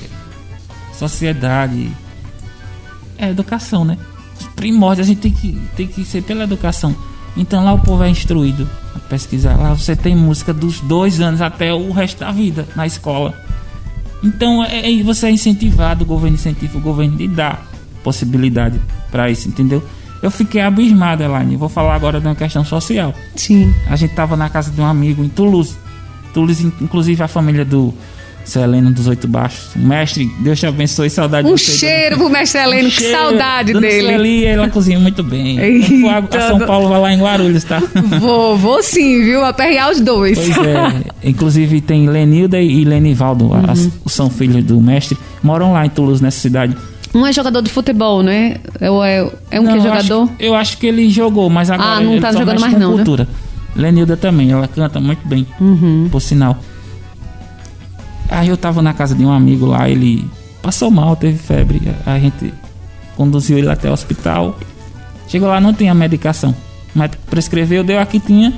sociedade 0.97 1.91
é 3.17 3.25
a 3.25 3.29
educação, 3.29 3.83
né? 3.83 3.97
Os 4.39 4.47
primórdios, 4.47 5.07
a 5.07 5.09
gente 5.09 5.21
tem 5.21 5.31
que, 5.31 5.59
tem 5.75 5.87
que 5.87 6.05
ser 6.05 6.23
pela 6.23 6.45
educação. 6.45 6.95
Então 7.35 7.63
lá 7.63 7.73
o 7.73 7.79
povo 7.79 8.03
é 8.03 8.09
instruído 8.09 8.69
a 8.95 8.99
pesquisar. 8.99 9.57
Lá 9.57 9.73
você 9.73 9.95
tem 9.95 10.15
música 10.15 10.53
dos 10.53 10.79
dois 10.81 11.19
anos 11.19 11.41
até 11.41 11.73
o 11.73 11.91
resto 11.91 12.19
da 12.19 12.31
vida 12.31 12.67
na 12.75 12.85
escola. 12.85 13.33
Então 14.23 14.63
é, 14.63 14.91
é- 14.91 15.03
você 15.03 15.27
é 15.27 15.31
incentivado, 15.31 16.03
o 16.03 16.07
governo 16.07 16.35
incentiva 16.35 16.77
o 16.77 16.81
governo 16.81 17.17
de 17.17 17.27
dar 17.27 17.65
possibilidade 18.03 18.79
para 19.11 19.29
isso, 19.29 19.47
entendeu? 19.47 19.83
eu 20.23 20.31
fiquei 20.31 20.61
abismado, 20.61 21.21
Elaine. 21.21 21.57
Vou 21.57 21.67
falar 21.67 21.95
agora 21.95 22.21
de 22.21 22.25
uma 22.25 22.33
questão 22.33 22.63
social. 22.63 23.13
Sim. 23.35 23.73
A 23.89 23.97
gente 23.97 24.15
tava 24.15 24.37
na 24.37 24.49
casa 24.49 24.71
de 24.71 24.79
um 24.79 24.85
amigo 24.85 25.21
em 25.21 25.27
Toulouse. 25.27 25.75
Toulouse, 26.33 26.65
inclusive 26.79 27.21
a 27.21 27.27
família 27.27 27.65
do 27.65 27.93
Seleno 28.45 28.91
dos 28.91 29.07
Oito 29.07 29.27
Baixos. 29.27 29.69
Mestre, 29.75 30.29
Deus 30.39 30.59
te 30.59 30.65
abençoe, 30.65 31.09
saudade 31.09 31.47
Um 31.47 31.55
de 31.55 31.61
você. 31.61 31.71
cheiro 31.77 32.17
pro 32.17 32.29
mestre 32.29 32.59
Heleno, 32.61 32.89
que 32.89 32.95
Cheiro. 32.95 33.17
saudade 33.17 33.73
Dona 33.73 33.87
dele. 33.87 34.07
Sueli, 34.07 34.45
ela 34.45 34.69
cozinha 34.69 34.99
muito 34.99 35.23
bem. 35.23 35.57
Eita, 35.59 36.37
A, 36.37 36.47
São 36.49 36.59
Paulo 36.59 36.89
vai 36.89 36.99
lá 36.99 37.13
em 37.13 37.19
Guarulhos, 37.21 37.63
tá? 37.63 37.81
Vou, 38.19 38.57
vou 38.57 38.83
sim, 38.83 39.23
viu? 39.23 39.43
Aperrear 39.45 39.89
os 39.91 39.99
dois. 40.01 40.37
Pois 40.37 40.57
é. 40.67 41.03
Inclusive 41.29 41.81
tem 41.81 42.07
Lenilda 42.09 42.59
e 42.61 42.83
Lenivaldo, 42.83 43.45
Uhum. 43.45 43.63
as- 43.69 43.89
são 44.07 44.29
filhos 44.29 44.63
do 44.63 44.79
mestre. 44.81 45.17
Moram 45.41 45.73
lá 45.73 45.85
em 45.85 45.89
Toulouse, 45.89 46.21
nessa 46.21 46.39
cidade. 46.39 46.75
Um 47.15 47.25
é 47.25 47.31
jogador 47.31 47.61
de 47.61 47.69
futebol, 47.69 48.23
né? 48.23 48.55
Ou 48.81 49.03
é, 49.05 49.27
é 49.51 49.59
um 49.59 49.63
Não, 49.63 49.73
que 49.73 49.79
é 49.79 49.81
jogador? 49.83 50.23
acho- 50.23 50.31
eu 50.39 50.55
acho 50.55 50.77
que 50.77 50.87
ele 50.87 51.09
jogou, 51.09 51.49
mas 51.49 51.69
agora 51.69 51.89
Ah, 51.97 52.01
não 52.01 52.13
ele 52.13 52.21
tá 52.21 52.31
jogando 52.31 52.59
mais 52.59 52.73
não, 52.73 52.91
né? 52.91 52.95
cultura. 53.03 53.27
Lenilda 53.75 54.15
também, 54.17 54.51
ela 54.51 54.67
canta 54.67 54.99
muito 54.99 55.27
bem, 55.27 55.45
Uhum. 55.61 56.07
por 56.11 56.19
sinal. 56.21 56.57
Aí 58.29 58.47
eu 58.49 58.57
tava 58.57 58.81
na 58.81 58.93
casa 58.93 59.13
de 59.15 59.25
um 59.25 59.31
amigo 59.31 59.65
lá, 59.65 59.89
ele 59.89 60.27
passou 60.61 60.89
mal, 60.89 61.15
teve 61.15 61.37
febre. 61.37 61.81
A 62.05 62.17
gente 62.19 62.53
conduziu 63.15 63.57
ele 63.57 63.69
até 63.69 63.89
o 63.89 63.93
hospital. 63.93 64.57
Chegou 65.27 65.47
lá, 65.49 65.59
não 65.61 65.73
tinha 65.73 65.93
medicação. 65.93 66.55
Médico 66.95 67.23
prescreveu, 67.29 67.83
deu 67.83 67.99
a 67.99 68.05
que 68.05 68.19
tinha. 68.19 68.53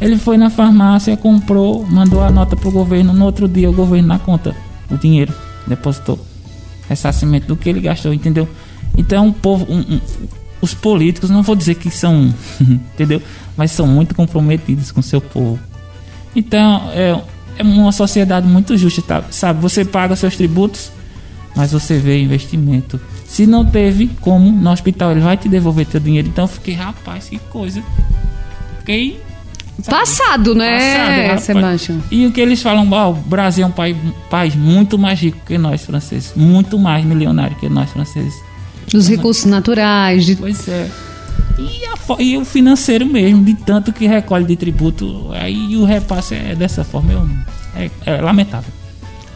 Ele 0.00 0.16
foi 0.16 0.36
na 0.36 0.48
farmácia, 0.48 1.16
comprou, 1.16 1.84
mandou 1.86 2.22
a 2.22 2.30
nota 2.30 2.56
pro 2.56 2.70
governo. 2.70 3.12
No 3.12 3.24
outro 3.24 3.48
dia, 3.48 3.68
o 3.68 3.72
governo 3.72 4.06
na 4.08 4.18
conta, 4.18 4.54
o 4.90 4.96
dinheiro, 4.96 5.32
depositou. 5.66 6.18
Ressarcimento 6.88 7.46
do 7.48 7.56
que 7.56 7.68
ele 7.68 7.80
gastou, 7.80 8.12
entendeu? 8.14 8.48
Então, 8.96 9.28
o 9.28 9.32
povo, 9.32 9.66
um- 9.68 9.94
um- 9.96 10.00
os 10.60 10.72
políticos, 10.74 11.30
não 11.30 11.42
vou 11.42 11.54
dizer 11.54 11.74
que 11.76 11.90
são, 11.90 12.32
entendeu? 12.60 13.20
Mas 13.56 13.70
são 13.72 13.86
muito 13.86 14.14
comprometidos 14.14 14.90
com 14.92 15.02
seu 15.02 15.20
povo. 15.20 15.58
Então, 16.34 16.82
é, 16.92 17.20
é 17.58 17.62
uma 17.62 17.92
sociedade 17.92 18.46
muito 18.46 18.76
justa, 18.76 19.02
tá? 19.02 19.24
sabe? 19.30 19.60
Você 19.60 19.84
paga 19.84 20.14
seus 20.14 20.36
tributos, 20.36 20.92
mas 21.54 21.72
você 21.72 21.98
vê 21.98 22.20
investimento. 22.22 23.00
Se 23.26 23.46
não 23.46 23.64
teve 23.64 24.08
como 24.20 24.50
no 24.50 24.70
hospital, 24.70 25.10
ele 25.10 25.20
vai 25.20 25.36
te 25.36 25.48
devolver 25.48 25.86
teu 25.86 26.00
dinheiro. 26.00 26.28
Então, 26.28 26.44
eu 26.44 26.48
fiquei, 26.48 26.74
rapaz, 26.74 27.28
que 27.28 27.38
coisa. 27.38 27.82
Fiquei. 28.78 29.20
sabe? 29.82 29.98
Passado, 29.98 30.54
né, 30.54 31.28
Passado. 31.28 31.40
Sebastião? 31.40 32.02
E 32.10 32.26
o 32.26 32.32
que 32.32 32.40
eles 32.40 32.62
falam, 32.62 32.88
ó, 32.90 33.10
o 33.10 33.14
Brasil 33.14 33.64
é 33.64 33.66
um 33.66 33.72
país, 33.72 33.96
país 34.30 34.54
muito 34.54 34.96
mais 34.96 35.20
rico 35.20 35.38
que 35.44 35.58
nós 35.58 35.84
franceses, 35.84 36.32
muito 36.36 36.78
mais 36.78 37.04
milionário 37.04 37.56
que 37.56 37.68
nós 37.68 37.90
franceses. 37.90 38.34
Dos 38.90 39.08
recursos 39.08 39.44
naturais, 39.44 40.24
de 40.24 40.36
Pois 40.36 40.66
é. 40.68 40.88
E, 41.58 41.84
a 41.86 42.22
e 42.22 42.36
o 42.38 42.44
financeiro 42.44 43.04
mesmo, 43.06 43.42
de 43.44 43.54
tanto 43.54 43.92
que 43.92 44.06
recolhe 44.06 44.44
de 44.44 44.56
tributo, 44.56 45.28
aí 45.32 45.76
o 45.76 45.84
repasse 45.84 46.34
é 46.34 46.54
dessa 46.54 46.84
forma, 46.84 47.12
eu- 47.12 47.28
é, 47.76 47.90
é 48.06 48.20
lamentável. 48.20 48.72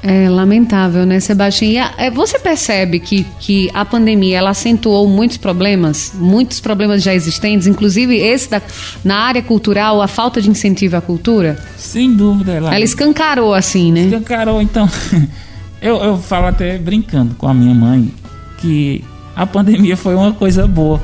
É 0.05 0.29
lamentável, 0.29 1.07
né, 1.07 1.21
Sebastião? 1.21 1.71
E 1.71 1.79
a- 1.79 1.95
é, 1.97 2.11
você 2.11 2.37
percebe 2.39 2.99
que, 2.99 3.25
que 3.39 3.71
a 3.73 3.85
pandemia 3.85 4.39
ela 4.39 4.51
acentuou 4.51 5.07
muitos 5.09 5.37
problemas, 5.37 6.13
muitos 6.17 6.59
problemas 6.61 7.03
já 7.05 7.15
existentes, 7.15 7.69
inclusive 7.69 8.17
esse 8.17 8.51
da, 8.51 8.61
na 9.05 9.17
área 9.19 9.43
cultural, 9.43 10.03
a 10.03 10.09
falta 10.09 10.43
de 10.43 10.51
incentivo 10.51 10.97
à 10.97 11.01
cultura. 11.01 11.57
Sem 11.77 12.13
dúvida, 12.15 12.53
ela, 12.53 12.75
Ela 12.75 12.85
escancarou 12.85 13.55
assim, 13.55 13.93
né? 13.93 14.03
escancarou, 14.07 14.61
então. 14.61 14.89
eu, 15.81 15.97
eu 16.03 16.17
falo 16.19 16.47
até 16.47 16.79
brincando 16.79 17.35
com 17.37 17.47
a 17.47 17.55
minha 17.55 17.75
mãe 17.75 18.13
que 18.59 19.05
a 19.37 19.47
pandemia 19.47 19.97
foi 19.97 20.17
uma 20.17 20.33
coisa 20.33 20.67
boa. 20.67 21.01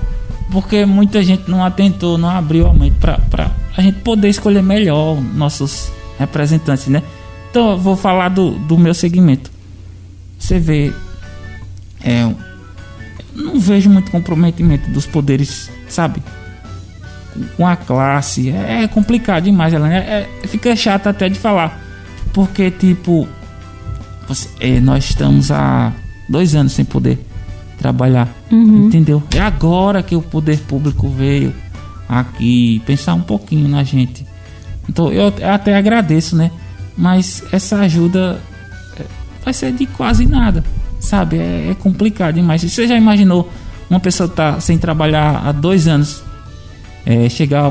Porque 0.50 0.86
muita 0.86 1.22
gente 1.22 1.50
não 1.50 1.62
atentou, 1.64 2.16
não 2.16 2.30
abriu 2.30 2.66
a 2.66 2.72
mente 2.74 2.96
para 2.96 3.50
a 3.76 3.82
gente 3.82 3.98
poder 4.00 4.28
escolher 4.28 4.62
melhor 4.62 5.20
nossos 5.20 5.90
representantes, 6.18 6.86
né? 6.88 7.02
Então 7.50 7.72
eu 7.72 7.78
vou 7.78 7.96
falar 7.96 8.28
do, 8.30 8.52
do 8.52 8.78
meu 8.78 8.94
segmento. 8.94 9.50
Você 10.38 10.58
vê. 10.58 10.92
É, 12.02 12.28
não 13.34 13.58
vejo 13.60 13.90
muito 13.90 14.10
comprometimento 14.10 14.90
dos 14.90 15.06
poderes, 15.06 15.70
sabe? 15.88 16.22
Com 17.56 17.66
a 17.66 17.76
classe. 17.76 18.50
É, 18.50 18.84
é 18.84 18.88
complicado 18.88 19.44
demais, 19.44 19.72
ela 19.74 19.92
é, 19.92 20.28
é- 20.42 20.46
fica 20.48 20.74
chato 20.74 21.08
até 21.08 21.28
de 21.28 21.38
falar. 21.38 21.80
Porque, 22.32 22.70
tipo, 22.70 23.28
você- 24.26 24.48
é, 24.60 24.80
nós 24.80 25.04
estamos 25.04 25.50
há 25.50 25.92
dois 26.28 26.54
anos 26.54 26.72
sem 26.72 26.84
poder 26.84 27.18
trabalhar. 27.78 28.28
Entendeu? 28.86 29.22
É 29.34 29.40
agora 29.40 30.02
que 30.02 30.14
o 30.16 30.22
poder 30.22 30.58
público 30.60 31.08
veio 31.08 31.54
aqui 32.08 32.82
pensar 32.86 33.14
um 33.14 33.20
pouquinho 33.20 33.68
na 33.68 33.82
gente. 33.84 34.26
Então 34.88 35.12
eu 35.12 35.32
até 35.52 35.76
agradeço, 35.76 36.34
né? 36.36 36.50
Mas 36.96 37.44
essa 37.52 37.76
ajuda 37.80 38.40
é, 38.98 39.04
vai 39.44 39.52
ser 39.54 39.72
de 39.72 39.86
quase 39.86 40.26
nada, 40.26 40.64
sabe? 40.98 41.36
É, 41.38 41.70
é 41.70 41.74
complicado 41.74 42.34
demais. 42.34 42.62
Você 42.62 42.86
já 42.88 42.96
imaginou 42.96 43.50
uma 43.88 44.00
pessoa 44.00 44.28
tá 44.28 44.58
sem 44.60 44.76
trabalhar 44.78 45.42
há 45.46 45.52
dois 45.52 45.86
anos 45.86 46.22
é, 47.06 47.28
chegar 47.28 47.66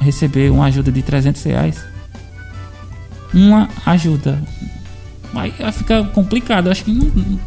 a 0.00 0.04
receber 0.04 0.50
uma 0.50 0.66
ajuda 0.66 0.90
de 0.90 1.02
300 1.02 1.42
reais? 1.44 1.84
Uma 3.34 3.68
ajuda. 3.86 4.42
Aí 5.34 5.52
fica 5.72 6.02
complicado. 6.04 6.70
Acho 6.70 6.84
que 6.84 6.92
não- 6.92 7.38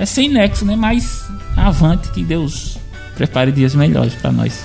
é 0.00 0.06
sem 0.06 0.30
nexo, 0.30 0.64
né? 0.64 0.74
Mas 0.74 1.24
avante 1.56 2.10
que 2.10 2.24
Deus 2.24 2.78
prepare 3.14 3.52
dias 3.52 3.74
melhores 3.74 4.14
para 4.14 4.32
nós. 4.32 4.64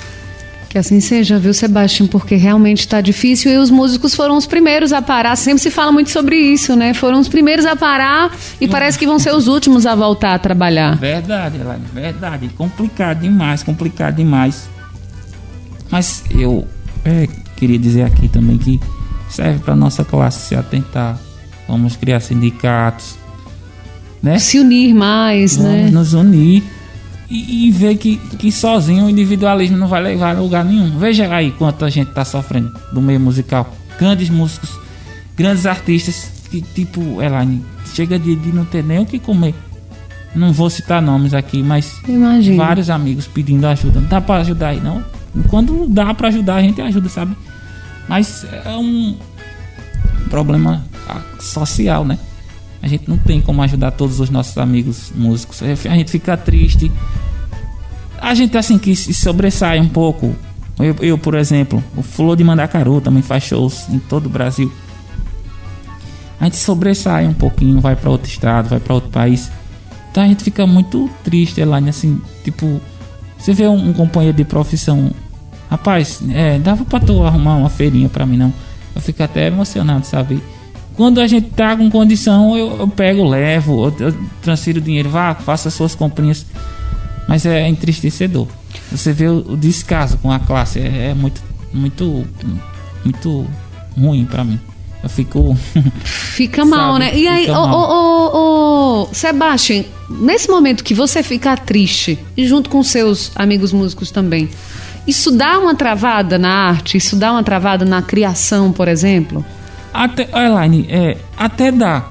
Que 0.69 0.77
assim 0.77 1.01
seja, 1.01 1.37
viu, 1.37 1.53
Sebastião? 1.53 2.07
Porque 2.07 2.35
realmente 2.35 2.79
está 2.79 3.01
difícil 3.01 3.51
e 3.51 3.57
os 3.57 3.69
músicos 3.69 4.15
foram 4.15 4.37
os 4.37 4.45
primeiros 4.45 4.93
a 4.93 5.01
parar. 5.01 5.35
Sempre 5.35 5.61
se 5.61 5.69
fala 5.69 5.91
muito 5.91 6.09
sobre 6.09 6.37
isso, 6.37 6.75
né? 6.75 6.93
Foram 6.93 7.19
os 7.19 7.27
primeiros 7.27 7.65
a 7.65 7.75
parar 7.75 8.33
e 8.59 8.67
parece 8.67 8.97
que 8.97 9.05
vão 9.05 9.19
ser 9.19 9.33
os 9.33 9.47
últimos 9.47 9.85
a 9.85 9.93
voltar 9.93 10.33
a 10.35 10.39
trabalhar. 10.39 10.95
Verdade, 10.97 11.59
Elaine, 11.59 11.85
verdade. 11.93 12.49
Complicado 12.57 13.19
demais, 13.19 13.61
complicado 13.61 14.15
demais. 14.15 14.69
Mas 15.91 16.23
eu 16.29 16.65
é, 17.03 17.27
queria 17.57 17.77
dizer 17.77 18.03
aqui 18.03 18.29
também 18.29 18.57
que 18.57 18.79
serve 19.29 19.59
para 19.59 19.75
nossa 19.75 20.05
classe 20.05 20.47
se 20.47 20.55
atentar. 20.55 21.19
Vamos 21.67 21.95
criar 21.95 22.19
sindicatos, 22.21 23.17
né? 24.25 24.39
Se 24.39 24.59
unir 24.59 24.91
mais, 24.95 25.55
Vamos 25.55 25.71
né? 25.71 25.89
nos 25.91 26.13
unir 26.15 26.63
e, 27.29 27.67
e 27.67 27.71
ver 27.71 27.95
que, 27.95 28.17
que 28.39 28.51
sozinho 28.51 29.05
o 29.05 29.09
individualismo 29.09 29.77
não 29.77 29.87
vai 29.87 30.01
levar 30.01 30.35
a 30.35 30.39
lugar 30.39 30.65
nenhum. 30.65 30.97
Veja 30.97 31.31
aí 31.31 31.51
quanta 31.51 31.87
gente 31.91 32.11
tá 32.11 32.25
sofrendo 32.25 32.73
do 32.91 32.99
meio 32.99 33.19
musical. 33.19 33.71
Grandes 33.99 34.31
músicos, 34.31 34.71
grandes 35.37 35.67
artistas 35.67 36.31
que, 36.49 36.59
tipo, 36.59 37.21
Elaine, 37.21 37.63
chega 37.93 38.17
de, 38.17 38.35
de 38.35 38.51
não 38.51 38.65
ter 38.65 38.83
nem 38.83 38.97
o 38.97 39.05
que 39.05 39.19
comer. 39.19 39.53
Não 40.35 40.51
vou 40.51 40.71
citar 40.71 41.03
nomes 41.03 41.33
aqui, 41.35 41.61
mas 41.61 41.93
Imagina. 42.07 42.57
vários 42.57 42.89
amigos 42.89 43.27
pedindo 43.27 43.65
ajuda. 43.67 44.01
Não 44.01 44.09
dá 44.09 44.19
pra 44.19 44.37
ajudar 44.37 44.69
aí, 44.69 44.81
não. 44.81 45.03
Quando 45.49 45.87
dá 45.87 46.13
pra 46.15 46.29
ajudar, 46.29 46.55
a 46.55 46.61
gente 46.61 46.81
ajuda, 46.81 47.09
sabe? 47.09 47.37
Mas 48.07 48.43
é 48.65 48.75
um 48.75 49.15
problema 50.29 50.83
social, 51.39 52.03
né? 52.03 52.17
A 52.85 52.87
gente 52.87 53.09
não 53.09 53.17
tem 53.17 53.41
como 53.41 53.63
ajudar 53.63 53.89
todos 53.89 54.19
os 54.19 54.29
nossos 54.29 54.55
amigos 54.59 55.11
músicos. 55.15 55.59
A 55.63 55.95
gente 55.95 56.11
fica 56.11 56.37
triste. 56.37 56.91
A 58.21 58.35
gente, 58.35 58.55
assim, 58.55 58.77
que 58.77 58.95
sobressai 58.95 59.79
um 59.79 59.89
pouco. 59.89 60.35
Eu, 60.77 60.95
eu, 60.99 61.17
por 61.17 61.33
exemplo, 61.33 61.83
o 61.97 62.03
Flor 62.03 62.37
de 62.37 62.43
Mandacaru 62.43 63.01
também 63.01 63.23
faz 63.23 63.43
shows 63.43 63.89
em 63.89 63.97
todo 63.97 64.27
o 64.27 64.29
Brasil. 64.29 64.71
A 66.39 66.43
gente 66.43 66.57
sobressai 66.57 67.25
um 67.25 67.33
pouquinho, 67.33 67.81
vai 67.81 67.95
pra 67.95 68.11
outro 68.11 68.29
estado, 68.29 68.69
vai 68.69 68.79
pra 68.79 68.93
outro 68.93 69.09
país. 69.09 69.51
Então 70.11 70.21
a 70.21 70.27
gente 70.27 70.43
fica 70.43 70.67
muito 70.67 71.09
triste, 71.23 71.59
Elaine, 71.59 71.89
assim, 71.89 72.21
tipo, 72.43 72.79
você 73.35 73.51
vê 73.51 73.67
um, 73.67 73.89
um 73.89 73.93
companheiro 73.93 74.37
de 74.37 74.43
profissão, 74.43 75.09
rapaz, 75.71 76.21
é, 76.29 76.59
dava 76.59 76.85
pra 76.85 76.99
tu 76.99 77.23
arrumar 77.23 77.55
uma 77.55 77.69
feirinha 77.69 78.09
pra 78.09 78.27
mim, 78.27 78.37
não. 78.37 78.53
Eu 78.93 79.01
fico 79.01 79.23
até 79.23 79.47
emocionado, 79.47 80.05
sabe? 80.05 80.39
Quando 80.95 81.19
a 81.19 81.27
gente 81.27 81.49
tá 81.49 81.75
com 81.75 81.89
condição, 81.89 82.57
eu, 82.57 82.77
eu 82.79 82.87
pego, 82.87 83.27
levo, 83.27 83.93
eu, 83.99 84.07
eu 84.07 84.15
transfiro 84.41 84.79
o 84.79 84.81
dinheiro, 84.81 85.09
vá, 85.09 85.35
faça 85.35 85.69
suas 85.69 85.93
comprinhas. 85.93 86.45
Mas 87.27 87.45
é 87.45 87.67
entristecedor. 87.67 88.47
Você 88.91 89.11
vê 89.11 89.27
o, 89.27 89.53
o 89.53 89.57
descaso 89.57 90.17
com 90.17 90.31
a 90.31 90.39
classe, 90.39 90.79
é, 90.79 91.09
é 91.09 91.13
muito, 91.13 91.41
muito, 91.73 92.25
muito 93.03 93.47
ruim 93.97 94.25
pra 94.25 94.43
mim. 94.43 94.59
Eu 95.03 95.09
fico. 95.09 95.55
Fica 96.03 96.65
mal, 96.65 96.93
Sabe, 96.93 97.05
né? 97.05 97.17
E 97.17 97.27
aí, 97.27 97.49
ô, 97.49 97.53
mal. 97.53 97.79
ô, 97.79 99.03
ô, 99.03 99.13
Sebastião, 99.13 99.85
nesse 100.09 100.49
momento 100.49 100.83
que 100.83 100.95
você 100.95 101.21
fica 101.21 101.55
triste, 101.55 102.17
e 102.35 102.47
junto 102.47 102.71
com 102.71 102.81
seus 102.81 103.31
amigos 103.35 103.71
músicos 103.71 104.09
também, 104.09 104.49
isso 105.05 105.29
dá 105.29 105.59
uma 105.59 105.75
travada 105.75 106.39
na 106.39 106.49
arte? 106.49 106.97
Isso 106.97 107.15
dá 107.15 107.31
uma 107.31 107.43
travada 107.43 107.85
na 107.85 108.01
criação, 108.01 108.71
por 108.71 108.87
exemplo? 108.87 109.45
Até, 109.95 110.27
Elaine, 110.33 110.85
é, 110.89 111.17
até 111.37 111.71
dá. 111.71 112.09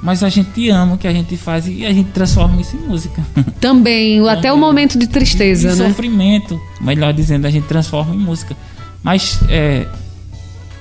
mas 0.00 0.22
a 0.22 0.28
gente 0.28 0.70
ama 0.70 0.94
o 0.94 0.98
que 0.98 1.08
a 1.08 1.12
gente 1.12 1.36
faz 1.36 1.66
e 1.66 1.84
a 1.84 1.92
gente 1.92 2.10
transforma 2.10 2.60
isso 2.60 2.76
em 2.76 2.80
música. 2.80 3.20
Também, 3.60 4.18
Também. 4.18 4.28
até 4.28 4.52
o 4.52 4.56
momento 4.56 4.96
de 4.96 5.08
tristeza, 5.08 5.72
e 5.72 5.76
né? 5.76 5.88
sofrimento, 5.88 6.60
melhor 6.80 7.12
dizendo, 7.12 7.46
a 7.46 7.50
gente 7.50 7.66
transforma 7.66 8.14
em 8.14 8.18
música. 8.18 8.56
Mas 9.02 9.40
é, 9.48 9.86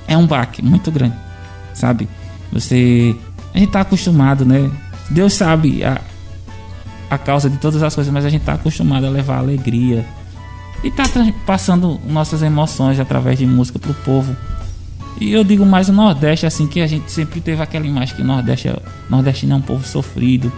é 0.07 0.15
um 0.15 0.27
baque 0.27 0.63
muito 0.63 0.91
grande, 0.91 1.15
sabe? 1.73 2.07
Você. 2.51 3.15
A 3.53 3.59
gente 3.59 3.71
tá 3.71 3.81
acostumado, 3.81 4.45
né? 4.45 4.69
Deus 5.09 5.33
sabe 5.33 5.83
a, 5.83 5.99
a 7.09 7.17
causa 7.17 7.49
de 7.49 7.57
todas 7.57 7.81
as 7.83 7.93
coisas, 7.93 8.13
mas 8.13 8.25
a 8.25 8.29
gente 8.29 8.43
tá 8.43 8.53
acostumado 8.53 9.05
a 9.05 9.09
levar 9.09 9.37
alegria. 9.37 10.05
E 10.83 10.91
tá 10.91 11.03
passando 11.45 11.99
nossas 12.07 12.41
emoções 12.41 12.99
através 12.99 13.39
de 13.39 13.45
música 13.45 13.79
pro 13.79 13.93
povo. 13.93 14.35
E 15.19 15.31
eu 15.31 15.43
digo 15.43 15.65
mais 15.65 15.89
o 15.89 15.93
Nordeste, 15.93 16.45
assim, 16.45 16.67
que 16.67 16.81
a 16.81 16.87
gente 16.87 17.11
sempre 17.11 17.39
teve 17.39 17.61
aquela 17.61 17.85
imagem 17.85 18.15
que 18.15 18.21
o 18.21 18.25
Nordeste, 18.25 18.67
é, 18.67 19.51
é 19.51 19.55
um 19.55 19.61
povo 19.61 19.87
sofrido, 19.87 20.51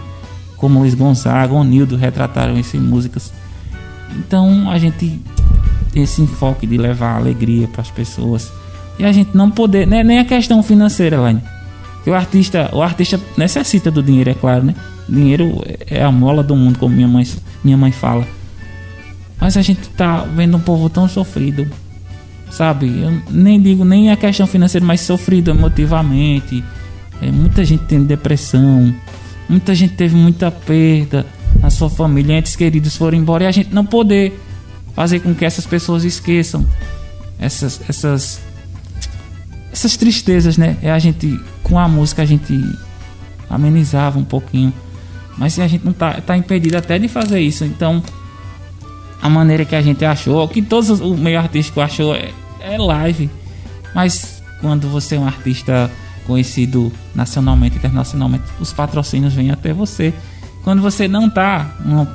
como 0.56 0.80
Luiz 0.80 0.94
Gonzaga, 0.94 1.52
o 1.52 1.62
Nildo 1.62 1.96
retrataram 1.96 2.58
isso 2.58 2.76
em 2.76 2.80
músicas. 2.80 3.32
Então 4.16 4.70
a 4.70 4.78
gente 4.78 5.20
tem 5.92 6.02
esse 6.02 6.22
enfoque 6.22 6.66
de 6.66 6.76
levar 6.76 7.16
alegria 7.16 7.68
para 7.68 7.82
as 7.82 7.90
pessoas. 7.90 8.50
E 8.98 9.04
a 9.04 9.12
gente 9.12 9.36
não 9.36 9.50
poder, 9.50 9.86
né, 9.86 10.02
nem 10.02 10.18
a 10.18 10.24
questão 10.24 10.62
financeira, 10.62 11.20
Laine. 11.20 11.42
Que 12.02 12.10
o 12.10 12.14
artista, 12.14 12.70
o 12.72 12.82
artista 12.82 13.20
necessita 13.36 13.90
do 13.90 14.02
dinheiro, 14.02 14.30
é 14.30 14.34
claro, 14.34 14.64
né? 14.64 14.74
Dinheiro 15.08 15.62
é 15.86 16.02
a 16.02 16.10
mola 16.10 16.42
do 16.42 16.56
mundo, 16.56 16.78
como 16.78 16.94
minha 16.94 17.08
mãe, 17.08 17.26
minha 17.62 17.76
mãe 17.76 17.92
fala. 17.92 18.26
Mas 19.40 19.56
a 19.56 19.62
gente 19.62 19.88
tá 19.90 20.18
vendo 20.34 20.56
um 20.56 20.60
povo 20.60 20.88
tão 20.88 21.08
sofrido, 21.08 21.68
sabe? 22.56 22.86
Eu 22.86 23.22
nem 23.30 23.60
digo 23.60 23.84
nem 23.84 24.10
a 24.10 24.16
questão 24.16 24.46
financeira, 24.46 24.84
mas 24.84 25.02
sofrido 25.02 25.50
emotivamente. 25.50 26.64
É, 27.20 27.30
muita 27.30 27.64
gente 27.64 27.84
tem 27.84 28.02
depressão, 28.02 28.94
muita 29.48 29.74
gente 29.74 29.94
teve 29.94 30.16
muita 30.16 30.50
perda 30.50 31.26
na 31.60 31.68
sua 31.70 31.90
família, 31.90 32.38
entes 32.38 32.56
queridos 32.56 32.96
foram 32.96 33.18
embora 33.18 33.44
e 33.44 33.46
a 33.46 33.50
gente 33.50 33.74
não 33.74 33.84
poder 33.84 34.40
fazer 34.94 35.20
com 35.20 35.34
que 35.34 35.44
essas 35.44 35.66
pessoas 35.66 36.04
esqueçam 36.04 36.66
essas 37.38 37.80
essas 37.88 38.40
essas 39.70 39.96
tristezas, 39.96 40.56
né? 40.56 40.78
É 40.82 40.90
a 40.90 40.98
gente 40.98 41.38
com 41.62 41.78
a 41.78 41.86
música 41.86 42.22
a 42.22 42.26
gente 42.26 42.58
amenizava 43.50 44.18
um 44.18 44.24
pouquinho, 44.24 44.72
mas 45.36 45.58
a 45.58 45.68
gente 45.68 45.84
não 45.84 45.92
tá 45.92 46.22
tá 46.22 46.36
impedido 46.36 46.78
até 46.78 46.98
de 46.98 47.08
fazer 47.08 47.40
isso. 47.40 47.64
Então, 47.66 48.02
a 49.20 49.28
maneira 49.28 49.64
que 49.66 49.74
a 49.74 49.82
gente 49.82 50.04
achou, 50.06 50.48
que 50.48 50.62
todos 50.62 51.00
o 51.00 51.14
meio 51.16 51.38
artístico 51.38 51.80
achou 51.80 52.14
é, 52.14 52.30
é 52.72 52.78
live. 52.78 53.30
Mas 53.94 54.42
quando 54.60 54.88
você 54.88 55.16
é 55.16 55.18
um 55.18 55.26
artista 55.26 55.90
conhecido 56.26 56.92
nacionalmente, 57.14 57.76
internacionalmente, 57.76 58.44
os 58.60 58.72
patrocínios 58.72 59.34
vêm 59.34 59.50
até 59.50 59.72
você. 59.72 60.12
Quando 60.64 60.82
você 60.82 61.06
não 61.06 61.30
tá 61.30 61.76
numa 61.84 62.06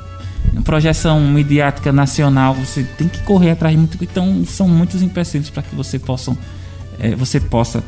projeção 0.64 1.20
midiática 1.20 1.92
nacional, 1.92 2.54
você 2.54 2.84
tem 2.84 3.08
que 3.08 3.20
correr 3.20 3.52
atrás 3.52 3.74
muito. 3.74 3.96
Então 4.02 4.44
são 4.44 4.68
muitos 4.68 5.02
empecilhos 5.02 5.50
para 5.50 5.62
que 5.62 5.74
você 5.74 5.98
possa, 5.98 6.36
é, 6.98 7.14
você 7.14 7.40
possa 7.40 7.82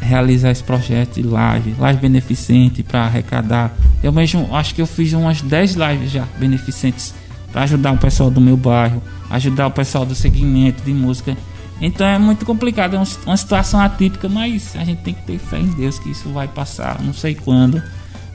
realizar 0.00 0.50
esse 0.50 0.62
projeto 0.62 1.14
de 1.14 1.22
live, 1.22 1.74
live 1.78 2.00
beneficente 2.00 2.82
para 2.82 3.04
arrecadar. 3.04 3.74
Eu 4.02 4.12
mesmo 4.12 4.54
acho 4.54 4.74
que 4.74 4.80
eu 4.80 4.86
fiz 4.86 5.12
umas 5.12 5.42
10 5.42 5.74
lives 5.74 6.10
já 6.10 6.24
beneficentes 6.38 7.12
para 7.56 7.62
ajudar 7.62 7.92
o 7.92 7.96
pessoal 7.96 8.30
do 8.30 8.38
meu 8.38 8.54
bairro, 8.54 9.02
ajudar 9.30 9.68
o 9.68 9.70
pessoal 9.70 10.04
do 10.04 10.14
segmento 10.14 10.82
de 10.82 10.92
música. 10.92 11.34
Então 11.80 12.06
é 12.06 12.18
muito 12.18 12.44
complicado, 12.44 12.96
é 12.96 13.02
uma 13.24 13.36
situação 13.38 13.80
atípica, 13.80 14.28
mas 14.28 14.76
a 14.76 14.84
gente 14.84 15.00
tem 15.00 15.14
que 15.14 15.22
ter 15.22 15.38
fé 15.38 15.58
em 15.58 15.68
Deus 15.68 15.98
que 15.98 16.10
isso 16.10 16.28
vai 16.28 16.46
passar, 16.46 17.00
não 17.00 17.14
sei 17.14 17.34
quando, 17.34 17.82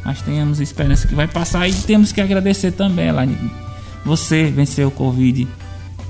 mas 0.04 0.24
tenhamos 0.24 0.60
esperança 0.60 1.08
que 1.08 1.14
vai 1.14 1.28
passar 1.28 1.70
e 1.70 1.74
temos 1.74 2.12
que 2.12 2.20
agradecer 2.20 2.72
também, 2.72 3.12
lá 3.12 3.22
você 4.04 4.46
venceu 4.46 4.88
o 4.88 4.92
Covid, 4.92 5.48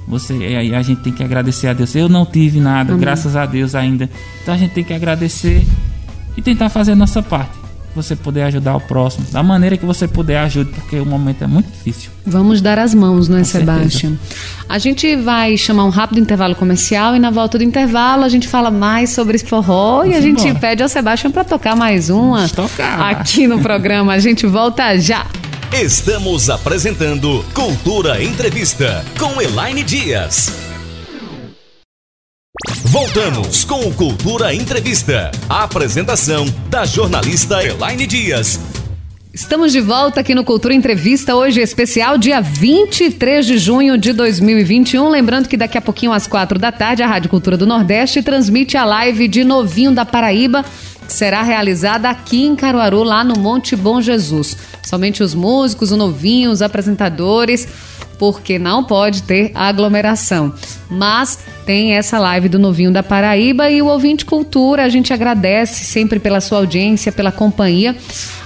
você 0.08 0.34
aí 0.34 0.74
a 0.74 0.82
gente 0.82 1.02
tem 1.02 1.12
que 1.12 1.22
agradecer 1.22 1.68
a 1.68 1.74
Deus. 1.74 1.94
Eu 1.94 2.08
não 2.08 2.26
tive 2.26 2.62
nada, 2.62 2.94
Amém. 2.94 3.02
graças 3.02 3.36
a 3.36 3.46
Deus 3.46 3.76
ainda. 3.76 4.10
Então 4.42 4.54
a 4.54 4.58
gente 4.58 4.72
tem 4.72 4.86
que 4.86 4.94
agradecer 4.94 5.68
e 6.38 6.42
tentar 6.42 6.70
fazer 6.70 6.94
a 6.94 6.96
nossa 6.96 7.22
parte 7.22 7.61
você 7.96 8.16
poder 8.16 8.44
ajudar 8.44 8.76
o 8.76 8.82
próximo. 8.82 9.26
Da 9.32 9.44
maneira 9.44 9.78
que 9.78 9.86
você 9.86 10.08
puder, 10.08 10.40
ajude, 10.40 10.72
porque 10.72 11.00
o 11.00 11.06
momento 11.06 11.44
é 11.44 11.48
muito 11.48 11.72
difícil. 11.72 12.12
Vamos 12.26 12.62
dar 12.62 12.78
as 12.80 12.94
mãos, 12.94 13.28
não 13.28 13.38
é, 13.38 13.44
Sebastião? 13.44 14.18
A 14.70 14.78
gente 14.78 15.16
vai 15.16 15.58
chamar 15.58 15.86
um 15.86 15.90
rápido 15.90 16.20
intervalo 16.20 16.56
comercial 16.56 17.16
e 17.16 17.20
na 17.20 17.30
volta 17.30 17.58
do 17.58 17.64
intervalo 17.64 18.24
a 18.24 18.30
gente 18.30 18.48
fala 18.48 18.72
mais 18.72 19.10
sobre 19.10 19.36
esse 19.36 19.46
forró 19.46 20.00
Vamos 20.00 20.14
e 20.14 20.18
a 20.18 20.22
gente 20.22 20.44
embora. 20.44 20.60
pede 20.60 20.84
ao 20.84 20.90
Sebastião 20.90 21.32
para 21.32 21.44
tocar 21.44 21.76
mais 21.76 22.10
uma 22.10 22.50
aqui 23.10 23.48
no 23.48 23.60
programa. 23.60 24.14
A 24.14 24.20
gente 24.20 24.46
volta 24.48 24.98
já. 24.98 25.26
Estamos 25.74 26.50
apresentando 26.50 27.46
Cultura 27.54 28.22
Entrevista 28.24 29.06
com 29.18 29.42
Elaine 29.42 29.84
Dias. 29.84 30.71
Voltamos 32.92 33.64
com 33.64 33.88
o 33.88 33.94
Cultura 33.94 34.54
Entrevista. 34.54 35.32
A 35.48 35.64
apresentação 35.64 36.46
da 36.70 36.84
jornalista 36.84 37.64
Elaine 37.64 38.06
Dias. 38.06 38.60
Estamos 39.34 39.72
de 39.72 39.80
volta 39.80 40.20
aqui 40.20 40.36
no 40.36 40.44
Cultura 40.44 40.74
Entrevista, 40.74 41.34
hoje 41.34 41.62
especial, 41.62 42.18
dia 42.18 42.42
23 42.42 43.46
de 43.46 43.58
junho 43.58 43.98
de 43.98 44.12
2021. 44.12 45.08
Lembrando 45.08 45.48
que 45.48 45.56
daqui 45.56 45.78
a 45.78 45.82
pouquinho, 45.82 46.12
às 46.12 46.28
quatro 46.28 46.60
da 46.60 46.70
tarde, 46.70 47.02
a 47.02 47.08
Rádio 47.08 47.30
Cultura 47.30 47.56
do 47.56 47.66
Nordeste 47.66 48.22
transmite 48.22 48.76
a 48.76 48.84
live 48.84 49.26
de 49.30 49.46
Novinho 49.46 49.94
da 49.94 50.04
Paraíba, 50.04 50.66
que 51.08 51.14
será 51.14 51.44
realizada 51.44 52.10
aqui 52.10 52.44
em 52.44 52.58
Caruaru, 52.58 53.04
lá 53.04 53.24
no 53.24 53.40
Monte 53.40 53.74
Bom 53.74 54.02
Jesus. 54.02 54.58
Somente 54.84 55.24
os 55.24 55.34
músicos, 55.34 55.94
o 55.94 55.98
Novinho, 55.98 56.52
os 56.52 56.62
apresentadores 56.62 57.70
porque 58.22 58.60
não 58.60 58.84
pode 58.84 59.24
ter 59.24 59.52
aglomeração. 59.56 60.54
Mas 60.88 61.40
tem 61.66 61.94
essa 61.94 62.20
live 62.20 62.48
do 62.48 62.60
Novinho 62.60 62.92
da 62.92 63.02
Paraíba 63.02 63.72
e 63.72 63.82
o 63.82 63.88
Ouvinte 63.88 64.26
Cultura. 64.26 64.84
A 64.84 64.90
gente 64.90 65.12
agradece 65.12 65.84
sempre 65.84 66.20
pela 66.20 66.40
sua 66.40 66.60
audiência, 66.60 67.12
pela 67.12 67.32
companhia. 67.32 67.96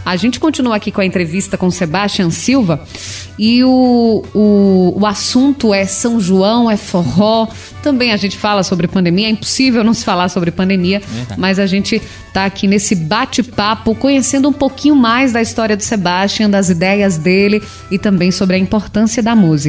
A 0.05 0.15
gente 0.15 0.39
continua 0.39 0.75
aqui 0.75 0.91
com 0.91 1.01
a 1.01 1.05
entrevista 1.05 1.57
com 1.57 1.71
Sebastião 1.71 2.29
Silva 2.29 2.85
e 3.39 3.63
o, 3.63 4.23
o, 4.35 4.93
o 4.97 5.05
assunto 5.05 5.73
é 5.73 5.85
São 5.85 6.19
João, 6.19 6.69
é 6.69 6.77
forró. 6.77 7.47
Também 7.81 8.13
a 8.13 8.17
gente 8.17 8.37
fala 8.37 8.61
sobre 8.61 8.87
pandemia. 8.87 9.27
É 9.27 9.31
impossível 9.31 9.83
não 9.83 9.95
se 9.95 10.05
falar 10.05 10.29
sobre 10.29 10.51
pandemia, 10.51 11.01
mas 11.37 11.57
a 11.57 11.65
gente 11.65 11.99
está 12.27 12.45
aqui 12.45 12.67
nesse 12.67 12.93
bate-papo, 12.93 13.95
conhecendo 13.95 14.47
um 14.47 14.53
pouquinho 14.53 14.95
mais 14.95 15.33
da 15.33 15.41
história 15.41 15.75
do 15.75 15.81
Sebastião, 15.81 16.49
das 16.49 16.69
ideias 16.69 17.17
dele 17.17 17.63
e 17.89 17.97
também 17.97 18.31
sobre 18.31 18.57
a 18.57 18.59
importância 18.59 19.23
da 19.23 19.35
música. 19.35 19.64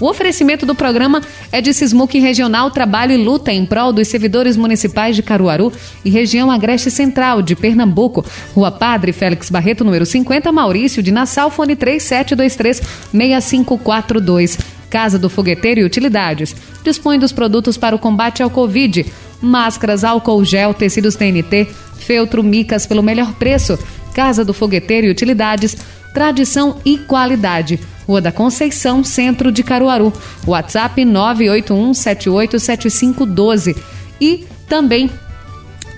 O 0.00 0.06
oferecimento 0.06 0.66
do 0.66 0.74
programa 0.74 1.22
é 1.52 1.60
de 1.60 1.72
Sismuc 1.72 2.18
Regional 2.18 2.68
Trabalho 2.70 3.12
e 3.12 3.16
Luta 3.16 3.52
em 3.52 3.64
prol 3.66 3.92
dos 3.92 4.08
servidores 4.08 4.56
municipais 4.56 5.14
de 5.16 5.22
Caruaru 5.22 5.72
e 6.04 6.10
região 6.10 6.50
Agreste 6.50 6.90
Central 6.90 7.42
de 7.42 7.54
Pernambuco. 7.54 8.24
Rua 8.54 8.70
Padre 8.70 9.12
Félix 9.12 9.50
Barreto 9.50 9.84
número 9.84 10.06
50, 10.06 10.50
Maurício 10.50 11.02
de 11.02 11.10
Nassau, 11.10 11.50
fone 11.50 11.76
3723-6542. 11.76 14.58
Casa 14.90 15.18
do 15.18 15.30
Fogueteiro 15.30 15.80
e 15.80 15.84
Utilidades. 15.84 16.54
Dispõe 16.82 17.18
dos 17.18 17.30
produtos 17.30 17.76
para 17.76 17.94
o 17.94 17.98
combate 17.98 18.42
ao 18.42 18.50
Covid. 18.50 19.06
Máscaras, 19.40 20.02
álcool 20.02 20.44
gel, 20.44 20.74
tecidos 20.74 21.14
TNT, 21.14 21.68
feltro, 21.96 22.42
micas 22.42 22.86
pelo 22.86 23.02
melhor 23.02 23.32
preço. 23.34 23.78
Casa 24.12 24.44
do 24.44 24.52
Fogueteiro 24.52 25.06
e 25.06 25.10
Utilidades. 25.10 25.76
Tradição 26.12 26.78
e 26.84 26.98
qualidade. 26.98 27.78
Rua 28.10 28.20
da 28.20 28.30
Conceição, 28.32 29.04
centro 29.04 29.52
de 29.52 29.62
Caruaru. 29.62 30.12
WhatsApp 30.44 31.00
981787512. 31.02 33.76
E 34.20 34.44
também 34.68 35.08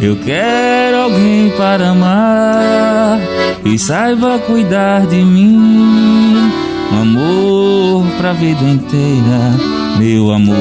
Eu 0.00 0.16
quero 0.16 0.96
alguém 0.96 1.50
para 1.56 1.90
amar 1.90 3.20
e 3.64 3.78
saiba 3.78 4.38
cuidar 4.38 5.06
de 5.06 5.16
mim. 5.16 6.50
Amor 6.92 8.06
pra 8.16 8.32
vida 8.32 8.64
inteira, 8.64 9.56
meu 9.98 10.30
amor. 10.32 10.56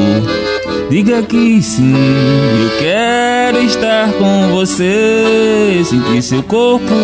Diga 0.90 1.22
que 1.22 1.62
sim, 1.62 1.94
eu 1.94 2.80
quero 2.80 3.62
estar 3.64 4.12
com 4.14 4.50
você. 4.50 5.82
Sentir 5.86 6.22
seu 6.22 6.44
corpo 6.44 6.96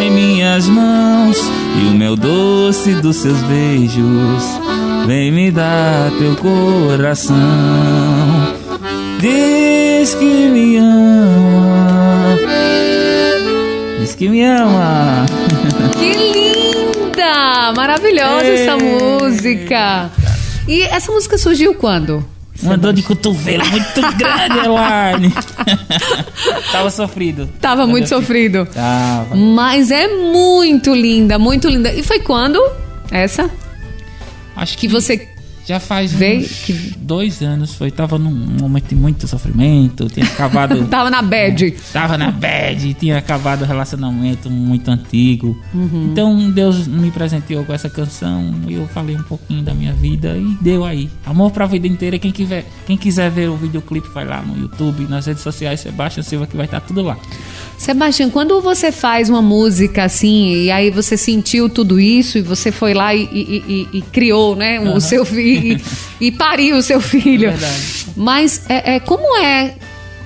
em 0.00 0.10
minhas 0.10 0.68
mãos 0.68 1.38
e 1.80 1.88
o 1.88 1.92
mel 1.92 2.16
doce 2.16 2.94
dos 2.96 3.16
seus 3.16 3.40
beijos. 3.42 4.59
Vem 5.06 5.30
me 5.32 5.50
dar 5.50 6.10
teu 6.18 6.36
coração. 6.36 7.36
Diz 9.20 10.14
que 10.14 10.24
me 10.24 10.76
ama. 10.76 12.36
Diz 14.00 14.14
que 14.14 14.28
me 14.28 14.42
ama. 14.44 15.26
Que 15.98 16.12
linda! 16.14 17.72
Maravilhosa 17.76 18.46
essa 18.46 18.76
música. 18.76 20.10
E 20.66 20.82
essa 20.82 21.12
música 21.12 21.36
surgiu 21.36 21.74
quando? 21.74 22.24
Uma 22.62 22.76
dor 22.76 22.92
de 22.92 23.02
cotovelo 23.02 23.64
muito 23.70 24.00
grande, 24.16 24.58
Elaine. 24.64 25.32
Tava 26.72 26.90
sofrido. 26.90 27.48
Tava 27.60 27.86
muito 27.86 28.08
sofrido. 28.08 28.66
Tava. 28.66 29.34
Mas 29.34 29.90
é 29.90 30.08
muito 30.08 30.94
linda, 30.94 31.38
muito 31.38 31.68
linda. 31.68 31.92
E 31.92 32.02
foi 32.02 32.20
quando? 32.20 32.60
Essa? 33.10 33.50
Acho 34.60 34.76
Que 34.76 34.86
você. 34.86 35.29
Já 35.70 35.80
faz 35.80 36.12
veio- 36.12 36.46
que- 36.48 36.94
dois 37.00 37.40
anos. 37.42 37.74
Foi, 37.74 37.90
tava 37.90 38.18
num 38.18 38.30
momento 38.30 38.88
de 38.88 38.94
muito 38.94 39.26
sofrimento. 39.28 40.08
Tinha 40.08 40.26
acabado. 40.26 40.86
Tava 40.90 41.08
na 41.10 41.22
bad. 41.22 41.70
Tava 41.92 42.18
na 42.18 42.30
bad, 42.30 42.94
tinha 42.94 43.16
acabado 43.18 43.62
o 43.62 43.64
relacionamento 43.64 44.50
muito 44.50 44.90
antigo. 44.90 45.56
Uhum. 45.72 46.08
Então 46.10 46.50
Deus 46.50 46.86
me 46.88 47.10
presenteou 47.10 47.64
com 47.64 47.72
essa 47.72 47.88
canção 47.88 48.54
e 48.66 48.74
eu 48.74 48.86
falei 48.88 49.16
um 49.16 49.22
pouquinho 49.22 49.62
da 49.62 49.72
minha 49.72 49.92
vida 49.92 50.36
e 50.36 50.56
deu 50.60 50.84
aí. 50.84 51.08
Amor 51.24 51.50
pra 51.52 51.66
vida 51.66 51.86
inteira. 51.86 52.18
Quem 52.18 52.32
quiser, 52.32 52.64
quem 52.86 52.96
quiser 52.96 53.30
ver 53.30 53.48
o 53.48 53.56
videoclipe 53.56 54.08
vai 54.08 54.24
lá 54.24 54.42
no 54.42 54.60
YouTube, 54.60 55.06
nas 55.08 55.26
redes 55.26 55.42
sociais, 55.42 55.80
Sebastião 55.80 56.22
Silva, 56.24 56.46
que 56.46 56.56
vai 56.56 56.66
estar 56.66 56.80
tudo 56.80 57.02
lá. 57.02 57.16
Sebastião, 57.78 58.28
quando 58.28 58.60
você 58.60 58.92
faz 58.92 59.30
uma 59.30 59.40
música 59.40 60.04
assim, 60.04 60.52
e 60.64 60.70
aí 60.70 60.90
você 60.90 61.16
sentiu 61.16 61.68
tudo 61.68 61.98
isso, 61.98 62.36
e 62.36 62.42
você 62.42 62.70
foi 62.70 62.92
lá 62.92 63.14
e, 63.14 63.22
e- 63.32 63.64
e- 63.92 63.98
e 63.98 64.02
criou, 64.02 64.54
né, 64.54 64.78
o 64.80 65.00
seu 65.00 65.24
filho, 65.24 65.59
e, 65.60 65.80
e 66.20 66.32
pariu 66.32 66.76
o 66.76 66.82
seu 66.82 67.00
filho. 67.00 67.50
Verdade. 67.50 68.06
Mas 68.16 68.62
é, 68.68 68.96
é, 68.96 69.00
como 69.00 69.36
é 69.38 69.74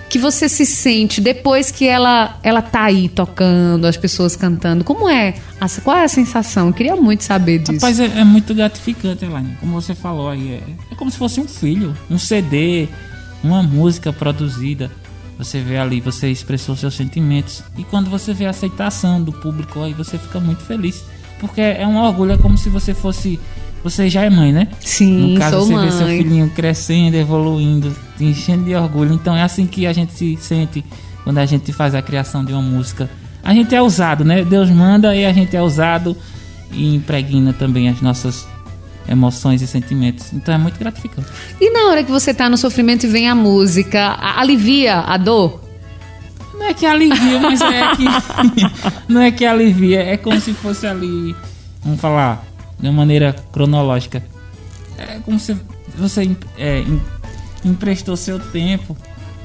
que 0.09 0.19
você 0.19 0.49
se 0.49 0.65
sente 0.65 1.21
depois 1.21 1.71
que 1.71 1.87
ela, 1.87 2.39
ela 2.43 2.63
tá 2.63 2.85
aí 2.85 3.09
tocando, 3.09 3.87
as 3.87 3.97
pessoas 3.97 4.37
cantando? 4.37 4.85
Como 4.85 5.09
é? 5.09 5.35
Qual 5.83 5.97
é 5.97 6.05
a 6.05 6.09
sensação? 6.09 6.69
Eu 6.69 6.73
queria 6.73 6.97
muito 6.97 7.25
saber 7.25 7.59
disso. 7.59 7.75
Rapaz, 7.75 7.99
é, 7.99 8.21
é 8.21 8.25
muito 8.25 8.55
gratificante, 8.55 9.25
Elaine. 9.25 9.57
Como 9.59 9.73
você 9.73 9.95
falou 9.95 10.29
aí, 10.29 10.53
é, 10.53 10.63
é 10.93 10.95
como 10.95 11.11
se 11.11 11.19
fosse 11.19 11.41
um 11.41 11.49
filho, 11.49 11.97
um 12.11 12.19
CD, 12.19 12.89
uma 13.43 13.63
música 13.63 14.13
produzida. 14.13 14.91
Você 15.39 15.61
vê 15.61 15.79
ali, 15.79 16.01
você 16.01 16.31
expressou 16.31 16.77
seus 16.77 16.95
sentimentos. 16.95 17.63
E 17.77 17.83
quando 17.83 18.09
você 18.09 18.33
vê 18.33 18.47
a 18.47 18.51
aceitação 18.51 19.23
do 19.23 19.33
público, 19.33 19.83
aí 19.83 19.93
você 19.93 20.17
fica 20.17 20.39
muito 20.39 20.63
feliz. 20.63 21.05
Porque 21.41 21.61
é 21.61 21.87
um 21.87 21.97
orgulho, 21.97 22.33
é 22.33 22.39
como 22.39 22.57
se 22.57 22.69
você 22.69 22.95
fosse. 22.95 23.41
Você 23.85 24.09
já 24.09 24.23
é 24.23 24.31
mãe, 24.31 24.51
né? 24.53 24.67
Sim, 24.81 25.35
No 25.35 25.39
caso, 25.39 25.57
sou 25.59 25.67
você 25.67 25.73
mãe. 25.75 25.85
vê 25.87 25.93
seu 25.93 26.07
filhinho 26.07 26.51
crescendo, 26.51 27.15
evoluindo, 27.17 27.95
te 28.17 28.25
enchendo 28.25 28.65
de 28.65 28.75
orgulho. 28.75 29.13
Então 29.15 29.37
é 29.37 29.43
assim 29.43 29.67
que 29.67 29.87
a 29.87 29.93
gente 29.93 30.13
se 30.15 30.37
sente 30.41 30.83
quando 31.23 31.37
a 31.39 31.45
gente 31.47 31.71
faz 31.73 31.95
a 31.95 32.01
criação 32.01 32.43
de 32.45 32.53
uma 32.53 32.63
música. 32.63 33.11
A 33.43 33.53
gente 33.53 33.75
é 33.75 33.83
usado, 33.83 34.25
né? 34.25 34.43
Deus 34.43 34.71
manda 34.71 35.15
e 35.15 35.25
a 35.27 35.33
gente 35.35 35.55
é 35.55 35.61
usado 35.63 36.17
e 36.73 36.95
impregna 36.95 37.53
também 37.53 37.89
as 37.91 38.01
nossas 38.01 38.49
emoções 39.07 39.61
e 39.61 39.67
sentimentos. 39.67 40.33
Então 40.33 40.55
é 40.55 40.59
muito 40.59 40.79
gratificante. 40.79 41.29
E 41.61 41.71
na 41.71 41.91
hora 41.91 42.03
que 42.03 42.11
você 42.11 42.33
tá 42.33 42.49
no 42.49 42.57
sofrimento 42.57 43.05
e 43.05 43.07
vem 43.09 43.29
a 43.29 43.35
música, 43.35 44.01
a- 44.01 44.41
alivia 44.41 45.01
a 45.01 45.19
dor? 45.19 45.61
Não 46.55 46.65
é 46.65 46.73
que 46.73 46.87
alivia, 46.87 47.39
mas 47.39 47.61
é 47.61 47.97
que. 47.97 48.05
não 49.13 49.21
é 49.21 49.31
que 49.31 49.45
alivia, 49.45 50.01
é 50.03 50.17
como 50.17 50.41
se 50.41 50.55
fosse 50.55 50.87
ali. 50.87 51.37
Vamos 51.85 52.01
falar 52.01 52.43
de 52.79 52.87
uma 52.89 52.93
maneira 52.93 53.35
cronológica. 53.53 54.23
É 54.99 55.19
como 55.25 55.39
se 55.39 55.57
você 55.97 56.37
é, 56.59 56.81
em- 56.81 57.01
emprestou 57.65 58.17
seu 58.17 58.39
tempo 58.39 58.97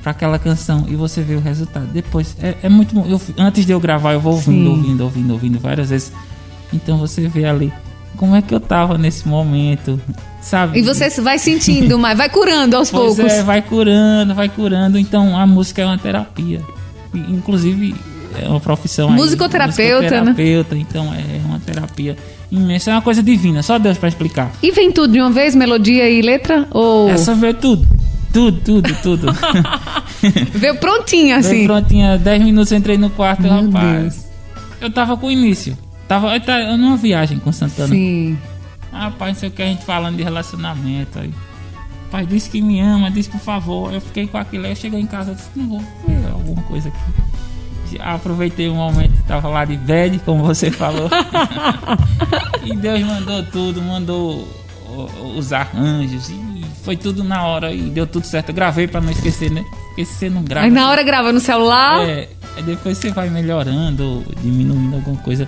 para 0.01 0.11
aquela 0.11 0.39
canção 0.39 0.85
e 0.87 0.95
você 0.95 1.21
vê 1.21 1.35
o 1.35 1.39
resultado. 1.39 1.87
Depois, 1.87 2.35
é, 2.41 2.55
é 2.63 2.69
muito 2.69 2.93
bom. 2.95 3.05
Eu, 3.07 3.19
antes 3.37 3.65
de 3.65 3.71
eu 3.71 3.79
gravar, 3.79 4.13
eu 4.13 4.19
vou 4.19 4.33
ouvindo, 4.33 4.69
Sim. 4.69 4.77
ouvindo, 4.77 5.03
ouvindo, 5.03 5.31
ouvindo 5.33 5.59
várias 5.59 5.89
vezes. 5.89 6.11
Então 6.71 6.97
você 6.97 7.27
vê 7.27 7.45
ali 7.45 7.73
como 8.15 8.35
é 8.35 8.41
que 8.41 8.53
eu 8.53 8.59
tava 8.59 8.97
nesse 8.97 9.27
momento, 9.27 9.99
sabe? 10.41 10.79
E 10.79 10.81
você 10.81 11.09
vai 11.21 11.39
sentindo, 11.39 11.97
mas 11.97 12.17
vai 12.17 12.29
curando 12.29 12.75
aos 12.75 12.89
Pois 12.91 13.15
poucos. 13.15 13.33
é, 13.33 13.43
vai 13.43 13.61
curando, 13.61 14.35
vai 14.35 14.49
curando. 14.49 14.97
Então 14.97 15.37
a 15.37 15.45
música 15.47 15.81
é 15.81 15.85
uma 15.85 15.97
terapia. 15.97 16.61
Inclusive 17.13 17.95
é 18.41 18.47
uma 18.47 18.59
profissão 18.59 19.09
aí, 19.09 19.15
Musicoterapeuta, 19.15 20.01
né? 20.09 20.31
musicoterapeuta, 20.31 20.77
então 20.77 21.13
é 21.13 21.41
uma 21.45 21.59
terapia 21.59 22.15
imensa, 22.51 22.91
é 22.91 22.93
uma 22.93 23.01
coisa 23.01 23.21
divina, 23.23 23.61
só 23.63 23.77
Deus 23.79 23.97
para 23.97 24.09
explicar. 24.09 24.51
E 24.61 24.71
vem 24.71 24.91
tudo 24.91 25.13
de 25.13 25.19
uma 25.21 25.29
vez, 25.31 25.55
melodia 25.55 26.09
e 26.09 26.21
letra? 26.21 26.67
Ou 26.71 27.09
É 27.09 27.17
só 27.17 27.33
ver 27.35 27.55
tudo. 27.55 27.87
Tudo, 28.31 28.59
tudo, 28.61 28.95
tudo. 29.01 29.27
veio 30.53 30.75
prontinha 30.75 31.37
Assim. 31.37 31.49
assim? 31.49 31.65
Prontinha, 31.65 32.17
10 32.17 32.43
minutos 32.43 32.71
entrei 32.71 32.97
no 32.97 33.09
quarto, 33.09 33.41
Meu 33.41 33.51
rapaz. 33.51 34.27
Eu 34.79 34.91
tava 34.91 35.17
com 35.17 35.27
o 35.27 35.31
início. 35.31 35.77
Tava 36.07 36.35
eu 36.35 36.41
tava 36.41 36.77
numa 36.77 36.95
viagem 36.97 37.39
com 37.39 37.51
Santana. 37.51 37.89
Sim. 37.89 38.37
Rapaz, 38.91 39.33
não 39.33 39.39
sei 39.39 39.49
o 39.49 39.51
que 39.51 39.61
a 39.61 39.65
gente 39.65 39.83
falando 39.85 40.17
de 40.17 40.23
relacionamento 40.23 41.19
aí. 41.19 41.31
Pai 42.11 42.25
disse 42.25 42.49
que 42.49 42.61
me 42.61 42.79
ama, 42.79 43.11
disse 43.11 43.29
por 43.29 43.39
favor. 43.39 43.93
Eu 43.93 44.01
fiquei 44.01 44.25
com 44.27 44.37
aquilo. 44.37 44.65
Aí 44.65 44.71
eu 44.71 44.75
cheguei 44.75 44.99
em 44.99 45.05
casa 45.05 45.33
disse, 45.35 45.49
não 45.55 45.67
vou 45.69 45.79
ver 46.07 46.31
alguma 46.31 46.61
coisa 46.63 46.89
aqui. 46.89 46.97
Aproveitei 47.99 48.67
o 48.69 48.75
momento, 48.75 49.23
tava 49.27 49.47
lá 49.47 49.65
de 49.65 49.77
bed, 49.77 50.19
como 50.25 50.43
você 50.43 50.69
falou. 50.69 51.09
e 52.63 52.75
Deus 52.75 53.01
mandou 53.01 53.43
tudo, 53.43 53.81
mandou 53.81 54.47
os 55.35 55.53
arranjos. 55.53 56.29
E 56.29 56.65
foi 56.83 56.95
tudo 56.97 57.23
na 57.23 57.45
hora 57.45 57.71
e 57.73 57.89
deu 57.89 58.07
tudo 58.07 58.25
certo. 58.25 58.49
Eu 58.49 58.55
gravei 58.55 58.87
pra 58.87 59.01
não 59.01 59.11
esquecer, 59.11 59.51
né? 59.51 59.63
Porque 59.87 60.05
se 60.05 60.13
você 60.13 60.29
não 60.29 60.43
grava. 60.43 60.65
Aí 60.65 60.71
na 60.71 60.89
hora 60.89 61.03
grava 61.03 61.31
no 61.31 61.39
celular. 61.39 62.01
É, 62.07 62.27
depois 62.65 62.97
você 62.97 63.11
vai 63.11 63.29
melhorando, 63.29 64.23
diminuindo 64.41 64.95
alguma 64.95 65.17
coisa. 65.21 65.47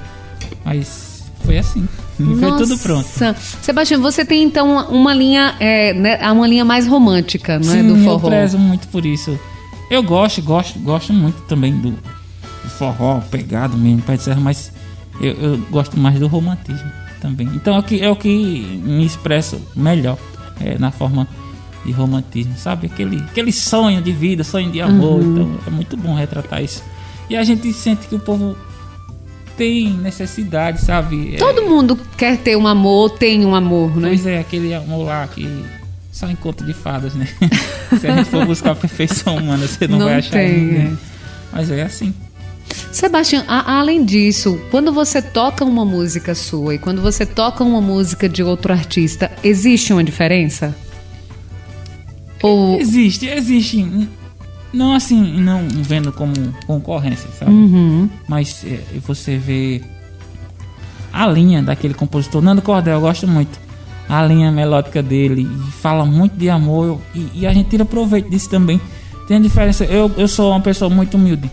Mas 0.63 1.23
foi 1.43 1.57
assim. 1.57 1.87
E 2.19 2.39
foi 2.39 2.57
tudo 2.57 2.77
pronto. 2.77 3.07
Nossa. 3.07 3.35
Sebastião, 3.61 4.01
você 4.01 4.23
tem 4.23 4.43
então 4.43 4.87
uma, 4.87 5.13
linha, 5.13 5.55
é, 5.59 5.93
né, 5.93 6.31
uma 6.31 6.47
linha 6.47 6.63
mais 6.63 6.87
romântica, 6.87 7.57
não 7.57 7.73
é, 7.73 7.77
Sim, 7.77 7.87
do 7.87 7.97
eu 7.97 8.03
forró? 8.03 8.29
prezo 8.29 8.57
muito 8.59 8.87
por 8.89 9.05
isso. 9.05 9.39
Eu 9.89 10.03
gosto, 10.03 10.41
gosto, 10.41 10.79
gosto 10.79 11.11
muito 11.11 11.41
também 11.43 11.75
do 11.77 11.97
forró, 12.70 13.20
pegado 13.32 13.78
mesmo, 13.78 14.01
pé 14.01 14.16
de 14.16 14.24
serra, 14.24 14.39
mas 14.39 14.72
eu, 15.20 15.34
eu 15.34 15.57
gosto 15.70 15.99
mais 15.99 16.20
do 16.20 16.28
romantismo 16.28 16.89
também. 17.20 17.47
Então 17.55 17.76
é 17.76 17.80
o 17.80 17.84
que, 17.84 18.01
é 18.01 18.09
o 18.09 18.16
que 18.16 18.82
me 18.84 19.05
expresso 19.05 19.62
melhor 19.76 20.18
é, 20.59 20.78
na 20.78 20.91
forma 20.91 21.28
de 21.86 21.91
romantismo, 21.91 22.55
sabe? 22.57 22.88
Aquele, 22.88 23.18
aquele 23.18 23.51
sonho 23.51 24.01
de 24.01 24.12
vida, 24.12 24.43
sonho 24.43 24.72
de 24.72 24.82
amor. 24.82 25.22
Uhum. 25.22 25.32
Então 25.32 25.59
é 25.68 25.70
muito 25.70 25.97
bom 25.97 26.14
retratar 26.14 26.64
isso. 26.64 26.84
E 27.30 27.36
a 27.36 27.43
gente 27.43 27.72
sente 27.74 28.07
que 28.07 28.16
o 28.16 28.20
povo 28.20 28.55
tem 29.57 29.91
necessidade, 29.93 30.82
sabe? 30.82 31.36
É- 31.36 31.38
Todo 31.38 31.64
mundo 31.64 31.97
quer 32.18 32.38
ter 32.38 32.55
um 32.55 32.68
amor, 32.68 33.12
tem 33.12 33.45
um 33.45 33.55
amor, 33.55 33.95
né? 33.95 34.09
Pois 34.09 34.26
é, 34.26 34.39
aquele 34.39 34.74
amor 34.74 35.05
lá 35.05 35.28
que 35.28 35.47
só 36.12 36.30
encontro 36.30 36.66
de 36.66 36.74
fadas, 36.74 37.14
né? 37.14 37.28
Se 37.99 38.07
a 38.07 38.16
gente 38.16 38.30
for 38.30 38.45
buscar 38.45 38.72
a 38.72 38.76
perfeição 38.76 39.38
humana, 39.38 39.68
você 39.68 39.88
não, 39.88 39.99
Não 39.99 40.05
vai 40.05 40.16
achar 40.16 40.32
tem, 40.32 40.57
ninguém. 40.57 40.97
Mas 41.51 41.72
é 41.72 41.84
assim. 41.84 42.14
Sebastião, 42.91 43.43
além 43.47 44.03
disso, 44.03 44.59
quando 44.69 44.91
você 44.91 45.22
toca 45.22 45.63
uma 45.63 45.86
música 45.86 46.36
sua 46.36 46.76
e 46.76 46.78
quando 46.78 47.01
você 47.01 47.26
toca 47.26 47.63
uma 47.63 47.82
música 47.82 48.28
de 48.28 48.43
outro 48.43 48.74
artista, 48.74 49.32
existe 49.43 49.93
uma 49.93 50.03
diferença? 50.03 50.76
Ou 52.43 52.80
Existe, 52.80 53.28
existe. 53.28 54.09
Não 54.74 54.93
assim, 54.93 55.39
não 55.39 55.67
vendo 55.69 56.11
como 56.11 56.34
concorrência, 56.65 57.30
sabe? 57.38 57.51
Uhum. 57.51 58.09
Mas 58.28 58.63
é, 58.65 58.80
você 59.05 59.38
vê 59.38 59.82
a 61.11 61.28
linha 61.28 61.61
daquele 61.61 61.93
compositor. 61.93 62.41
Nando 62.41 62.61
Cordel, 62.61 62.95
eu 62.95 63.01
gosto 63.01 63.28
muito. 63.28 63.59
A 64.07 64.24
linha 64.26 64.51
melódica 64.51 65.03
dele. 65.03 65.47
Fala 65.82 66.05
muito 66.05 66.36
de 66.38 66.49
amor. 66.49 66.99
E, 67.13 67.30
e 67.41 67.47
a 67.47 67.53
gente 67.53 67.69
tira 67.69 67.86
proveito 67.86 68.30
disso 68.30 68.49
também. 68.49 68.80
Tem 69.28 69.38
a 69.38 69.39
diferença. 69.39 69.84
Eu, 69.86 70.11
eu 70.17 70.28
sou 70.28 70.51
uma 70.51 70.61
pessoa 70.61 70.89
muito 70.89 71.15
humilde. 71.17 71.49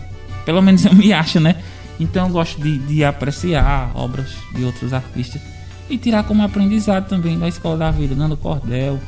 Pelo 0.48 0.62
menos 0.62 0.82
eu 0.82 0.94
me 0.96 1.12
acho, 1.12 1.38
né? 1.38 1.56
Então 2.00 2.26
eu 2.26 2.32
gosto 2.32 2.58
de, 2.58 2.78
de 2.78 3.04
apreciar 3.04 3.90
obras 3.94 4.30
de 4.54 4.64
outros 4.64 4.94
artistas. 4.94 5.42
E 5.90 5.98
tirar 5.98 6.22
como 6.22 6.42
aprendizado 6.42 7.06
também 7.06 7.38
da 7.38 7.46
escola 7.46 7.76
da 7.76 7.90
vida. 7.90 8.14
Nando 8.14 8.34
Cordel, 8.34 8.98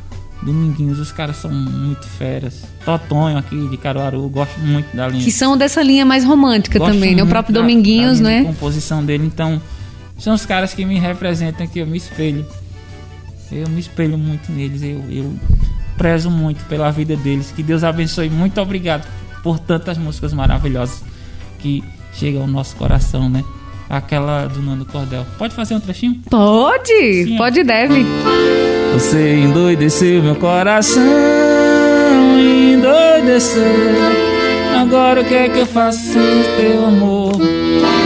Dominguinhos, 0.43 0.99
os 0.99 1.11
caras 1.11 1.37
são 1.37 1.51
muito 1.51 2.07
feras. 2.07 2.63
Totonho 2.85 3.39
aqui 3.39 3.69
de 3.69 3.77
Caruaru, 3.79 4.29
gosto 4.29 4.61
muito 4.61 4.95
da 4.95 5.09
linha. 5.09 5.25
Que 5.25 5.33
são 5.33 5.57
dessa 5.57 5.83
linha 5.83 6.05
mais 6.05 6.27
romântica 6.27 6.79
Gosto 6.79 6.93
também, 6.93 7.15
né? 7.15 7.23
O 7.23 7.27
próprio 7.27 7.55
da- 7.55 7.61
Dominguinhos, 7.63 8.21
da 8.21 8.29
né? 8.29 8.41
de 8.41 8.47
composição 8.49 9.03
dele, 9.03 9.25
então 9.25 9.63
são 10.19 10.35
os 10.35 10.45
caras 10.45 10.75
que 10.75 10.85
me 10.85 10.99
representam, 10.99 11.67
que 11.67 11.79
eu 11.79 11.87
me 11.87 11.97
espelho. 11.97 12.45
Eu 13.51 13.67
me 13.71 13.81
espelho 13.81 14.19
muito 14.19 14.53
neles, 14.53 14.83
eu, 14.83 15.03
eu 15.11 15.35
prezo 15.97 16.31
muito 16.31 16.63
pela 16.67 16.91
vida 16.91 17.17
deles. 17.17 17.51
Que 17.57 17.63
Deus 17.63 17.83
abençoe. 17.83 18.29
Muito 18.29 18.61
obrigado 18.61 19.09
por 19.43 19.59
tantas 19.59 19.97
músicas 19.97 20.35
maravilhosas 20.35 21.03
que 21.61 21.83
chegam 22.13 22.43
ao 22.43 22.49
nosso 22.49 22.75
coração, 22.77 23.29
né? 23.29 23.45
Aquela 23.89 24.47
do 24.47 24.61
Nando 24.63 24.85
Cordel. 24.85 25.27
Pode 25.37 25.55
fazer 25.55 25.75
um 25.75 25.81
trechinho? 25.81 26.17
Pode, 26.31 27.25
Sim. 27.25 27.37
pode 27.37 27.61
e 27.61 27.65
deve. 27.65 28.07
Você 28.95 29.35
endoideceu 29.37 30.23
meu 30.23 30.37
coração, 30.37 31.03
endoideceu. 32.39 33.63
Agora 34.81 35.21
o 35.21 35.25
que 35.25 35.35
é 35.35 35.49
que 35.49 35.59
eu 35.59 35.67
faço 35.67 35.99
sem 36.13 36.21
o 36.21 36.45
teu 36.57 36.87
amor? 36.87 37.33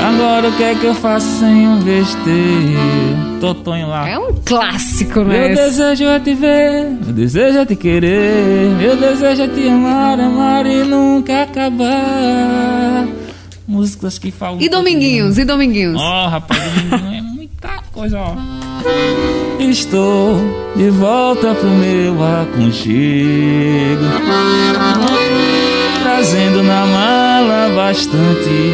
Agora 0.06 0.48
o 0.48 0.52
que 0.56 0.62
é 0.62 0.74
que 0.74 0.84
eu 0.84 0.94
faço 0.94 1.26
sem 1.40 1.68
um 1.68 1.80
besteiro? 1.80 3.38
Totonho 3.40 3.88
lá. 3.88 4.08
É 4.08 4.18
um 4.18 4.34
clássico, 4.44 5.20
Meu 5.20 5.28
né? 5.28 5.54
desejo 5.54 6.04
é 6.04 6.18
te 6.20 6.34
ver, 6.34 6.90
meu 7.04 7.12
desejo 7.12 7.58
é 7.58 7.66
te 7.66 7.76
querer, 7.76 8.70
meu 8.78 8.96
desejo 8.96 9.42
é 9.42 9.48
te 9.48 9.68
amar, 9.68 10.18
amar 10.18 10.66
e 10.66 10.82
nunca 10.82 11.42
acabar. 11.42 13.06
Músicas 13.66 14.18
que 14.18 14.30
falam. 14.30 14.60
E 14.60 14.68
Dominguinhos, 14.68 15.38
e 15.38 15.44
Dominguinhos? 15.44 16.00
Ó, 16.00 16.28
rapaz, 16.28 16.60
dominguinho 16.60 17.18
é 17.18 17.22
muita 17.22 17.82
coisa, 17.92 18.18
ó. 18.20 18.34
Estou 19.58 20.36
de 20.76 20.90
volta 20.90 21.54
pro 21.54 21.68
meu 21.68 22.14
aconchego, 22.22 24.04
trazendo 26.02 26.62
na 26.62 26.86
mala 26.86 27.72
bastante 27.74 28.72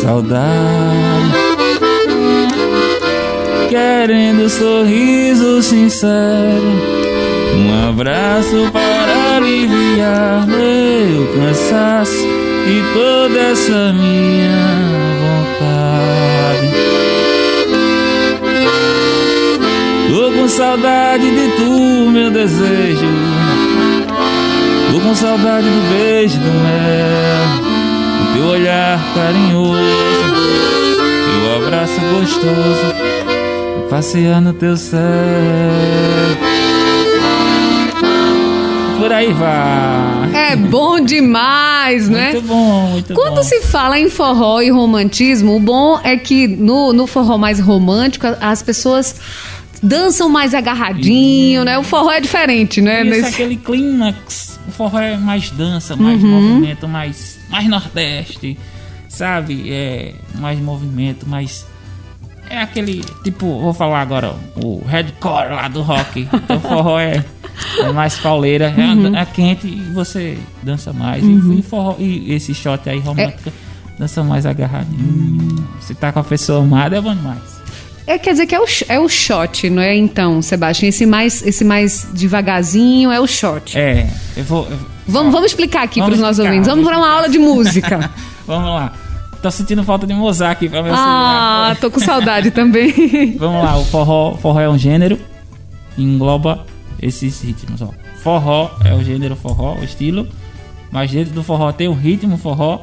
saudade. 0.00 1.42
Querendo 3.68 4.48
sorriso 4.48 5.62
sincero, 5.62 6.62
um 7.56 7.90
abraço 7.90 8.70
para 8.72 9.36
aliviar 9.36 10.46
meu 10.46 11.26
cansaço 11.34 12.41
e 12.66 12.82
toda 12.94 13.38
essa 13.38 13.92
minha 13.92 14.50
vontade. 15.20 16.70
Tô 20.08 20.32
com 20.32 20.48
saudade 20.48 21.30
de 21.30 21.56
tu, 21.56 22.10
meu 22.10 22.30
desejo. 22.30 23.06
Tô 24.92 25.00
com 25.00 25.14
saudade 25.14 25.66
do 25.66 25.88
beijo 25.90 26.38
do 26.38 26.50
mel, 26.50 27.46
do 28.18 28.32
teu 28.34 28.46
olhar 28.46 29.00
carinhoso, 29.14 29.80
teu 31.32 31.64
abraço 31.64 31.98
gostoso, 32.12 33.88
passear 33.88 34.42
no 34.42 34.52
teu 34.52 34.76
céu. 34.76 35.00
Por 39.02 39.12
aí 39.12 39.32
vai. 39.32 40.52
É 40.52 40.54
bom 40.56 41.00
demais, 41.00 42.08
né? 42.08 42.32
Muito 42.32 42.46
bom, 42.46 42.86
muito 42.90 43.14
Quando 43.14 43.34
bom. 43.36 43.42
se 43.42 43.60
fala 43.62 43.98
em 43.98 44.08
forró 44.08 44.60
e 44.60 44.70
romantismo, 44.70 45.56
o 45.56 45.60
bom 45.60 45.98
é 46.04 46.16
que 46.16 46.46
no, 46.46 46.92
no 46.92 47.06
forró 47.08 47.36
mais 47.36 47.58
romântico, 47.58 48.26
as 48.40 48.62
pessoas 48.62 49.16
dançam 49.82 50.28
mais 50.28 50.54
agarradinho, 50.54 51.64
né? 51.64 51.76
O 51.78 51.82
forró 51.82 52.12
é 52.12 52.20
diferente, 52.20 52.80
né? 52.80 53.00
Isso, 53.04 53.10
Nesse- 53.10 53.34
aquele 53.34 53.56
clímax, 53.56 54.60
o 54.68 54.70
forró 54.70 55.00
é 55.00 55.16
mais 55.16 55.50
dança, 55.50 55.96
mais 55.96 56.22
Uhum. 56.22 56.30
movimento, 56.30 56.86
mais, 56.86 57.38
mais 57.50 57.66
nordeste, 57.68 58.56
sabe? 59.08 59.64
É 59.68 60.12
mais 60.38 60.60
movimento, 60.60 61.28
mais. 61.28 61.66
É 62.52 62.58
aquele, 62.60 63.02
tipo, 63.24 63.46
vou 63.60 63.72
falar 63.72 64.02
agora, 64.02 64.34
o 64.56 64.82
hardcore 64.86 65.54
lá 65.54 65.68
do 65.68 65.80
rock. 65.80 66.28
Então 66.32 66.56
o 66.58 66.60
forró 66.60 66.98
é, 67.00 67.24
é 67.78 67.92
mais 67.92 68.18
pauleira, 68.18 68.72
é, 68.76 68.80
Uhum. 68.92 69.16
é 69.16 69.24
quente 69.24 69.66
e 69.66 69.80
você 69.94 70.36
dança 70.62 70.92
mais. 70.92 71.24
E, 71.24 71.58
e 71.58 71.62
forró, 71.62 71.94
e 71.98 72.32
esse 72.34 72.52
shot 72.54 72.88
aí 72.90 72.98
romântico, 72.98 73.50
dança 73.98 74.22
mais 74.22 74.44
agarradinho. 74.44 75.66
Se 75.80 75.94
tá 75.94 76.12
com 76.12 76.18
a 76.18 76.24
pessoa 76.24 76.62
amada, 76.62 76.96
é 76.96 77.00
bom 77.00 77.14
demais. 77.14 77.38
É, 78.06 78.18
quer 78.18 78.32
dizer 78.32 78.46
que 78.46 78.54
é 78.54 78.60
o, 78.60 78.66
é 78.88 79.00
o 79.00 79.08
shot, 79.08 79.70
não 79.70 79.80
é 79.82 79.96
então, 79.96 80.42
Sebastião? 80.42 80.88
Esse 80.90 81.06
mais, 81.06 81.40
esse 81.46 81.64
mais 81.64 82.06
devagarzinho 82.12 83.10
é 83.10 83.18
o 83.18 83.26
shot. 83.26 83.78
É, 83.78 84.06
eu 84.36 84.44
vou. 84.44 84.68
eu- 84.70 84.78
Vamos, 85.08 85.32
vamos 85.32 85.46
explicar 85.48 85.82
aqui 85.84 86.00
para 86.00 86.12
os 86.12 86.20
nossos 86.20 86.38
ouvintes. 86.38 86.66
Vamos 86.68 86.84
vamos 86.84 86.86
para 86.86 86.98
uma 86.98 87.14
aula 87.16 87.28
de 87.28 87.38
música. 87.38 88.10
Vamos 88.46 88.70
lá. 88.70 88.92
Tô 89.42 89.50
sentindo 89.50 89.82
falta 89.82 90.06
de 90.06 90.14
Mozart 90.14 90.52
aqui 90.52 90.68
pra 90.68 90.82
meu 90.82 90.92
ah, 90.94 90.96
celular. 90.96 91.76
tô 91.80 91.90
com 91.90 91.98
saudade 92.00 92.50
também. 92.52 93.36
Vamos 93.38 93.64
lá, 93.64 93.76
o 93.76 93.84
forró, 93.84 94.34
forró 94.36 94.60
é 94.60 94.68
um 94.68 94.78
gênero 94.78 95.18
que 95.96 96.02
engloba 96.02 96.64
esses 97.00 97.42
ritmos, 97.42 97.82
ó. 97.82 97.90
Forró 98.22 98.70
é 98.84 98.94
o 98.94 99.02
gênero 99.02 99.34
forró, 99.34 99.74
o 99.80 99.84
estilo, 99.84 100.28
mas 100.92 101.10
dentro 101.10 101.34
do 101.34 101.42
forró 101.42 101.72
tem 101.72 101.88
o 101.88 101.92
ritmo 101.92 102.36
forró. 102.38 102.82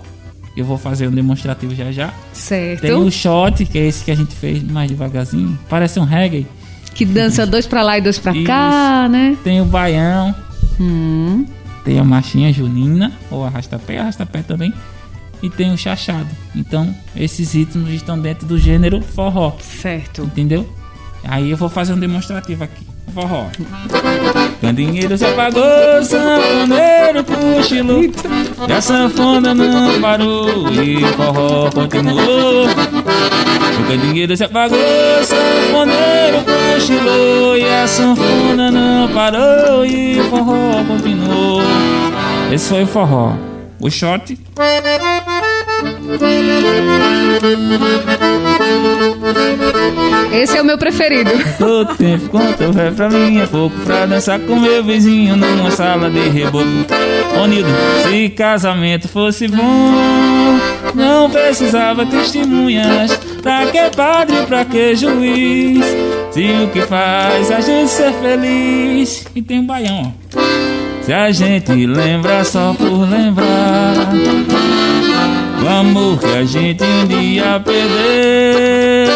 Eu 0.57 0.65
vou 0.65 0.77
fazer 0.77 1.07
um 1.07 1.11
demonstrativo 1.11 1.73
já 1.73 1.89
já. 1.91 2.11
certo. 2.33 2.81
Tem 2.81 2.91
o 2.93 3.09
shot, 3.09 3.65
que 3.65 3.77
é 3.79 3.85
esse 3.87 4.03
que 4.03 4.11
a 4.11 4.15
gente 4.15 4.35
fez 4.35 4.61
mais 4.61 4.89
devagarzinho, 4.89 5.57
parece 5.69 5.97
um 5.99 6.03
reggae. 6.03 6.45
Que 6.93 7.05
dança 7.05 7.45
dois 7.45 7.65
pra 7.65 7.81
lá 7.81 7.97
e 7.97 8.01
dois 8.01 8.19
pra 8.19 8.33
cá, 8.43 9.07
né? 9.09 9.37
Tem 9.45 9.61
o 9.61 9.65
baião, 9.65 10.35
Hum. 10.77 11.45
tem 11.85 11.97
a 11.99 12.03
marchinha 12.03 12.51
junina, 12.51 13.13
ou 13.31 13.45
arrasta-pé, 13.45 13.99
arrasta-pé 13.99 14.41
também. 14.41 14.73
E 15.41 15.49
tem 15.49 15.71
o 15.73 15.77
chachado. 15.77 16.27
Então, 16.55 16.93
esses 17.15 17.53
ritmos 17.53 17.89
estão 17.91 18.19
dentro 18.19 18.45
do 18.45 18.57
gênero 18.57 19.01
forró. 19.01 19.53
Certo. 19.61 20.23
Entendeu? 20.23 20.67
Aí 21.23 21.51
eu 21.51 21.57
vou 21.57 21.69
fazer 21.69 21.93
um 21.93 21.99
demonstrativo 21.99 22.63
aqui. 22.63 22.85
Forró. 23.13 23.47
Candinheiro 24.61 25.17
se 25.17 25.25
apagou, 25.25 26.03
sanfoneiro 26.03 27.23
cochilou. 27.23 28.03
E 28.67 28.71
a 28.71 28.81
sanfona 28.81 29.53
não 29.55 29.99
parou 29.99 30.71
e 30.71 31.03
o 31.03 31.13
forró 31.13 31.71
continuou. 31.71 32.65
O 32.67 33.87
candinheiro 33.87 34.37
se 34.37 34.43
apagou, 34.43 34.77
sanfoneiro 35.23 36.45
cochilou. 36.45 37.57
E 37.57 37.65
a 37.65 37.87
sanfona 37.87 38.69
não 38.71 39.07
parou 39.11 39.85
e 39.85 40.19
o 40.19 40.23
forró 40.25 40.83
continuou. 40.85 41.61
Esse 42.51 42.69
foi 42.69 42.83
o 42.83 42.87
forró. 42.87 43.33
O 43.81 43.89
shot. 43.89 44.37
Esse 50.31 50.57
é 50.57 50.61
o 50.61 50.65
meu 50.65 50.77
preferido. 50.77 51.31
Todo 51.57 51.95
tempo 51.95 52.29
quanto 52.29 52.63
houver 52.63 52.93
pra 52.93 53.09
mim 53.09 53.39
é 53.39 53.45
pouco 53.45 53.75
Pra 53.79 54.05
dançar 54.05 54.39
com 54.39 54.59
meu 54.59 54.83
vizinho 54.83 55.35
numa 55.35 55.71
sala 55.71 56.09
de 56.09 56.29
reboco. 56.29 56.65
Ô 57.41 57.45
Nildo, 57.47 57.69
se 58.03 58.29
casamento 58.29 59.07
fosse 59.07 59.47
bom 59.47 60.59
Não 60.93 61.29
precisava 61.29 62.05
testemunhas. 62.05 63.19
Pra 63.41 63.65
que 63.67 63.95
padre, 63.95 64.35
pra 64.47 64.65
que 64.65 64.95
juiz? 64.95 65.85
Se 66.31 66.63
o 66.63 66.67
que 66.69 66.81
faz 66.81 67.51
a 67.51 67.59
gente 67.59 67.89
ser 67.89 68.13
feliz. 68.13 69.25
E 69.35 69.41
tem 69.41 69.59
um 69.59 69.65
baião, 69.65 70.13
ó. 70.35 70.39
Se 71.03 71.13
a 71.13 71.31
gente 71.31 71.85
lembra 71.85 72.43
só 72.43 72.73
por 72.73 73.09
lembrar 73.09 73.95
amor 75.69 76.19
que 76.19 76.25
a 76.25 76.43
gente 76.43 76.83
um 76.83 77.07
dia 77.07 77.61
perdeu 77.63 79.09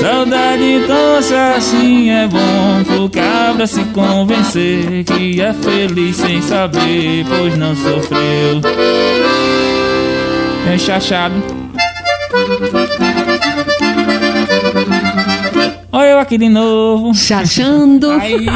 Saudade 0.00 0.64
então 0.64 1.22
se 1.22 1.34
assim 1.34 2.10
é 2.10 2.26
bom 2.26 2.82
Pro 2.84 3.08
cabra 3.08 3.66
se 3.66 3.84
convencer 3.86 5.04
Que 5.04 5.40
é 5.40 5.52
feliz 5.52 6.16
sem 6.16 6.42
saber 6.42 7.24
Pois 7.28 7.56
não 7.56 7.74
sofreu. 7.76 8.60
Tem 10.64 10.78
chachado. 10.78 11.34
Olha 15.90 16.08
eu 16.08 16.18
aqui 16.18 16.38
de 16.38 16.48
novo. 16.48 17.14
Chachando. 17.14 18.10
Aí 18.18 18.46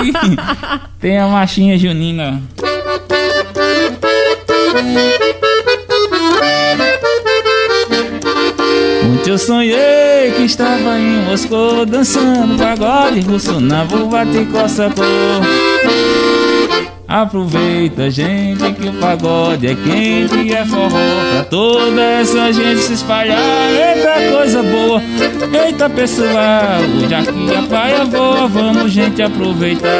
tem 1.00 1.18
a 1.18 1.26
marchinha 1.26 1.76
junina 1.78 2.42
eu 9.36 9.38
sonhei 9.38 10.32
que 10.34 10.44
estava 10.44 10.98
em 10.98 11.22
Moscou 11.26 11.84
Dançando 11.84 12.56
pagode 12.56 13.20
russo 13.20 13.60
na 13.60 13.84
vulva 13.84 14.24
de 14.24 14.46
coça 14.46 14.88
cor. 14.88 15.04
Aproveita 17.06 18.10
gente 18.10 18.72
que 18.72 18.88
o 18.88 18.94
pagode 18.94 19.66
é 19.66 19.74
quente 19.74 20.36
e 20.36 20.54
é 20.54 20.64
forró. 20.64 20.88
Pra 20.88 21.44
toda 21.50 22.00
essa 22.00 22.50
gente 22.50 22.80
se 22.80 22.94
espalhar 22.94 23.38
Eita 23.38 24.34
coisa 24.34 24.62
boa, 24.62 25.02
Eita 25.66 25.90
pessoal, 25.90 26.80
hoje 27.04 27.14
aqui 27.14 27.54
a 27.54 27.62
praia 27.62 28.06
voa, 28.06 28.48
vamos 28.48 28.90
gente 28.90 29.20
aproveitar. 29.20 29.90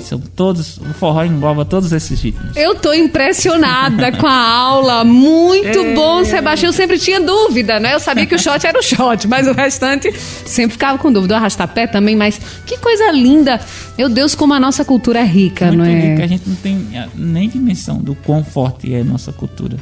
São 0.00 0.20
todos, 0.20 0.78
o 0.78 0.92
forró 0.94 1.24
engloba 1.24 1.64
todos 1.64 1.90
esses 1.92 2.20
ritmos. 2.20 2.56
Eu 2.56 2.74
tô 2.74 2.92
impressionada 2.92 4.12
com 4.12 4.26
a 4.26 4.32
aula. 4.50 5.04
Muito 5.04 5.66
É. 5.78 5.94
bom, 5.94 6.24
Sebastião. 6.24 6.68
Eu 6.68 6.72
sempre 6.72 6.98
tinha 6.98 7.20
dúvida, 7.20 7.80
né? 7.80 7.94
Eu 7.94 8.00
sabia 8.00 8.26
que 8.26 8.34
o 8.34 8.38
shot 8.38 8.64
era 8.66 8.78
o 8.78 8.82
shot, 8.82 9.26
mas 9.26 9.46
o 9.48 9.52
restante 9.52 10.12
sempre 10.44 10.72
ficava 10.72 10.98
com 10.98 11.10
dúvida. 11.12 11.34
O 11.34 11.36
arrastapé 11.36 11.86
também, 11.86 12.14
mas 12.14 12.38
que 12.64 12.78
coisa 12.78 13.10
linda. 13.10 13.60
Meu 13.98 14.08
Deus, 14.08 14.34
como 14.34 14.54
a 14.54 14.60
nossa 14.60 14.84
cultura 14.84 15.20
é 15.20 15.24
rica, 15.24 15.66
Muito 15.66 15.78
não 15.78 15.84
é? 15.84 16.10
rica, 16.10 16.24
a 16.24 16.26
gente 16.26 16.48
não 16.48 16.56
tem 16.56 16.86
ah, 16.94 17.08
nem 17.14 17.48
dimensão 17.48 17.98
do 17.98 18.14
quão 18.14 18.44
forte 18.44 18.94
é 18.94 19.00
a 19.00 19.04
nossa 19.04 19.32
cultura. 19.32 19.76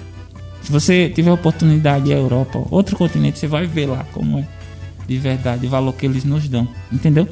Se 0.62 0.72
você 0.72 1.11
tiver 1.14 1.30
oportunidade 1.32 2.12
à 2.12 2.16
Europa, 2.16 2.62
outro 2.70 2.97
continente, 2.97 3.38
você 3.38 3.47
vai 3.47 3.66
ver 3.66 3.86
lá 3.86 4.05
como 4.12 4.38
é 4.38 4.45
de 5.07 5.18
verdade 5.18 5.66
o 5.66 5.68
valor 5.68 5.92
que 5.92 6.07
eles 6.07 6.24
nos 6.24 6.49
dão, 6.49 6.66
entendeu? 6.90 7.28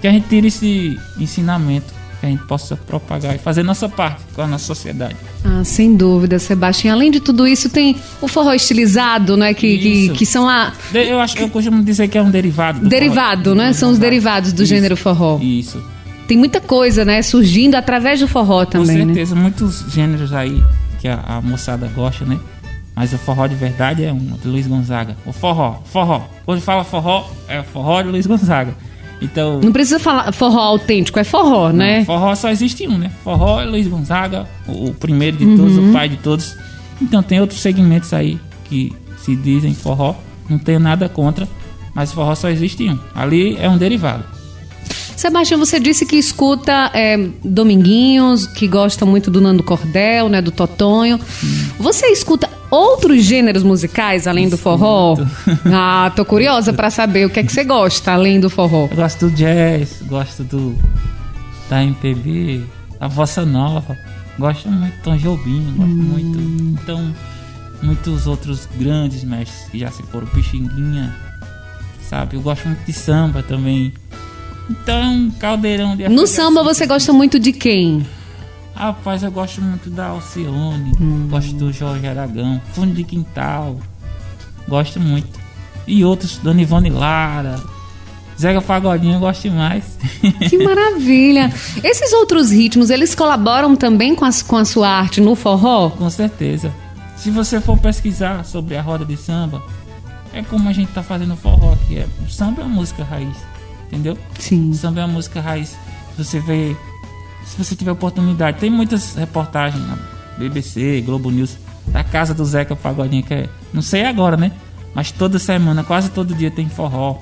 Que 0.00 0.06
a 0.08 0.10
gente 0.12 0.28
tire 0.28 0.48
esse 0.48 0.98
ensinamento, 1.18 1.92
que 2.20 2.26
a 2.26 2.28
gente 2.28 2.42
possa 2.44 2.76
propagar 2.76 3.34
e 3.34 3.38
fazer 3.38 3.62
nossa 3.62 3.88
parte 3.88 4.20
com 4.34 4.42
a 4.42 4.46
nossa 4.46 4.64
sociedade. 4.66 5.16
Ah, 5.44 5.62
sem 5.64 5.96
dúvida, 5.96 6.38
Sebastião. 6.38 6.94
Além 6.94 7.10
de 7.10 7.20
tudo 7.20 7.46
isso, 7.46 7.68
tem 7.70 7.96
o 8.20 8.28
forró 8.28 8.52
estilizado, 8.52 9.36
né? 9.36 9.54
Que, 9.54 9.78
que, 9.78 10.08
que 10.10 10.26
são 10.26 10.48
a. 10.48 10.72
Eu 10.92 11.20
acho 11.20 11.36
que 11.36 11.42
eu 11.42 11.48
costumo 11.48 11.82
dizer 11.82 12.08
que 12.08 12.18
é 12.18 12.22
um 12.22 12.30
derivado. 12.30 12.80
do 12.80 12.88
Derivado, 12.88 13.50
forró. 13.50 13.56
né? 13.56 13.72
São 13.72 13.90
os 13.90 13.98
derivados 13.98 14.52
do 14.52 14.62
Isso. 14.62 14.70
gênero 14.74 14.96
forró. 14.96 15.38
Isso. 15.40 15.82
Tem 16.26 16.36
muita 16.38 16.60
coisa, 16.60 17.04
né? 17.04 17.20
Surgindo 17.22 17.74
através 17.74 18.20
do 18.20 18.26
forró 18.28 18.64
Com 18.64 18.72
também, 18.72 18.98
né? 18.98 19.04
certeza, 19.06 19.34
muitos 19.34 19.84
gêneros 19.90 20.32
aí 20.32 20.62
que 21.00 21.06
a, 21.08 21.20
a 21.26 21.40
moçada 21.42 21.86
gosta, 21.94 22.24
né? 22.24 22.38
Mas 22.96 23.12
o 23.12 23.18
forró 23.18 23.46
de 23.46 23.54
verdade 23.54 24.04
é 24.04 24.12
um 24.12 24.18
de 24.40 24.48
Luiz 24.48 24.66
Gonzaga. 24.66 25.16
O 25.26 25.32
forró, 25.32 25.82
forró. 25.84 26.22
Quando 26.46 26.60
fala 26.62 26.82
forró, 26.84 27.28
é 27.48 27.62
forró 27.62 28.00
de 28.00 28.08
Luiz 28.08 28.26
Gonzaga. 28.26 28.72
Então, 29.22 29.60
Não 29.60 29.72
precisa 29.72 29.98
falar 29.98 30.32
forró 30.32 30.60
autêntico, 30.60 31.18
é 31.18 31.24
forró, 31.24 31.70
né? 31.70 32.04
forró 32.04 32.34
só 32.34 32.50
existe 32.50 32.86
um, 32.86 32.98
né? 32.98 33.10
Forró 33.22 33.60
é 33.60 33.64
Luiz 33.64 33.86
Gonzaga, 33.86 34.46
o, 34.66 34.88
o 34.88 34.94
primeiro 34.94 35.36
de 35.36 35.56
todos, 35.56 35.76
Uhum. 35.76 35.90
o 35.90 35.92
pai 35.92 36.08
de 36.08 36.16
todos. 36.18 36.56
Então 37.00 37.22
tem 37.22 37.40
outros 37.40 37.60
segmentos 37.60 38.12
aí 38.12 38.38
que 38.64 38.92
se 39.18 39.34
dizem 39.36 39.72
forró. 39.74 40.14
Não 40.48 40.58
tenho 40.58 40.78
nada 40.78 41.08
contra, 41.08 41.48
mas 41.94 42.12
forró 42.12 42.34
só 42.34 42.50
existe 42.50 42.88
um. 42.88 42.98
Ali 43.14 43.56
é 43.58 43.68
um 43.68 43.78
derivado. 43.78 44.24
Sebastião, 45.16 45.58
você 45.58 45.78
disse 45.80 46.04
que 46.04 46.16
escuta 46.16 46.90
é, 46.92 47.16
Dominguinhos, 47.42 48.46
que 48.46 48.66
gosta 48.66 49.06
muito 49.06 49.30
do 49.30 49.40
Nando 49.40 49.62
Cordel, 49.62 50.28
né? 50.28 50.42
Do 50.42 50.50
Totonho. 50.50 51.18
Você 51.78 52.08
escuta 52.08 52.50
outros 52.74 53.22
gêneros 53.22 53.62
musicais 53.62 54.26
além 54.26 54.48
do 54.48 54.58
forró? 54.58 55.16
Ah, 55.72 56.10
tô 56.14 56.24
curiosa 56.24 56.72
pra 56.72 56.90
saber 56.90 57.26
o 57.26 57.30
que 57.30 57.40
é 57.40 57.44
que 57.44 57.52
você 57.52 57.64
gosta 57.64 58.12
além 58.12 58.40
do 58.40 58.50
forró. 58.50 58.88
Eu 58.90 58.96
gosto 58.96 59.28
do 59.28 59.34
jazz, 59.34 60.02
gosto 60.06 60.42
do 60.44 60.76
da 61.68 61.82
MPB, 61.82 62.64
da 62.98 63.08
bossa 63.08 63.44
nova. 63.44 63.96
Gosto 64.38 64.68
muito 64.68 64.96
do 64.96 65.02
Tom 65.02 65.16
Jobim, 65.16 65.74
gosto 65.76 65.94
muito. 65.94 66.40
Então, 66.82 67.14
muitos 67.82 68.26
outros 68.26 68.68
grandes 68.76 69.22
mestres 69.24 69.70
que 69.70 69.78
já 69.78 69.90
se 69.90 70.02
foram, 70.04 70.26
Pixinguinha, 70.26 71.14
sabe? 72.08 72.36
Eu 72.36 72.40
gosto 72.40 72.66
muito 72.66 72.84
de 72.84 72.92
samba 72.92 73.42
também. 73.42 73.92
Então, 74.68 75.30
caldeirão 75.38 75.96
de 75.96 76.08
No 76.08 76.26
samba 76.26 76.64
você 76.64 76.86
gosta 76.86 77.12
muito 77.12 77.38
de 77.38 77.52
quem? 77.52 78.04
Rapaz, 78.74 79.22
eu 79.22 79.30
gosto 79.30 79.62
muito 79.62 79.88
da 79.88 80.06
Alcione, 80.06 80.92
gosto 81.30 81.54
do 81.54 81.72
Jorge 81.72 82.06
Aragão, 82.06 82.60
Fundo 82.72 82.92
de 82.92 83.04
Quintal, 83.04 83.78
gosto 84.68 84.98
muito. 84.98 85.38
E 85.86 86.04
outros, 86.04 86.38
Dona 86.38 86.60
Ivone 86.60 86.90
Lara, 86.90 87.62
Zega 88.38 88.60
Pagodinho, 88.60 89.14
eu 89.14 89.20
gosto 89.20 89.42
demais. 89.42 89.96
Que 90.50 90.58
maravilha! 90.58 91.52
Esses 91.82 92.12
outros 92.12 92.50
ritmos, 92.50 92.90
eles 92.90 93.14
colaboram 93.14 93.76
também 93.76 94.14
com, 94.14 94.24
as, 94.24 94.42
com 94.42 94.56
a 94.56 94.64
sua 94.64 94.88
arte 94.88 95.20
no 95.20 95.34
forró? 95.34 95.90
Com 95.90 96.10
certeza. 96.10 96.72
Se 97.16 97.30
você 97.30 97.60
for 97.60 97.78
pesquisar 97.78 98.44
sobre 98.44 98.76
a 98.76 98.82
roda 98.82 99.04
de 99.04 99.16
samba, 99.16 99.62
é 100.32 100.42
como 100.42 100.68
a 100.68 100.72
gente 100.72 100.92
tá 100.92 101.02
fazendo 101.02 101.36
forró 101.36 101.72
aqui. 101.72 101.98
É, 101.98 102.06
o 102.26 102.28
samba 102.28 102.62
é 102.62 102.64
uma 102.64 102.74
música 102.74 103.04
raiz, 103.04 103.36
entendeu? 103.86 104.18
Sim. 104.38 104.70
O 104.70 104.74
samba 104.74 105.00
é 105.00 105.04
uma 105.04 105.12
música 105.12 105.40
raiz. 105.40 105.76
Você 106.18 106.40
vê, 106.40 106.76
se 107.46 107.56
você 107.56 107.74
tiver 107.76 107.92
oportunidade, 107.92 108.58
tem 108.58 108.70
muitas 108.70 109.14
reportagens 109.14 109.82
na 109.86 109.96
BBC, 110.38 111.02
Globo 111.04 111.30
News, 111.30 111.56
da 111.88 112.02
casa 112.02 112.34
do 112.34 112.44
Zeca 112.44 112.74
Pagodinho, 112.74 113.22
que 113.22 113.34
é, 113.34 113.48
não 113.72 113.82
sei 113.82 114.04
agora, 114.04 114.36
né? 114.36 114.52
Mas 114.94 115.10
toda 115.10 115.38
semana, 115.38 115.82
quase 115.84 116.10
todo 116.10 116.34
dia 116.34 116.50
tem 116.50 116.68
forró. 116.68 117.16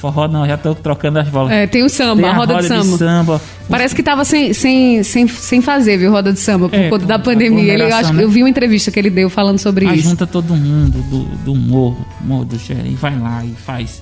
Forró 0.00 0.28
não, 0.28 0.46
já 0.46 0.56
tô 0.56 0.74
trocando 0.76 1.18
as 1.18 1.28
bolas. 1.28 1.50
É, 1.52 1.66
tem 1.66 1.82
o 1.82 1.88
samba, 1.88 2.22
Tem 2.22 2.30
a 2.30 2.34
roda, 2.36 2.54
de 2.58 2.68
samba. 2.68 2.96
samba. 2.96 3.40
Parece 3.68 3.94
que 3.96 4.02
tava 4.02 4.24
sem, 4.24 4.52
sem, 4.54 5.02
sem, 5.02 5.26
sem 5.26 5.60
fazer, 5.60 5.96
viu, 5.98 6.12
roda 6.12 6.32
de 6.32 6.38
samba, 6.38 6.68
por 6.68 6.78
É, 6.78 6.88
conta 6.88 7.04
da 7.04 7.18
pandemia. 7.18 7.74
Ele, 7.74 7.82
eu, 7.82 7.94
acho, 7.94 8.12
que- 8.14 8.22
eu 8.22 8.28
né? 8.28 8.32
vi 8.32 8.42
uma 8.44 8.48
entrevista 8.48 8.92
que 8.92 8.98
ele 8.98 9.10
deu 9.10 9.28
falando 9.28 9.58
sobre 9.58 9.86
Aí 9.88 9.98
isso. 9.98 10.08
junta 10.08 10.24
todo 10.26 10.54
mundo 10.54 11.02
do, 11.10 11.24
do 11.44 11.54
morro, 11.56 12.06
morro 12.20 12.44
do 12.44 12.56
Xerém, 12.58 12.94
vai 12.94 13.18
lá 13.18 13.44
e 13.44 13.50
faz. 13.54 14.00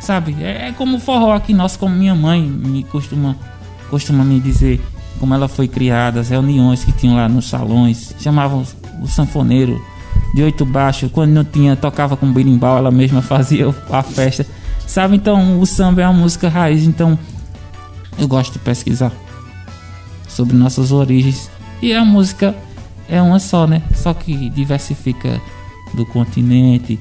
Sabe? 0.00 0.36
É, 0.42 0.68
é 0.68 0.72
como 0.76 0.98
o 0.98 1.00
forró 1.00 1.32
aqui 1.32 1.54
nosso, 1.54 1.78
como 1.78 1.94
minha 1.94 2.14
mãe 2.14 2.42
me 2.42 2.84
costuma, 2.84 3.34
costuma 3.88 4.22
me 4.24 4.38
dizer, 4.38 4.80
como 5.18 5.34
ela 5.34 5.48
foi 5.48 5.68
criada, 5.68 6.20
as 6.20 6.28
reuniões 6.28 6.84
que 6.84 6.92
tinham 6.92 7.16
lá 7.16 7.28
nos 7.28 7.48
salões, 7.48 8.14
chamavam 8.18 8.64
o 9.02 9.06
sanfoneiro 9.06 9.80
de 10.34 10.42
oito 10.42 10.64
baixo, 10.64 11.08
quando 11.10 11.30
não 11.30 11.44
tinha, 11.44 11.76
tocava 11.76 12.16
com 12.16 12.32
berimbau, 12.32 12.76
ela 12.78 12.90
mesma 12.90 13.20
fazia 13.22 13.66
a 13.90 14.02
festa. 14.02 14.46
Sabe? 14.86 15.16
Então 15.16 15.60
o 15.60 15.66
samba 15.66 16.02
é 16.02 16.08
uma 16.08 16.20
música 16.20 16.48
raiz, 16.48 16.84
então 16.84 17.18
eu 18.18 18.26
gosto 18.26 18.54
de 18.54 18.58
pesquisar 18.58 19.12
sobre 20.26 20.56
nossas 20.56 20.92
origens. 20.92 21.50
E 21.80 21.92
a 21.92 22.04
música 22.04 22.54
é 23.08 23.20
uma 23.20 23.38
só, 23.38 23.66
né? 23.66 23.82
Só 23.94 24.12
que 24.12 24.48
diversifica 24.50 25.40
do 25.94 26.04
continente, 26.06 26.98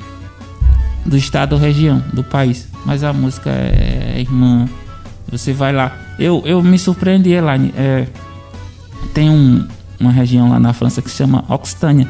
do 1.06 1.18
estado 1.18 1.54
ou 1.54 1.60
região, 1.60 2.04
do 2.14 2.24
país. 2.24 2.68
Mas 2.86 3.04
a 3.04 3.12
música 3.12 3.50
é 3.50 4.20
irmã. 4.20 4.68
Você 5.32 5.54
vai 5.54 5.74
lá. 5.74 5.96
Eu, 6.18 6.42
eu 6.46 6.62
me 6.64 6.80
surpreendi, 6.80 7.32
Elaine. 7.32 7.74
É, 7.78 8.08
tem 9.14 9.30
um, 9.30 9.68
uma 10.00 10.12
região 10.12 10.50
lá 10.50 10.60
na 10.60 10.74
França 10.74 11.02
que 11.02 11.10
se 11.10 11.18
chama 11.18 11.44
Occitânia. 11.50 12.08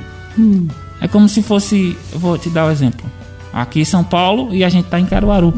É 1.01 1.07
como 1.07 1.27
se 1.27 1.41
fosse. 1.41 1.97
Eu 2.11 2.19
vou 2.19 2.37
te 2.37 2.49
dar 2.49 2.65
o 2.65 2.67
um 2.67 2.71
exemplo. 2.71 3.05
Aqui 3.51 3.81
em 3.81 3.85
São 3.85 4.03
Paulo 4.03 4.53
e 4.53 4.63
a 4.63 4.69
gente 4.69 4.85
tá 4.85 4.99
em 4.99 5.05
Caruaru. 5.05 5.51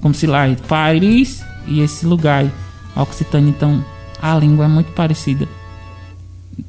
Como 0.00 0.14
se 0.14 0.26
lá 0.26 0.48
é 0.48 0.54
Paris 0.54 1.42
e 1.66 1.80
esse 1.80 2.04
lugar, 2.04 2.40
aí, 2.40 2.50
Occitânia. 2.96 3.48
Então 3.48 3.82
a 4.20 4.36
língua 4.36 4.66
é 4.66 4.68
muito 4.68 4.92
parecida. 4.92 5.48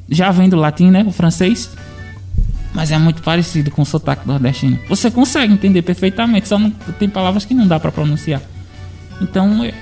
Já 0.09 0.31
vem 0.31 0.49
do 0.49 0.55
latim, 0.55 0.89
né? 0.89 1.03
O 1.05 1.11
francês. 1.11 1.69
Mas 2.73 2.91
é 2.91 2.97
muito 2.97 3.21
parecido 3.21 3.69
com 3.69 3.83
o 3.83 3.85
sotaque 3.85 4.27
nordestino. 4.27 4.79
Você 4.89 5.11
consegue 5.11 5.53
entender 5.53 5.83
perfeitamente, 5.83 6.47
só 6.47 6.57
não, 6.57 6.71
tem 6.97 7.07
palavras 7.07 7.45
que 7.45 7.53
não 7.53 7.67
dá 7.67 7.79
para 7.79 7.91
pronunciar. 7.91 8.41
Então, 9.21 9.63
é- 9.63 9.73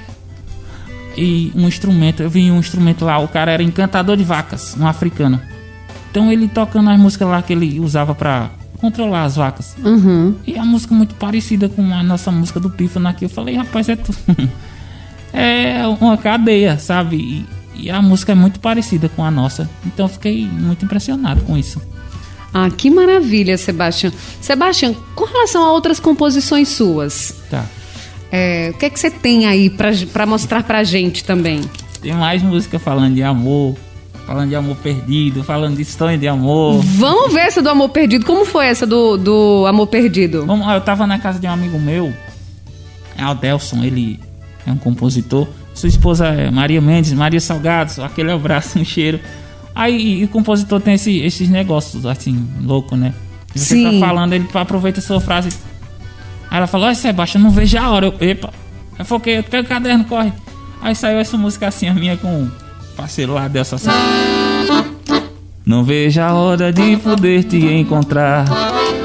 e 1.17 1.51
um 1.55 1.67
instrumento, 1.67 2.23
eu 2.23 2.29
vi 2.29 2.51
um 2.51 2.59
instrumento 2.59 3.05
lá, 3.05 3.17
o 3.19 3.27
cara 3.27 3.51
era 3.51 3.63
encantador 3.63 4.15
de 4.15 4.23
vacas, 4.23 4.75
um 4.79 4.87
africano. 4.87 5.41
Então 6.09 6.31
ele 6.31 6.47
tocando 6.47 6.89
as 6.89 6.99
músicas 6.99 7.27
lá 7.27 7.41
que 7.41 7.53
ele 7.53 7.79
usava 7.79 8.13
para 8.13 8.49
controlar 8.77 9.23
as 9.23 9.35
vacas. 9.35 9.75
Uhum. 9.83 10.35
E 10.45 10.57
a 10.57 10.65
música 10.65 10.93
muito 10.93 11.15
parecida 11.15 11.69
com 11.69 11.93
a 11.93 12.03
nossa 12.03 12.31
música 12.31 12.59
do 12.59 12.69
Pífano 12.69 13.07
aqui. 13.07 13.25
Eu 13.25 13.29
falei, 13.29 13.55
rapaz, 13.55 13.87
é 13.87 13.95
tudo. 13.95 14.17
é 15.31 15.87
uma 15.87 16.17
cadeia, 16.17 16.77
sabe? 16.77 17.15
E, 17.75 17.85
e 17.85 17.91
a 17.91 18.01
música 18.01 18.33
é 18.33 18.35
muito 18.35 18.59
parecida 18.59 19.07
com 19.07 19.23
a 19.23 19.31
nossa. 19.31 19.69
Então 19.85 20.05
eu 20.05 20.09
fiquei 20.09 20.45
muito 20.45 20.83
impressionado 20.83 21.41
com 21.41 21.57
isso. 21.57 21.81
Ah, 22.53 22.69
que 22.69 22.89
maravilha, 22.89 23.57
Sebastião. 23.57 24.11
Sebastião, 24.41 24.93
com 25.15 25.23
relação 25.23 25.63
a 25.63 25.71
outras 25.71 25.99
composições 25.99 26.67
suas, 26.67 27.35
Tá. 27.49 27.65
É, 28.31 28.71
o 28.73 28.77
que 28.77 28.85
é 28.85 28.89
que 28.89 28.99
você 28.99 29.09
tem 29.11 29.45
aí 29.45 29.69
pra 29.69 30.25
mostrar 30.25 30.63
pra 30.63 30.83
gente 30.83 31.23
também? 31.23 31.61
Tem 32.01 32.13
mais 32.13 32.41
música 32.41 32.79
falando 32.79 33.13
de 33.15 33.21
amor, 33.23 33.75
falando 34.25 34.49
de 34.49 34.55
amor 34.55 34.75
perdido, 34.77 35.43
falando 35.43 35.75
de 35.77 35.85
sonho 35.85 36.17
de 36.17 36.27
amor. 36.27 36.81
Vamos 36.81 37.33
ver 37.33 37.41
essa 37.41 37.61
do 37.61 37.69
Amor 37.69 37.89
Perdido. 37.89 38.25
Como 38.25 38.45
foi 38.45 38.65
essa 38.67 38.87
do, 38.87 39.17
do 39.17 39.65
Amor 39.67 39.87
Perdido? 39.87 40.45
Vamos 40.45 40.67
eu 40.67 40.81
tava 40.81 41.05
na 41.05 41.19
casa 41.19 41.39
de 41.39 41.45
um 41.47 41.51
amigo 41.51 41.77
meu, 41.79 42.11
é 43.17 43.21
Aldelson, 43.23 43.83
ele 43.83 44.19
é 44.65 44.71
um 44.71 44.77
compositor. 44.77 45.47
Sua 45.73 45.89
esposa 45.89 46.27
é 46.27 46.49
Maria 46.51 46.81
Mendes, 46.81 47.13
Maria 47.13 47.39
Salgados, 47.39 47.99
aquele 47.99 48.31
abraço, 48.31 48.77
um 48.79 48.85
cheiro. 48.85 49.19
Aí 49.75 50.23
o 50.23 50.27
compositor 50.27 50.81
tem 50.81 50.95
esse- 50.95 51.19
esses 51.19 51.47
negócios 51.47 52.05
assim, 52.05 52.45
louco, 52.61 52.95
né? 52.95 53.13
Você 53.55 53.75
Sim. 53.75 53.99
tá 53.99 54.07
falando, 54.07 54.33
ele 54.33 54.45
aproveita 54.53 54.99
a 54.99 55.03
sua 55.03 55.19
frase. 55.21 55.49
Aí 56.51 56.57
ela 56.57 56.67
falou, 56.67 56.87
olha 56.87 56.95
Sebastião, 56.95 57.41
não 57.41 57.49
vejo 57.49 57.77
a 57.77 57.89
hora. 57.89 58.07
Eu, 58.07 58.15
epa, 58.19 58.49
eu 58.99 59.05
foquei, 59.05 59.37
eu 59.37 59.43
pego 59.43 59.65
o 59.65 59.69
caderno, 59.69 60.03
corre. 60.03 60.33
Aí 60.81 60.93
saiu 60.93 61.17
essa 61.17 61.37
música 61.37 61.67
assim, 61.67 61.87
a 61.87 61.93
minha 61.93 62.17
com 62.17 62.43
o 62.43 62.51
parceiro 62.97 63.33
lá, 63.33 63.45
assim. 63.45 63.87
Não 65.65 65.85
vejo 65.85 66.19
a 66.19 66.33
hora 66.33 66.73
de 66.73 66.97
poder 66.97 67.45
te 67.45 67.57
encontrar. 67.57 68.43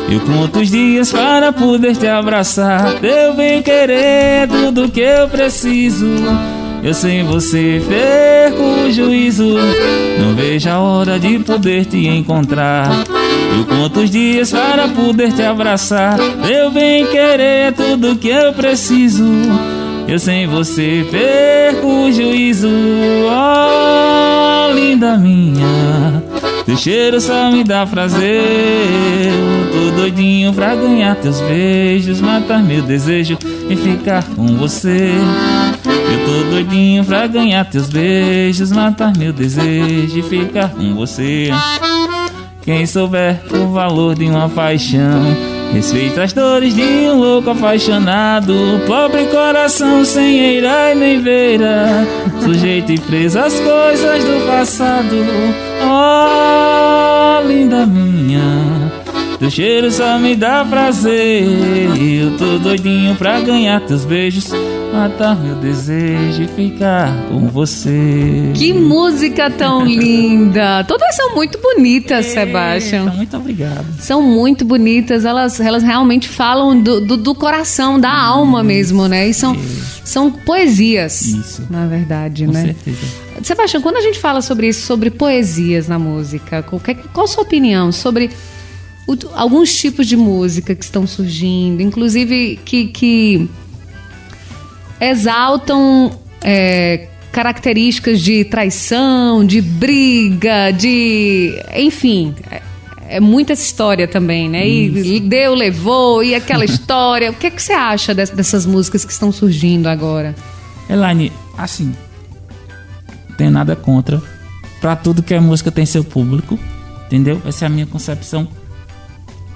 Eu 0.08 0.20
conto 0.20 0.60
os 0.60 0.70
dias 0.70 1.12
para 1.12 1.52
poder 1.52 1.94
te 1.96 2.08
abraçar. 2.08 2.98
Teu 2.98 3.34
bem 3.34 3.62
querer 3.62 4.48
tudo 4.48 4.88
que 4.88 5.00
eu 5.00 5.28
preciso. 5.28 6.06
Eu 6.82 6.94
sem 6.94 7.22
você 7.24 7.80
perco 7.86 8.62
o 8.62 8.92
juízo. 8.92 9.56
Não 10.18 10.34
vejo 10.34 10.68
a 10.68 10.80
hora 10.80 11.18
de 11.18 11.38
poder 11.40 11.84
te 11.84 12.08
encontrar. 12.08 12.88
Eu 13.56 13.64
conto 13.64 14.00
os 14.00 14.10
dias 14.10 14.50
para 14.50 14.86
poder 14.88 15.32
te 15.32 15.42
abraçar. 15.42 16.18
Teu 16.46 16.70
bem 16.70 17.06
querer 17.06 17.68
é 17.68 17.72
tudo 17.72 18.16
que 18.16 18.28
eu 18.28 18.52
preciso. 18.52 19.24
Eu 20.06 20.18
sem 20.18 20.46
você 20.46 21.06
perco 21.10 21.86
o 21.86 22.12
juízo. 22.12 22.68
Oh, 22.68 24.74
linda 24.74 25.16
minha. 25.16 26.22
Teu 26.66 26.76
cheiro 26.76 27.18
só 27.18 27.50
me 27.50 27.64
dá 27.64 27.86
prazer. 27.86 29.32
Tô 29.72 29.96
doidinho 29.96 30.52
pra 30.52 30.74
ganhar 30.74 31.16
teus 31.16 31.40
beijos, 31.40 32.20
matar 32.20 32.62
meu 32.62 32.82
desejo 32.82 33.38
e 33.70 33.74
ficar 33.74 34.22
com 34.22 34.48
você. 34.58 35.12
Eu 36.12 36.26
tô 36.26 36.50
doidinho 36.50 37.02
pra 37.04 37.26
ganhar 37.26 37.64
teus 37.64 37.88
beijos, 37.88 38.70
matar 38.70 39.16
meu 39.16 39.32
desejo 39.32 40.18
e 40.18 40.22
ficar 40.22 40.68
com 40.68 40.94
você. 40.94 41.50
Quem 42.66 42.84
souber 42.84 43.40
o 43.54 43.68
valor 43.68 44.16
de 44.16 44.24
uma 44.24 44.48
paixão, 44.48 45.22
respeita 45.72 46.24
as 46.24 46.32
dores 46.32 46.74
de 46.74 46.82
um 46.82 47.16
louco 47.16 47.50
apaixonado. 47.50 48.52
Pobre 48.88 49.24
coração 49.26 50.04
sem 50.04 50.40
eira 50.40 50.90
e 50.90 50.96
nem 50.96 51.22
veira, 51.22 52.04
sujeito 52.42 52.90
e 52.90 52.98
preso 52.98 53.38
às 53.38 53.54
coisas 53.54 54.24
do 54.24 54.46
passado. 54.48 55.14
Oh, 55.80 57.46
linda 57.46 57.86
minha. 57.86 58.40
Teu 59.38 59.50
cheiro 59.50 59.90
só 59.90 60.18
me 60.18 60.34
dá 60.34 60.64
prazer. 60.64 61.44
Eu 62.00 62.36
tô 62.38 62.58
doidinho 62.58 63.14
pra 63.16 63.38
ganhar 63.40 63.80
teus 63.82 64.06
beijos, 64.06 64.50
matar 64.92 65.36
meu 65.36 65.56
desejo 65.56 66.42
e 66.42 66.48
ficar 66.48 67.12
com 67.28 67.46
você. 67.48 68.50
Que 68.54 68.72
música 68.72 69.50
tão 69.50 69.84
linda! 69.84 70.84
Todas 70.84 71.14
são 71.14 71.34
muito 71.34 71.58
bonitas, 71.60 72.26
Sebastião. 72.26 73.04
Eita, 73.04 73.16
muito 73.16 73.36
obrigado. 73.36 73.84
São 73.98 74.22
muito 74.22 74.64
bonitas, 74.64 75.26
elas, 75.26 75.60
elas 75.60 75.82
realmente 75.82 76.28
falam 76.28 76.80
do, 76.80 77.00
do, 77.02 77.16
do 77.18 77.34
coração, 77.34 78.00
da 78.00 78.12
alma 78.12 78.62
mesmo, 78.62 79.06
né? 79.06 79.28
E 79.28 79.34
são, 79.34 79.54
são 80.02 80.30
poesias, 80.30 81.20
Isso. 81.26 81.66
na 81.68 81.86
verdade, 81.86 82.46
Com 82.46 82.52
né? 82.52 82.62
certeza. 82.62 83.26
Sebastião, 83.42 83.82
quando 83.82 83.98
a 83.98 84.00
gente 84.00 84.18
fala 84.18 84.40
sobre 84.40 84.68
isso, 84.68 84.86
sobre 84.86 85.10
poesias 85.10 85.86
na 85.86 85.98
música, 85.98 86.62
qual, 86.62 86.80
qual 87.12 87.24
a 87.24 87.28
sua 87.28 87.42
opinião 87.42 87.92
sobre 87.92 88.30
o- 89.06 89.16
alguns 89.34 89.74
tipos 89.74 90.06
de 90.06 90.16
música 90.16 90.74
que 90.74 90.84
estão 90.84 91.06
surgindo, 91.06 91.80
inclusive 91.82 92.58
que, 92.64 92.86
que 92.88 93.48
exaltam 95.00 96.18
é, 96.42 97.08
características 97.32 98.20
de 98.20 98.44
traição, 98.44 99.44
de 99.44 99.60
briga, 99.60 100.70
de. 100.72 101.54
Enfim. 101.76 102.34
é- 102.50 102.62
É 103.08 103.20
muita 103.20 103.52
essa 103.52 103.62
história 103.62 104.08
também, 104.08 104.48
né? 104.48 104.66
E 104.68 105.20
deu, 105.20 105.54
levou, 105.54 106.24
e 106.24 106.34
aquela 106.34 106.64
história. 106.66 107.30
O 107.30 107.34
que, 107.34 107.46
é 107.46 107.50
que 107.50 107.62
você 107.62 107.72
acha 107.72 108.12
des- 108.12 108.30
dessas 108.30 108.66
músicas 108.66 109.04
que 109.04 109.12
estão 109.12 109.30
surgindo 109.30 109.86
agora? 109.86 110.34
Elaine, 110.90 111.30
assim, 111.56 111.94
não 113.28 113.36
tenho 113.36 113.52
nada 113.52 113.76
contra. 113.76 114.20
Pra 114.80 114.96
tudo 114.96 115.22
que 115.22 115.32
é 115.32 115.38
música 115.38 115.70
tem 115.70 115.86
seu 115.86 116.02
público, 116.02 116.58
entendeu? 117.06 117.40
Essa 117.46 117.64
é 117.64 117.66
a 117.66 117.68
minha 117.68 117.86
concepção. 117.86 118.48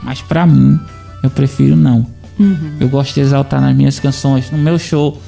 Mas 0.02 0.20
pra 0.22 0.46
mim, 0.46 0.78
eu 1.22 1.30
prefiro 1.30 1.76
não. 1.76 2.06
Eu 2.80 2.88
gosto 2.88 3.14
de 3.14 3.20
exaltar 3.20 3.60
nas 3.60 3.76
minhas 3.76 3.98
canções, 4.00 4.50
no 4.50 4.56
meu 4.58 4.78
show. 4.78 5.20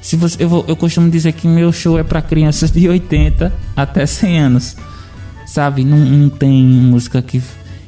Se 0.00 0.14
você, 0.16 0.42
eu, 0.44 0.48
vou- 0.48 0.64
eu 0.68 0.76
costumo 0.76 1.10
dizer 1.10 1.32
que 1.32 1.48
meu 1.48 1.72
show 1.72 1.98
é 1.98 2.04
pra 2.04 2.22
crianças 2.22 2.70
de 2.70 2.88
80 2.88 3.52
até 3.76 4.06
100 4.06 4.38
anos. 4.38 4.76
Sabe? 5.46 5.84
Não, 5.84 5.98
não 5.98 6.28
tem 6.28 6.62
música 6.64 7.20
que 7.20 7.42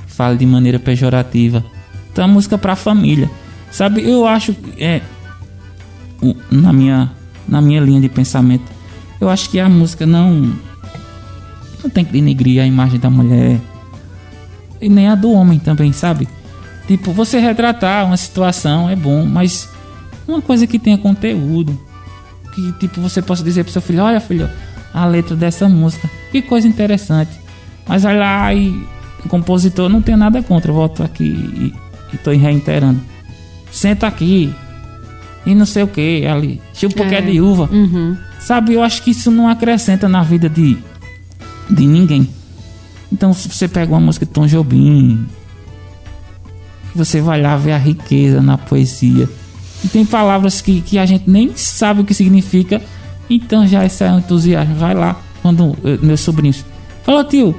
fale 0.09 0.37
de 0.39 0.45
maneira 0.47 0.79
pejorativa. 0.79 1.65
Então 2.13 2.25
é 2.25 2.29
música 2.29 2.59
pra 2.59 2.75
família. 2.77 3.31
Sabe? 3.71 4.03
Eu 4.03 4.27
acho 4.27 4.53
que 4.55 4.83
é, 4.83 5.01
na 6.51 6.73
minha 6.73 7.11
na 7.47 7.61
minha 7.61 7.81
linha 7.81 8.01
de 8.01 8.09
pensamento 8.09 8.65
eu 9.21 9.29
acho 9.29 9.51
que 9.51 9.61
a 9.61 9.69
música 9.69 10.07
não 10.07 10.53
não 11.83 11.91
tem 11.91 12.05
que 12.05 12.13
denegrir 12.13 12.63
a 12.63 12.67
imagem 12.67 12.99
da 12.99 13.11
mulher 13.11 13.61
e 14.85 14.89
nem 14.89 15.09
a 15.09 15.15
do 15.15 15.31
homem 15.33 15.59
também 15.59 15.93
sabe 15.93 16.29
tipo 16.87 17.13
você 17.13 17.39
retratar 17.39 18.07
uma 18.07 18.17
situação 18.17 18.89
é 18.89 18.97
bom 18.97 19.25
mas 19.25 19.69
uma 20.27 20.41
coisa 20.41 20.67
que 20.67 20.79
tenha 20.79 20.99
conteúdo 20.99 21.79
que 22.55 22.73
tipo 22.75 23.01
você 23.01 23.21
possa 23.21 23.43
dizer 23.43 23.65
pro 23.65 23.73
seu 23.73 23.83
filho 23.83 24.03
olha 24.03 24.21
filho 24.21 24.49
a 24.93 25.05
letra 25.07 25.35
dessa 25.35 25.69
música 25.69 26.09
que 26.31 26.43
coisa 26.43 26.69
interessante 26.69 27.33
mas 27.87 28.05
olha 28.05 28.19
lá 28.19 28.55
e 28.55 28.69
o 29.25 29.29
compositor 29.29 29.89
não 29.89 30.03
tem 30.03 30.17
nada 30.17 30.43
contra 30.43 30.71
eu 30.71 30.75
volto 30.75 31.03
aqui 31.03 31.25
e, 31.25 31.75
e 32.15 32.19
tô 32.19 32.31
reiterando 32.31 33.01
senta 33.71 34.07
aqui 34.07 34.55
e 35.47 35.55
não 35.55 35.67
sei 35.67 35.83
o 35.83 35.89
que 35.89 36.27
ali. 36.27 36.61
Chupa 36.73 37.03
um 37.03 37.07
É. 37.07 37.19
é. 37.19 37.21
de 37.21 37.41
uva. 37.41 37.69
Uhum. 37.71 38.17
Sabe, 38.41 38.75
eu 38.75 38.83
acho 38.83 39.03
que 39.03 39.11
isso 39.11 39.31
não 39.31 39.49
acrescenta 39.49 40.09
na 40.09 40.23
vida 40.23 40.49
de, 40.49 40.79
de 41.71 41.87
ninguém. 41.87 42.29
Então, 43.15 43.33
se 43.33 43.49
você 43.49 43.69
pega 43.69 43.93
uma 43.93 44.01
música 44.01 44.27
de 44.27 44.33
Tom 44.33 44.45
Jobim, 44.45 45.25
você 46.93 47.21
vai 47.21 47.41
lá 47.41 47.57
ver 47.57 47.71
a 47.71 47.79
riqueza 47.79 48.43
na 48.43 48.59
poesia. 48.59 49.29
E 49.85 49.89
tem 49.89 50.05
palavras 50.05 50.61
que, 50.61 50.81
que 50.81 50.99
a 50.99 51.07
gente 51.07 51.31
nem 51.31 51.57
sabe 51.57 52.01
o 52.01 52.05
que 52.05 52.13
significa. 52.13 52.83
Então 53.31 53.65
já 53.69 53.85
esse 53.85 54.03
é 54.03 54.11
um 54.11 54.19
entusiasmo. 54.19 54.75
Vai 54.75 54.95
lá, 54.95 55.17
quando 55.43 55.77
eh, 55.85 55.97
meus 56.03 56.23
sobrinhos. 56.23 56.65
Falou, 57.05 57.23
tio, 57.23 57.55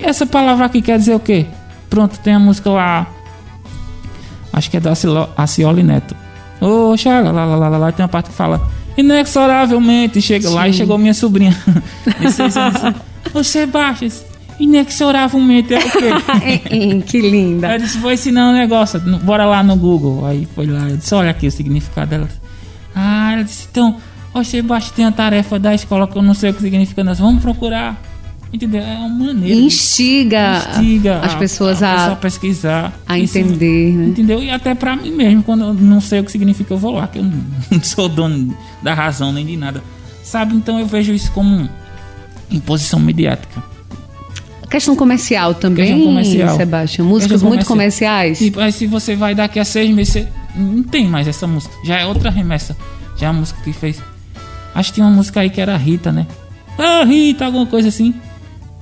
essa 0.00 0.24
palavra 0.24 0.66
aqui 0.66 0.80
quer 0.80 0.98
dizer 0.98 1.16
o 1.16 1.20
quê? 1.20 1.46
Pronto, 1.90 2.16
tem 2.20 2.34
a 2.34 2.38
música 2.38 2.70
lá. 2.70 3.08
Acho 4.52 4.70
que 4.70 4.76
é 4.76 4.80
da 4.80 4.92
Acioli 5.36 5.82
Neto. 5.82 6.14
Ô, 6.60 6.96
xala, 6.96 7.32
lá, 7.32 7.44
lá, 7.44 7.56
lá, 7.56 7.68
lá, 7.68 7.76
lá, 7.76 7.92
tem 7.92 8.04
uma 8.04 8.08
parte 8.08 8.30
que 8.30 8.36
fala 8.36 8.70
inexoravelmente. 8.96 10.22
Chega 10.22 10.48
lá 10.48 10.68
e 10.68 10.72
chegou 10.72 10.96
minha 10.96 11.12
sobrinha. 11.12 11.56
de 13.32 14.25
seis 14.58 14.74
anos, 14.74 14.88
assim, 14.88 15.04
Ô, 15.04 15.08
Sebastião, 15.08 15.36
inexoravelmente 15.40 15.74
é 15.74 15.78
o 15.78 15.82
quê? 15.90 17.02
que 17.06 17.20
linda. 17.20 17.72
Eu 17.74 17.78
disse, 17.78 17.98
vou 17.98 18.12
ensinar 18.12 18.50
um 18.50 18.52
negócio, 18.52 19.00
bora 19.22 19.44
lá 19.44 19.62
no 19.62 19.76
Google. 19.76 20.24
Aí 20.26 20.46
foi 20.54 20.66
lá, 20.66 20.88
eu 20.88 20.96
disse, 20.96 21.14
olha 21.14 21.30
aqui 21.30 21.46
o 21.46 21.52
significado 21.52 22.10
dela. 22.10 22.28
Ah, 22.94 23.32
ela 23.34 23.42
disse, 23.44 23.68
então, 23.70 23.96
ó, 24.34 24.42
Sebastião, 24.42 24.94
tem 24.96 25.04
a 25.04 25.12
tarefa 25.12 25.58
da 25.58 25.74
escola 25.74 26.06
que 26.06 26.16
eu 26.16 26.22
não 26.22 26.34
sei 26.34 26.50
o 26.50 26.54
que 26.54 26.62
significa, 26.62 27.04
nós 27.04 27.18
vamos 27.18 27.42
procurar. 27.42 28.00
Entendeu? 28.52 28.80
É 28.80 28.94
uma 28.98 29.08
maneira. 29.26 29.60
Instiga, 29.60 30.62
instiga 30.70 31.18
as 31.18 31.34
a- 31.34 31.36
pessoas 31.36 31.82
a, 31.82 31.92
pessoa 31.94 32.12
a, 32.12 32.16
pesquisar. 32.16 32.92
a 33.06 33.18
Isso- 33.18 33.36
entender, 33.36 33.92
né? 33.92 34.06
Entendeu? 34.06 34.40
E 34.42 34.48
até 34.50 34.72
pra 34.72 34.94
mim 34.96 35.10
mesmo, 35.10 35.42
quando 35.42 35.64
eu 35.64 35.74
não 35.74 36.00
sei 36.00 36.20
o 36.20 36.24
que 36.24 36.30
significa, 36.30 36.72
eu 36.72 36.78
vou 36.78 36.92
lá, 36.92 37.08
que 37.08 37.18
eu 37.18 37.24
não 37.70 37.82
sou 37.82 38.08
dono 38.08 38.56
da 38.80 38.94
razão 38.94 39.32
nem 39.32 39.44
de 39.44 39.56
nada. 39.56 39.82
Sabe? 40.22 40.54
Então 40.54 40.78
eu 40.78 40.86
vejo 40.86 41.12
isso 41.12 41.30
como 41.32 41.68
imposição 42.50 43.00
mediática. 43.00 43.62
Questão 44.70 44.96
comercial 44.96 45.54
também, 45.54 45.86
Questão 45.86 46.04
comercial. 46.06 46.56
Sebastião. 46.56 47.06
Músicas 47.06 47.42
muito 47.42 47.64
comerciais. 47.66 48.38
Tipo, 48.38 48.60
aí 48.60 48.72
se 48.72 48.86
você 48.86 49.14
vai 49.14 49.34
daqui 49.34 49.58
a 49.60 49.64
seis 49.64 49.94
meses, 49.94 50.12
você 50.14 50.28
não 50.56 50.82
tem 50.82 51.06
mais 51.06 51.26
essa 51.28 51.46
música. 51.46 51.74
Já 51.84 51.98
é 52.00 52.06
outra 52.06 52.30
remessa. 52.30 52.76
Já 53.16 53.26
é 53.26 53.30
a 53.30 53.32
música 53.32 53.60
que 53.62 53.72
fez. 53.72 54.02
Acho 54.74 54.90
que 54.90 54.96
tinha 54.96 55.06
uma 55.06 55.14
música 55.16 55.40
aí 55.40 55.48
que 55.50 55.60
era 55.60 55.76
Rita, 55.76 56.12
né? 56.12 56.26
Ah, 56.78 57.04
Rita, 57.04 57.46
alguma 57.46 57.66
coisa 57.66 57.88
assim. 57.88 58.14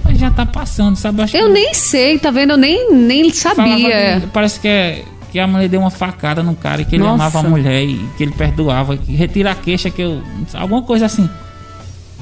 Mas 0.02 0.18
já 0.18 0.30
tá 0.30 0.44
passando, 0.44 0.96
sabe? 0.96 1.22
Acho 1.22 1.36
Eu 1.36 1.46
que 1.46 1.52
nem 1.52 1.72
sei, 1.74 2.18
tá 2.18 2.30
vendo? 2.30 2.52
Eu 2.52 2.56
nem, 2.56 2.92
nem 2.92 3.30
sabia. 3.30 4.20
que- 4.20 4.26
parece 4.28 4.58
que 4.60 4.68
é 4.68 5.04
que 5.30 5.38
a 5.38 5.46
mulher 5.46 5.68
deu 5.68 5.80
uma 5.80 5.90
facada 5.90 6.42
no 6.42 6.54
cara 6.54 6.82
e 6.82 6.84
que 6.84 6.94
ele 6.96 7.02
Nossa. 7.04 7.14
amava 7.14 7.40
a 7.40 7.42
mulher 7.50 7.82
e 7.82 7.98
que 8.16 8.22
ele 8.22 8.32
perdoava, 8.32 8.96
que 8.96 9.12
retira 9.14 9.50
a 9.50 9.54
queixa 9.54 9.90
que 9.90 10.00
eu. 10.02 10.22
Alguma 10.52 10.82
coisa 10.82 11.06
assim. 11.06 11.28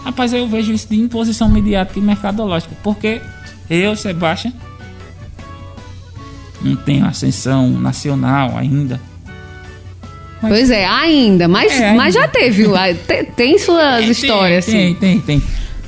Rapaz, 0.04 0.32
eu 0.32 0.46
vejo 0.48 0.72
isso 0.72 0.88
de 0.90 0.96
imposição 0.96 1.48
mediática 1.48 1.98
e 1.98 2.02
mercadológica. 2.02 2.74
Porque 2.82 3.20
eu, 3.70 3.94
Sebastião, 3.96 4.52
não 6.60 6.76
tenho 6.76 7.04
ascensão 7.06 7.68
nacional 7.70 8.56
ainda. 8.56 9.00
Pois 10.40 10.70
é, 10.70 10.84
ainda, 10.84 11.46
mas, 11.46 11.72
É, 11.72 11.92
mas 11.94 12.14
já 12.14 12.26
teve. 12.26 12.64
Tem, 13.06 13.24
tem 13.26 13.58
suas 13.58 14.06
histórias, 14.08 14.66
tem, 14.66 14.74
assim. 14.88 14.94
Tem, 14.94 15.20
tem, 15.20 15.38
tem. 15.40 15.42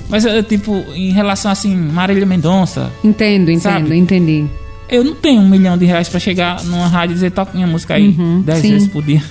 Mas, 0.09 0.25
eu, 0.25 0.43
tipo, 0.45 0.73
em 0.95 1.11
relação 1.11 1.51
assim, 1.51 1.75
Marília 1.75 2.25
Mendonça, 2.27 2.93
Entendo, 3.03 3.51
entendo, 3.51 3.63
Sabe? 3.63 3.97
entendi. 3.97 4.45
eu 4.89 5.03
não 5.03 5.15
tenho 5.15 5.41
um 5.41 5.49
milhão 5.49 5.77
de 5.79 5.87
reais 5.87 6.09
pra 6.09 6.21
chegar 6.21 6.63
numa 6.65 6.87
rádio 6.87 7.13
e 7.13 7.15
dizer 7.15 7.31
toca 7.33 7.53
minha 7.55 7.67
música 7.67 7.95
aí 7.95 8.09
Uhum, 8.11 8.43
dez 8.43 8.61
sim. 8.61 8.71
vezes 8.71 8.89
por 8.89 9.03
dia. 9.03 9.23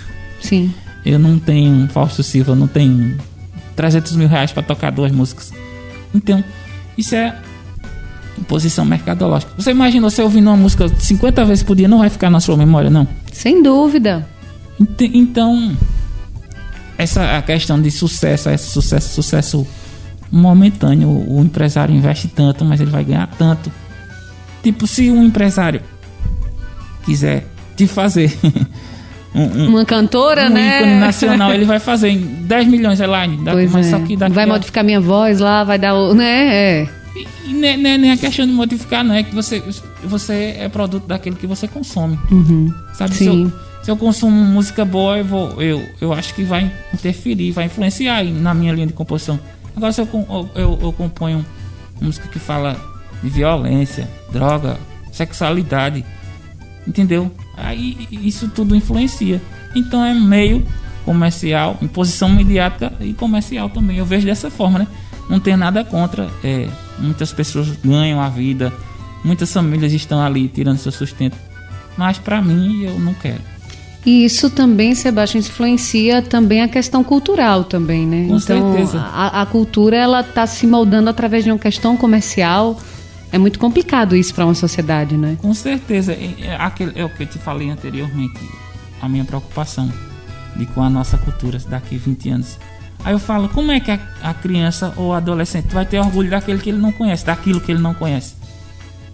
Sim. 0.41 0.73
Eu 1.05 1.19
não 1.19 1.37
tenho 1.39 1.87
Fausto 1.89 2.21
Silva, 2.23 2.53
não 2.55 2.67
tenho 2.67 3.15
300 3.75 4.15
mil 4.15 4.27
reais 4.27 4.51
pra 4.51 4.63
tocar 4.63 4.91
duas 4.91 5.11
músicas. 5.11 5.51
Então, 6.13 6.43
isso 6.97 7.15
é 7.15 7.35
imposição 8.37 8.83
mercadológica. 8.85 9.51
Você 9.57 9.71
imagina 9.71 10.09
você 10.09 10.21
ouvindo 10.21 10.47
uma 10.47 10.57
música 10.57 10.87
50 10.89 11.45
vezes 11.45 11.63
por 11.63 11.75
dia, 11.75 11.87
não 11.87 11.99
vai 11.99 12.09
ficar 12.09 12.29
na 12.29 12.39
sua 12.39 12.57
memória, 12.57 12.89
não? 12.89 13.07
Sem 13.31 13.61
dúvida. 13.63 14.27
Ent- 14.79 15.01
Então, 15.13 15.75
essa 16.97 17.37
a 17.37 17.41
questão 17.41 17.81
de 17.81 17.89
sucesso, 17.91 18.49
esse 18.49 18.69
sucesso, 18.71 19.09
sucesso 19.13 19.67
momentâneo, 20.31 21.09
o 21.09 21.41
empresário 21.41 21.93
investe 21.95 22.27
tanto, 22.27 22.65
mas 22.65 22.81
ele 22.81 22.89
vai 22.91 23.03
ganhar 23.03 23.27
tanto. 23.37 23.71
Tipo, 24.63 24.87
se 24.87 25.11
um 25.11 25.23
empresário 25.23 25.81
quiser 27.05 27.45
te 27.75 27.85
fazer 27.87 28.35
um, 29.35 29.41
um, 29.43 29.67
Uma 29.69 29.85
cantora, 29.85 30.47
um 30.47 30.53
né? 30.53 30.79
ícone 30.79 30.95
nacional, 30.99 31.53
ele 31.53 31.65
vai 31.65 31.79
fazer 31.79 32.09
em 32.09 32.19
10 32.19 32.67
milhões, 32.67 32.99
Elaine. 32.99 33.37
Dá- 33.43 33.51
Pois 33.53 33.71
mas 33.71 33.87
é. 33.87 33.89
só 33.91 33.99
que 33.99 34.15
daqui 34.15 34.33
Vai 34.33 34.43
a- 34.43 34.47
modificar 34.47 34.83
minha 34.83 35.01
voz 35.01 35.39
lá, 35.39 35.63
vai 35.63 35.77
dar. 35.79 35.93
Né? 36.13 36.55
É. 36.55 36.89
E- 37.15 37.27
e 37.49 37.53
nem, 37.53 37.77
nem, 37.77 37.97
nem 37.97 38.11
a 38.11 38.17
questão 38.17 38.45
de 38.45 38.51
modificar, 38.51 39.03
não 39.03 39.15
é 39.15 39.23
que 39.23 39.33
você, 39.33 39.61
você 40.03 40.55
é 40.59 40.67
produto 40.69 41.07
daquilo 41.07 41.35
que 41.35 41.47
você 41.47 41.67
consome. 41.67 42.17
Sabe? 42.93 43.13
Se 43.15 43.23
Sim. 43.25 43.43
eu, 43.45 43.83
se 43.83 43.91
eu 43.91 43.97
consumo 43.97 44.35
música 44.35 44.83
boa, 44.85 45.17
eu, 45.17 45.25
vou, 45.25 45.61
eu, 45.61 45.81
eu 45.99 46.13
acho 46.13 46.33
que 46.33 46.43
vai 46.43 46.71
interferir, 46.93 47.51
vai 47.51 47.65
influenciar 47.65 48.23
na 48.23 48.53
minha 48.53 48.71
linha 48.73 48.87
de 48.87 48.93
composição. 48.93 49.39
Agora, 49.75 49.91
se 49.91 50.01
eu, 50.01 50.07
eu, 50.55 50.79
eu 50.81 50.93
componho 50.93 51.43
música 51.99 52.27
que 52.27 52.37
fala 52.39 52.75
de 53.23 53.29
violência, 53.29 54.07
droga, 54.31 54.77
sexualidade, 55.11 56.05
entendeu? 56.87 57.31
Aí 57.55 58.07
isso 58.11 58.49
tudo 58.49 58.75
influencia. 58.75 59.41
Então 59.75 60.03
é 60.03 60.13
meio 60.13 60.65
comercial, 61.05 61.77
imposição 61.81 62.29
mediática 62.29 62.93
e 62.99 63.13
comercial 63.13 63.69
também. 63.69 63.97
Eu 63.97 64.05
vejo 64.05 64.25
dessa 64.25 64.49
forma, 64.49 64.79
né? 64.79 64.87
Não 65.29 65.39
tem 65.39 65.55
nada 65.55 65.83
contra. 65.83 66.29
é, 66.43 66.67
muitas 66.99 67.31
pessoas 67.31 67.69
ganham 67.83 68.21
a 68.21 68.29
vida, 68.29 68.71
muitas 69.23 69.51
famílias 69.51 69.93
estão 69.93 70.21
ali 70.21 70.47
tirando 70.47 70.77
seu 70.77 70.91
sustento. 70.91 71.37
Mas 71.97 72.17
pra 72.17 72.41
mim, 72.41 72.83
eu 72.83 72.99
não 72.99 73.13
quero. 73.13 73.41
E 74.05 74.25
isso 74.25 74.49
também, 74.49 74.93
Sebastião, 74.95 75.39
influencia 75.39 76.21
também 76.21 76.61
a 76.61 76.67
questão 76.67 77.03
cultural 77.03 77.63
também, 77.63 78.05
né? 78.05 78.27
Com 78.27 78.37
então, 78.37 78.73
certeza. 78.73 78.99
A, 78.99 79.41
a 79.41 79.45
cultura, 79.45 79.95
ela 79.95 80.19
está 80.19 80.45
se 80.45 80.67
moldando 80.67 81.09
através 81.09 81.43
de 81.43 81.51
uma 81.51 81.59
questão 81.59 81.95
comercial. 81.95 82.77
É 83.33 83.37
muito 83.39 83.57
complicado 83.57 84.15
isso 84.15 84.31
para 84.31 84.45
uma 84.45 84.53
sociedade, 84.53 85.17
né? 85.17 85.35
Com 85.41 85.55
certeza. 85.55 86.15
Aquele, 86.59 86.91
é 86.95 87.03
o 87.03 87.09
que 87.09 87.23
eu 87.23 87.27
te 87.27 87.39
falei 87.39 87.67
anteriormente. 87.67 88.39
A 89.01 89.09
minha 89.09 89.25
preocupação 89.25 89.91
de 90.55 90.67
com 90.67 90.83
a 90.83 90.89
nossa 90.89 91.17
cultura 91.17 91.57
daqui 91.67 91.97
20 91.97 92.29
anos. 92.29 92.59
Aí 93.03 93.11
eu 93.11 93.17
falo, 93.17 93.49
como 93.49 93.71
é 93.71 93.79
que 93.79 93.89
a, 93.89 93.99
a 94.21 94.35
criança 94.35 94.93
ou 94.95 95.13
adolescente 95.13 95.73
vai 95.73 95.83
ter 95.83 95.97
orgulho 95.97 96.29
daquele 96.29 96.59
que 96.59 96.69
ele 96.69 96.77
não 96.77 96.91
conhece, 96.91 97.25
daquilo 97.25 97.59
que 97.59 97.71
ele 97.71 97.81
não 97.81 97.95
conhece? 97.95 98.35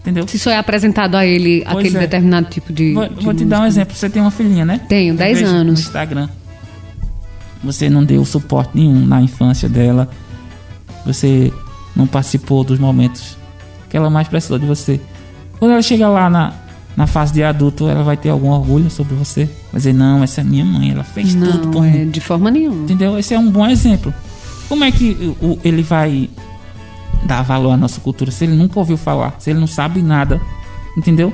Entendeu? 0.02 0.28
Se 0.28 0.38
só 0.38 0.52
é 0.52 0.58
apresentado 0.58 1.16
a 1.16 1.26
ele 1.26 1.64
Pois 1.64 1.78
aquele 1.78 1.96
é. 1.96 2.00
determinado 2.02 2.50
tipo 2.50 2.74
de. 2.74 2.94
Vou, 2.94 3.08
de 3.08 3.24
vou 3.24 3.34
te 3.34 3.46
dar 3.46 3.62
um 3.62 3.66
exemplo. 3.66 3.96
Você 3.96 4.10
tem 4.10 4.22
uma 4.22 4.32
filhinha, 4.32 4.66
né? 4.66 4.82
Tenho, 4.90 5.14
Eu 5.14 5.18
10 5.18 5.40
vejo 5.40 5.50
anos. 5.50 5.80
No 5.80 5.80
Instagram. 5.80 6.28
Você 7.64 7.90
não 7.90 8.04
deu 8.04 8.26
suporte 8.26 8.72
nenhum 8.76 9.06
na 9.06 9.22
infância 9.22 9.70
dela. 9.70 10.10
Você 11.06 11.54
não 11.96 12.06
participou 12.06 12.66
dos 12.66 12.78
momentos 12.78 13.39
que 13.90 13.98
ela 13.98 14.10
mais 14.10 14.28
precisou 14.28 14.58
de 14.60 14.66
você. 14.66 15.00
Quando 15.58 15.72
ela 15.72 15.82
chega 15.82 16.08
lá 16.08 16.30
na, 16.30 16.54
na 16.96 17.08
fase 17.08 17.34
de 17.34 17.44
adulto, 17.44 17.88
ela 17.90 18.04
vai 18.04 18.16
ter 18.18 18.30
algum 18.30 18.50
orgulho 18.50 18.90
sobre 18.90 19.16
você. 19.16 19.46
Vai 19.72 19.80
dizer, 19.80 19.94
não, 19.94 20.24
essa 20.24 20.42
é 20.42 20.44
minha 20.44 20.64
mãe, 20.66 20.92
ela 20.92 21.04
fez 21.04 21.34
tudo 21.34 21.66
Não, 21.66 21.72
por 21.72 21.86
é, 21.86 21.90
mim. 21.92 22.10
de 22.10 22.20
forma 22.22 22.50
nenhuma. 22.52 22.84
Entendeu? 22.84 23.18
Esse 23.18 23.34
é 23.34 23.40
um 23.40 23.50
bom 23.50 23.68
exemplo. 23.68 24.14
Como 24.68 24.84
é 24.84 24.92
que 24.92 25.36
o- 25.42 25.58
ele 25.64 25.82
vai 25.82 26.30
dar 27.26 27.42
valor 27.42 27.72
à 27.72 27.78
nossa 27.78 28.00
cultura 28.00 28.32
se 28.32 28.46
ele 28.46 28.56
nunca 28.56 28.80
ouviu 28.80 28.96
falar, 28.98 29.36
se 29.40 29.50
ele 29.50 29.60
não 29.60 29.68
sabe 29.68 30.02
nada? 30.02 30.40
Entendeu? 30.98 31.34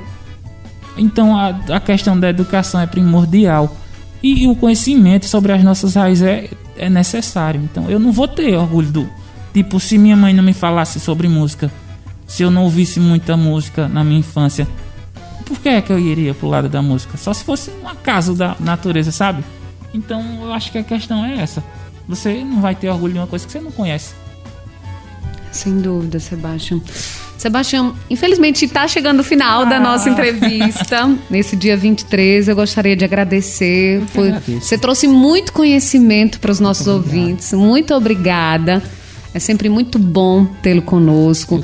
Então 0.98 1.38
a, 1.38 1.50
a 1.76 1.80
questão 1.80 2.18
da 2.20 2.30
educação 2.30 2.80
é 2.80 2.88
primordial. 2.88 3.76
E, 4.24 4.44
e 4.44 4.48
o 4.48 4.56
conhecimento 4.56 5.26
sobre 5.28 5.52
as 5.52 5.64
nossas 5.64 5.94
raízes 5.96 6.24
é, 6.26 6.50
é 6.78 6.90
necessário. 6.90 7.62
Então 7.64 7.90
eu 7.90 8.00
não 8.00 8.12
vou 8.12 8.28
ter 8.28 8.56
orgulho 8.56 8.90
do. 8.90 9.10
Tipo, 9.54 9.80
se 9.80 9.98
minha 9.98 10.16
mãe 10.16 10.34
não 10.34 10.44
me 10.44 10.54
falasse 10.54 11.00
sobre 11.00 11.28
música, 11.28 11.70
se 12.28 12.44
eu 12.44 12.52
não 12.52 12.64
ouvisse 12.64 13.00
muita 13.00 13.36
música 13.38 13.88
na 13.88 14.04
minha 14.04 14.20
infância, 14.20 14.68
por 15.46 15.60
que 15.60 15.70
é 15.70 15.82
que 15.82 15.92
eu 15.92 16.00
iria 16.00 16.34
pro 16.34 16.48
lado 16.48 16.68
da 16.70 16.82
música? 16.82 17.18
Só 17.18 17.34
se 17.34 17.44
fosse 17.44 17.72
um 17.84 17.88
acaso 17.88 18.34
da 18.34 18.56
natureza, 18.60 19.12
sabe? 19.12 19.44
Então 19.94 20.24
eu 20.44 20.52
acho 20.54 20.72
que 20.72 20.78
a 20.78 20.84
questão 20.84 21.24
é 21.26 21.40
essa. 21.40 21.64
Você 22.08 22.44
não 22.44 22.62
vai 22.62 22.76
ter 22.76 22.90
orgulho 22.90 23.14
de 23.14 23.20
uma 23.20 23.28
coisa 23.28 23.46
que 23.46 23.52
você 23.52 23.60
não 23.60 23.72
conhece. 23.72 24.14
Sem 25.52 25.80
dúvida, 25.80 26.20
Sebastião. 26.20 26.82
Sebastião, 27.38 27.96
infelizmente 28.10 28.66
está 28.66 28.88
chegando 28.88 29.20
o 29.20 29.24
final 29.24 29.62
Ah. 29.62 29.66
da 29.66 29.80
nossa 29.80 30.10
entrevista. 30.10 31.16
Nesse 31.30 31.56
dia 31.56 31.78
23, 31.78 32.48
eu 32.48 32.56
gostaria 32.56 32.96
de 32.96 33.06
agradecer. 33.06 34.02
Foi- 34.08 34.34
você 34.60 34.78
trouxe 34.78 35.08
muito 35.08 35.54
conhecimento 35.54 36.40
para 36.40 36.52
os 36.52 36.60
nossos 36.60 36.88
ouvintes. 36.88 37.54
Muito 37.54 37.94
obrigada. 37.94 38.82
É 39.36 39.40
sempre 39.40 39.68
muito 39.68 40.00
bom 40.00 40.46
tê-lo 40.62 40.82
conosco. 40.82 41.58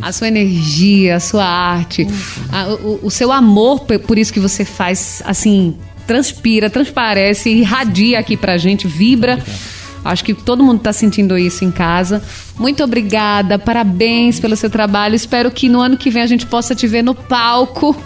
A 0.00 0.12
sua 0.12 0.28
energia, 0.28 1.16
a 1.16 1.20
sua 1.20 1.44
arte, 1.44 2.06
a- 2.52 2.68
o, 2.74 3.00
o 3.02 3.10
seu 3.10 3.32
amor 3.32 3.80
por 3.80 4.16
isso 4.16 4.32
que 4.32 4.38
você 4.38 4.64
faz, 4.64 5.20
assim, 5.26 5.74
transpira, 6.06 6.70
transparece, 6.70 7.50
irradia 7.50 8.20
aqui 8.20 8.36
pra 8.36 8.56
gente, 8.56 8.86
vibra. 8.86 9.42
Acho 10.06 10.24
que 10.24 10.34
todo 10.34 10.62
mundo 10.62 10.78
está 10.78 10.92
sentindo 10.92 11.36
isso 11.36 11.64
em 11.64 11.70
casa. 11.70 12.22
Muito 12.58 12.82
obrigada, 12.82 13.58
parabéns 13.58 14.40
pelo 14.40 14.56
seu 14.56 14.70
trabalho. 14.70 15.14
Espero 15.14 15.50
que 15.50 15.68
no 15.68 15.80
ano 15.80 15.96
que 15.96 16.10
vem 16.10 16.22
a 16.22 16.26
gente 16.26 16.46
possa 16.46 16.74
te 16.74 16.86
ver 16.86 17.02
no 17.02 17.14
palco, 17.14 17.96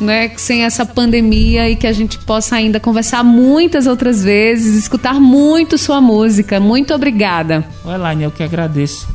né? 0.00 0.30
Sem 0.36 0.64
essa 0.64 0.84
pandemia 0.86 1.68
e 1.68 1.76
que 1.76 1.86
a 1.86 1.92
gente 1.92 2.18
possa 2.18 2.56
ainda 2.56 2.80
conversar 2.80 3.22
muitas 3.22 3.86
outras 3.86 4.22
vezes, 4.22 4.76
escutar 4.76 5.14
muito 5.20 5.76
sua 5.76 6.00
música. 6.00 6.60
Muito 6.60 6.94
obrigada. 6.94 7.64
Ô 7.84 7.92
Elaine, 7.92 8.24
eu 8.24 8.30
que 8.30 8.42
agradeço. 8.42 9.06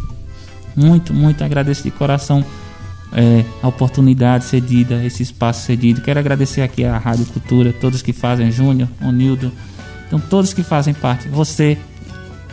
Muito, 0.75 1.13
muito 1.13 1.43
agradeço 1.43 1.83
de 1.83 1.91
coração 1.91 2.45
é, 3.13 3.43
a 3.61 3.67
oportunidade 3.67 4.45
cedida, 4.45 5.03
esse 5.03 5.23
espaço 5.23 5.65
cedido. 5.65 6.01
Quero 6.01 6.19
agradecer 6.19 6.61
aqui 6.61 6.83
à 6.85 6.97
Rádio 6.97 7.25
Cultura, 7.25 7.73
todos 7.73 8.01
que 8.01 8.13
fazem, 8.13 8.51
Júnior, 8.51 8.87
Onildo, 9.01 9.51
então 10.07 10.19
todos 10.19 10.53
que 10.53 10.63
fazem 10.63 10.93
parte. 10.93 11.27
Você, 11.27 11.77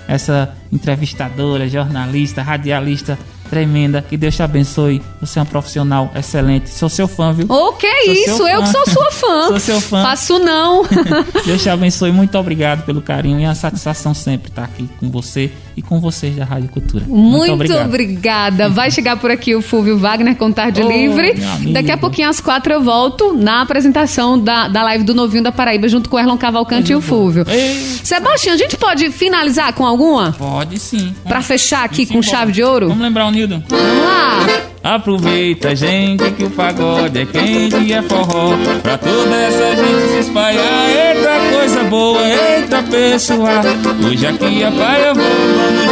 essa 0.08 0.54
entrevistadora, 0.72 1.68
jornalista, 1.68 2.42
radialista 2.42 3.18
tremenda, 3.48 4.02
que 4.02 4.16
Deus 4.16 4.36
te 4.36 4.42
abençoe. 4.42 5.02
Você 5.20 5.38
é 5.38 5.42
um 5.42 5.46
profissional 5.46 6.10
excelente. 6.14 6.70
Sou 6.70 6.88
seu 6.88 7.08
fã, 7.08 7.32
viu? 7.32 7.46
Ô, 7.48 7.72
que 7.72 7.88
Sou 8.04 8.12
isso? 8.14 8.48
Eu 8.48 8.62
que 8.62 8.68
sou 8.68 8.86
sua 8.86 9.10
fã. 9.12 9.48
Sou 9.48 9.60
seu 9.60 9.80
fã. 9.80 10.02
Faço 10.02 10.38
não. 10.38 10.84
Deus 11.44 11.62
te 11.62 11.68
abençoe. 11.68 12.12
Muito 12.12 12.36
obrigado 12.38 12.84
pelo 12.84 13.00
carinho 13.00 13.40
e 13.40 13.44
a 13.44 13.54
satisfação 13.54 14.14
sempre 14.14 14.48
estar 14.50 14.64
aqui 14.64 14.88
com 15.00 15.10
você 15.10 15.50
e 15.76 15.82
com 15.82 16.00
vocês 16.00 16.34
da 16.34 16.44
Rádio 16.44 16.68
Cultura. 16.70 17.04
Muito, 17.06 17.52
obrigado. 17.54 17.86
obrigada. 17.86 18.68
Vai 18.68 18.90
chegar 18.90 19.16
por 19.16 19.30
aqui 19.30 19.54
o 19.54 19.62
Fulvio 19.62 19.96
Wagner 19.96 20.34
com 20.36 20.50
Tarde 20.50 20.82
Livre. 20.82 21.34
Daqui 21.72 21.92
a 21.92 21.96
pouquinho, 21.96 22.28
às 22.28 22.40
quatro, 22.40 22.72
eu 22.72 22.82
volto 22.82 23.32
na 23.32 23.62
apresentação 23.62 24.38
da, 24.38 24.66
da 24.68 24.82
live 24.82 25.04
do 25.04 25.14
Novinho 25.14 25.44
da 25.44 25.52
Paraíba, 25.52 25.88
junto 25.88 26.10
com 26.10 26.16
o 26.16 26.18
Erlon 26.18 26.36
Cavalcante 26.36 26.92
e 26.92 26.96
o 26.96 27.00
Fulvio. 27.00 27.44
Ei, 27.48 27.74
Sebastião, 28.02 28.54
a 28.54 28.58
gente 28.58 28.76
pode 28.76 29.10
finalizar 29.10 29.72
com 29.72 29.86
alguma? 29.86 30.32
pode 30.32 30.78
sim. 30.78 31.14
Pra 31.24 31.42
fechar 31.42 31.84
aqui 31.84 32.04
Vamos 32.04 32.26
com 32.26 32.30
chave 32.30 32.52
de 32.52 32.62
ouro? 32.62 32.88
Vamos 32.88 33.02
lembrar 33.02 33.26
o 33.26 33.30
Nildo. 33.38 33.62
Lá. 33.70 34.44
Aproveita, 34.82 35.76
gente, 35.76 36.28
que 36.32 36.42
o 36.42 36.50
pagode 36.50 37.20
é 37.20 37.24
quente 37.24 37.76
e 37.76 37.92
é 37.92 38.02
forró. 38.02 38.56
Pra 38.82 38.98
toda 38.98 39.36
essa 39.36 39.76
gente 39.76 40.12
se 40.12 40.18
espalhar. 40.18 40.88
Eita 40.88 41.56
coisa 41.56 41.84
boa, 41.84 42.20
eita 42.20 42.82
pessoal. 42.82 43.62
Hoje 44.04 44.26
aqui 44.26 44.64
a 44.64 44.72
praia 44.72 45.14
vou, 45.14 45.24
vamos 45.24 45.84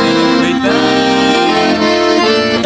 aproveitar. 0.43 0.73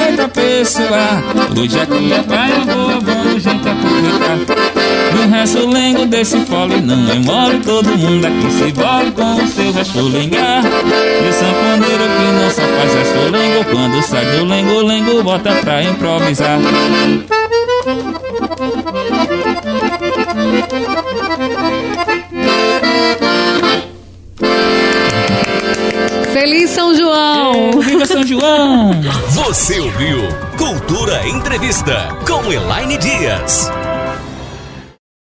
Eita 0.09 0.29
pessoal, 0.29 1.23
hoje 1.61 1.79
aqui 1.79 2.15
a 2.15 2.23
praia 2.23 2.61
vou, 2.61 3.01
vamos 3.03 3.43
gente 3.43 3.69
aproveitar. 3.69 4.39
No 5.13 5.29
resto 5.29 5.67
lengo 5.69 6.07
desse 6.07 6.39
fole 6.47 6.81
não 6.81 7.11
é 7.11 7.19
mole 7.19 7.61
Todo 7.61 7.89
mundo 7.99 8.27
aqui 8.27 8.51
se 8.53 8.73
vale 8.73 9.11
com 9.11 9.35
o 9.35 9.47
seu 9.47 9.73
restolengar 9.73 10.63
E 10.65 11.29
o 11.29 11.33
sanfoneiro 11.33 12.05
só 12.51 12.63
faz 12.63 12.95
restolengo 12.95 13.65
Quando 13.71 14.03
sai 14.03 14.27
do 14.37 14.45
lengo, 14.45 14.83
lengo 14.83 15.23
bota 15.23 15.53
pra 15.57 15.83
improvisar 15.83 16.59
Feliz 26.33 26.71
São 26.71 26.95
João! 26.95 27.81
Viva 27.81 28.07
São 28.07 28.27
João! 28.27 28.93
Você 29.31 29.79
ouviu 29.79 30.21
Cultura 30.57 31.27
Entrevista 31.29 32.09
com 32.27 32.53
Elaine 32.53 32.97
Dias. 32.99 33.71